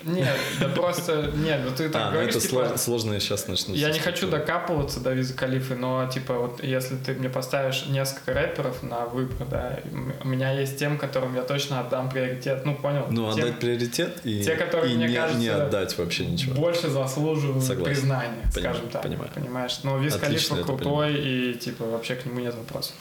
[0.04, 3.48] Нет, да просто, нет, ну ты так А, ну говоришь, это типа, сло- сложно сейчас
[3.48, 3.74] начнутся.
[3.82, 8.34] Я не хочу докапываться до визы Калифы, но типа вот если ты мне поставишь несколько
[8.34, 9.80] рэперов на выбор, да,
[10.24, 12.66] у меня есть тем, которым я точно отдам приоритет.
[12.66, 13.08] Ну понял?
[13.10, 16.56] Ну, отдать приоритет и, те, которые, мне не, кажется, не отдать вообще ничего.
[16.56, 19.02] больше заслуживают признания, скажем так.
[19.04, 19.30] понимаю.
[19.34, 19.80] Понимаешь?
[19.92, 22.96] Но Виз Отлично крутой и типа вообще к нему нет вопросов.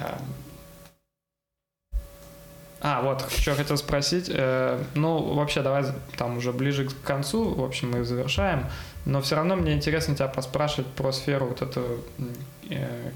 [0.00, 0.18] Эм.
[2.80, 4.30] А, вот, что хотел спросить.
[4.32, 5.84] Э, ну, вообще, давай
[6.16, 8.66] там уже ближе к концу, в общем, мы завершаем.
[9.04, 11.82] Но все равно мне интересно тебя поспрашивать про сферу вот это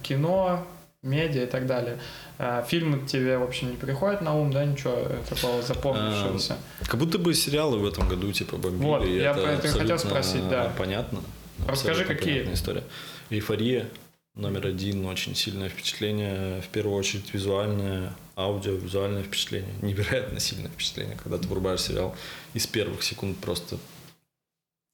[0.03, 0.65] кино,
[1.03, 1.99] медиа и так далее.
[2.39, 6.57] Э, фильмы тебе, в общем, не приходят на ум, да, ничего э, такого запомнившегося?
[6.87, 8.87] Как будто бы сериалы в этом году типа бомбили.
[8.87, 10.71] Вот, я это про это хотел спросить, да.
[10.77, 11.21] Понятно.
[11.67, 12.53] Расскажи, какие?
[12.53, 12.85] история.
[13.31, 13.89] Эйфория
[14.37, 16.61] номер один, очень сильное впечатление.
[16.61, 19.75] В первую очередь визуальное, аудио, визуальное впечатление.
[19.83, 22.15] Невероятно сильное впечатление, когда ты врубаешь сериал
[22.55, 23.79] из первых секунд просто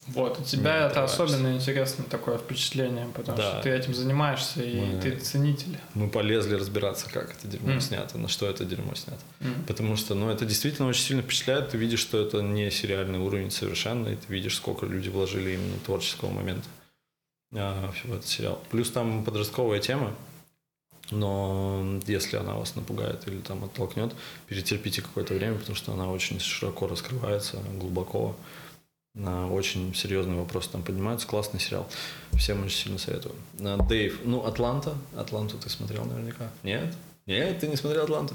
[0.09, 3.53] Вот, у тебя это особенно интересное такое впечатление, потому Да.
[3.53, 5.79] что ты этим занимаешься, и Мы- ты ценитель.
[5.95, 7.81] мы полезли разбираться, как это дерьмо Мгм.
[7.81, 9.21] снято, на что это дерьмо снято.
[9.41, 9.55] М.
[9.67, 11.71] Потому что, ну, это действительно очень сильно впечатляет.
[11.71, 15.79] Ты видишь, что это не сериальный уровень совершенно, и ты видишь, сколько люди вложили именно
[15.87, 16.67] творческого момента
[17.55, 18.61] а, в этот сериал.
[18.71, 20.15] Плюс там подростковая тема,
[21.11, 24.15] но если она вас напугает или там оттолкнет,
[24.47, 28.35] перетерпите какое-то время, потому что она очень широко раскрывается, глубоко.
[29.15, 31.27] Очень серьезные вопросы там поднимаются.
[31.27, 31.87] Классный сериал.
[32.33, 33.35] Всем очень сильно советую.
[33.59, 34.21] Дэйв.
[34.25, 34.95] Ну, Атланта.
[35.17, 36.51] Атланту ты смотрел наверняка.
[36.63, 36.95] Нет?
[37.27, 38.35] Нет, ты не смотрел Атланту?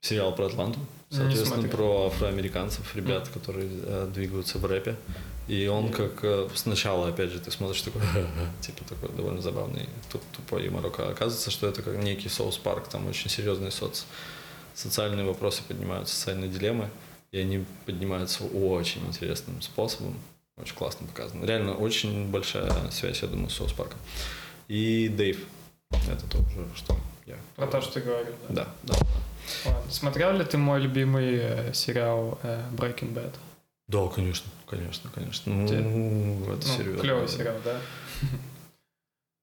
[0.00, 0.80] Сериал про Атланту.
[1.08, 4.96] Соответственно, про афроамериканцев, ребят, которые э, двигаются в рэпе.
[5.46, 8.02] И он как э, сначала, опять же, ты смотришь такой,
[8.60, 10.98] типа такой довольно забавный, туп- тупой юморок.
[10.98, 14.02] А оказывается, что это как некий соус-парк, там очень серьезные соц,
[14.74, 16.90] социальные вопросы поднимаются, социальные дилеммы.
[17.36, 20.14] И они поднимаются очень интересным способом.
[20.56, 21.44] Очень классно показано.
[21.44, 23.98] Реально очень большая связь, я думаю, с соус-парком.
[24.68, 25.44] И Дэйв.
[26.10, 26.96] Это то, уже, что
[27.26, 27.36] я...
[27.56, 28.32] Про то, что ты говорил.
[28.48, 28.66] Да.
[28.84, 29.70] Да, да.
[29.70, 29.90] Ладно.
[29.92, 33.34] Смотрел ли ты мой любимый э, сериал э, Breaking Bad?
[33.86, 35.52] Да, конечно, конечно, конечно.
[35.52, 37.02] Ну, Те- это Ну, серьезно.
[37.02, 37.78] клевый сериал, да?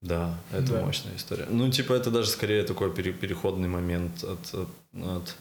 [0.02, 0.80] Да, это Да.
[0.84, 1.46] мощная история.
[1.48, 4.52] Ну, типа, это даже скорее такой пере- переходный момент от,
[4.92, 5.36] от,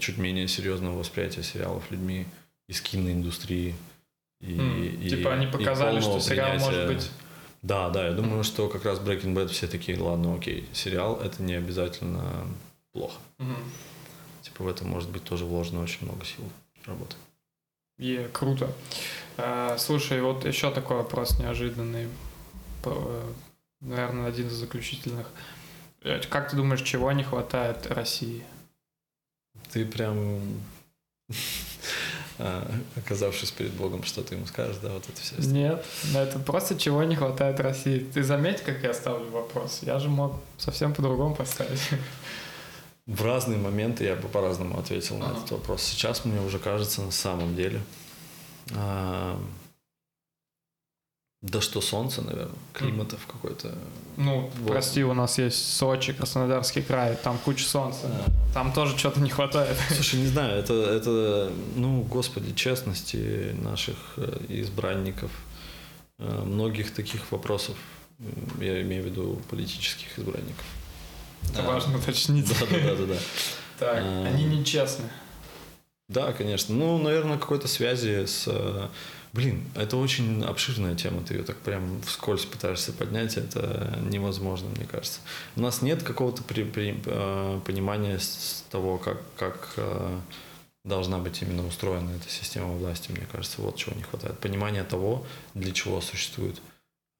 [0.00, 2.26] чуть менее серьезного восприятия сериалов людьми
[2.68, 3.74] из киноиндустрии.
[4.40, 7.10] И, М, и- типа они и показали, что полного сериал может быть...
[7.62, 11.42] Да, да, я думаю, что как раз Breaking Bad все такие, ладно, окей, сериал это
[11.42, 12.46] не обязательно
[12.92, 13.20] плохо.
[13.38, 13.56] Мгм.
[14.40, 16.44] Типа в этом может быть тоже вложено очень много сил
[16.86, 17.16] работы.
[17.98, 18.72] И круто.
[19.36, 22.08] Э, Слушай, вот еще такой вопрос неожиданный.
[23.82, 25.26] Наверное, один из заключительных.
[26.02, 28.42] Э, Как ты думаешь, чего не хватает России?
[29.72, 30.40] Ты прям...
[32.38, 35.36] а, оказавшись перед Богом, что ты ему скажешь, да, вот это все.
[35.38, 37.98] Нет, но это просто чего не хватает России.
[37.98, 39.80] Ты заметь, как я ставлю вопрос.
[39.82, 41.80] Я же мог совсем по-другому поставить.
[43.06, 45.82] В разные моменты я бы по-разному ответил на этот вопрос.
[45.82, 47.80] Сейчас мне уже кажется на самом деле,
[48.74, 49.38] а,
[51.42, 53.74] да что солнце, наверное, климатов какой-то.
[54.16, 54.68] Ну, Вот.
[54.72, 58.00] прости, у нас есть Сочи, Краснодарский край, там куча солнца.
[58.04, 59.76] А, Там тоже что-то не хватает.
[59.94, 65.30] Слушай, не знаю, это, это, ну, господи, честности наших э, избранников,
[66.18, 67.76] э, многих таких вопросов,
[68.60, 70.66] я имею в виду политических избранников.
[71.54, 72.46] Это А, важно уточнить.
[72.48, 73.16] Да, да, да, да.
[73.78, 74.24] Так, А.
[74.26, 75.06] они нечестны.
[76.08, 76.74] Да, конечно.
[76.74, 78.46] Ну, наверное, какой-то связи с...
[79.32, 84.86] Блин, это очень обширная тема, ты ее так прям вскользь пытаешься поднять, это невозможно, мне
[84.86, 85.20] кажется.
[85.54, 90.18] У нас нет какого-то при- при- э, понимания с того, как, как э,
[90.84, 94.36] должна быть именно устроена эта система власти, мне кажется, вот чего не хватает.
[94.40, 95.24] Понимание того,
[95.54, 96.60] для чего существует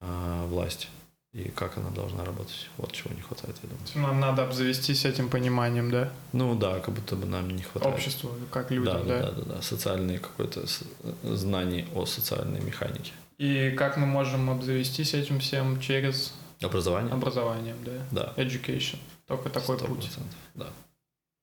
[0.00, 0.88] э, власть
[1.32, 2.68] и как она должна работать.
[2.76, 4.08] Вот чего не хватает, я думаю.
[4.08, 6.12] Нам надо обзавестись этим пониманием, да?
[6.32, 7.94] Ну да, как будто бы нам не хватает.
[7.94, 9.30] Обществу, как людям, да, да?
[9.30, 10.82] да, да, да, социальные какое-то с-
[11.22, 13.12] знаний о социальной механике.
[13.38, 17.12] И как мы можем обзавестись этим всем через Образование?
[17.12, 17.92] образованием, да?
[18.36, 18.42] Да.
[18.42, 18.98] Education.
[19.26, 20.10] Только такой 100%, путь.
[20.56, 20.66] Да.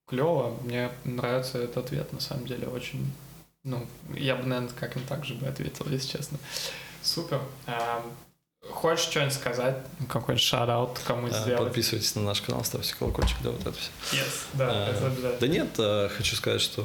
[0.08, 3.12] Клево, мне нравится этот ответ, на самом деле, очень...
[3.64, 3.86] Ну,
[4.16, 6.38] я бы, наверное, как-нибудь так же бы ответил, если честно.
[7.02, 7.42] Супер.
[8.70, 9.78] А, хочешь что-нибудь сказать?
[10.10, 11.64] Какой-нибудь шараут кому А, сделать?
[11.66, 13.90] Подписывайтесь на наш канал, ставьте колокольчик, да, вот это все.
[14.18, 15.40] Yes, да, А, это обязательно.
[15.40, 16.82] Да нет, а, хочу сказать, что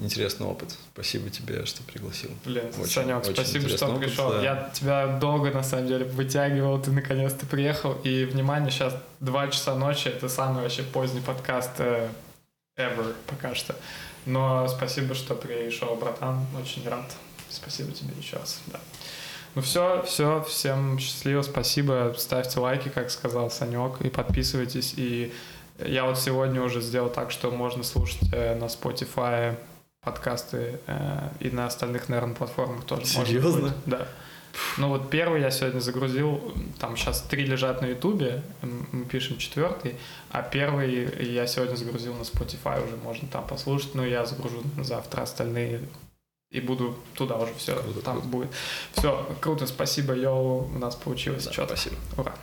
[0.00, 0.74] э, интересный опыт.
[0.94, 2.30] Спасибо тебе, что пригласил.
[2.44, 4.30] Блин, Очень- Санек, очень спасибо, что опыт, пришел.
[4.30, 4.42] да.
[4.42, 7.92] Я тебя долго, на самом деле, вытягивал, ты наконец-то приехал.
[8.04, 12.08] И, внимание, сейчас 2 часа ночи, это самый вообще поздний подкаст э,
[12.78, 13.74] ever пока что.
[14.24, 17.04] Но спасибо, что пришел, братан, очень рад.
[17.48, 18.80] Спасибо тебе еще раз, да.
[19.56, 22.14] Ну все, все, всем счастливо, спасибо.
[22.18, 24.92] Ставьте лайки, как сказал Санек, и подписывайтесь.
[24.98, 25.32] И
[25.78, 29.56] я вот сегодня уже сделал так, что можно слушать э, на Spotify
[30.02, 33.06] подкасты э, и на остальных, наверное, платформах тоже.
[33.06, 33.60] Серьезно?
[33.60, 33.74] будет.
[33.86, 34.08] Да.
[34.76, 39.96] Ну вот первый я сегодня загрузил, там сейчас три лежат на Ютубе, мы пишем четвертый,
[40.30, 45.22] а первый я сегодня загрузил на Spotify, уже можно там послушать, но я загружу завтра
[45.22, 45.80] остальные
[46.56, 48.28] и буду туда уже все, Круто, там круто.
[48.28, 48.48] будет.
[48.92, 51.76] Все, круто, спасибо, йоу, у нас получилось Да, что-то.
[51.76, 51.96] спасибо.
[52.16, 52.34] Ура.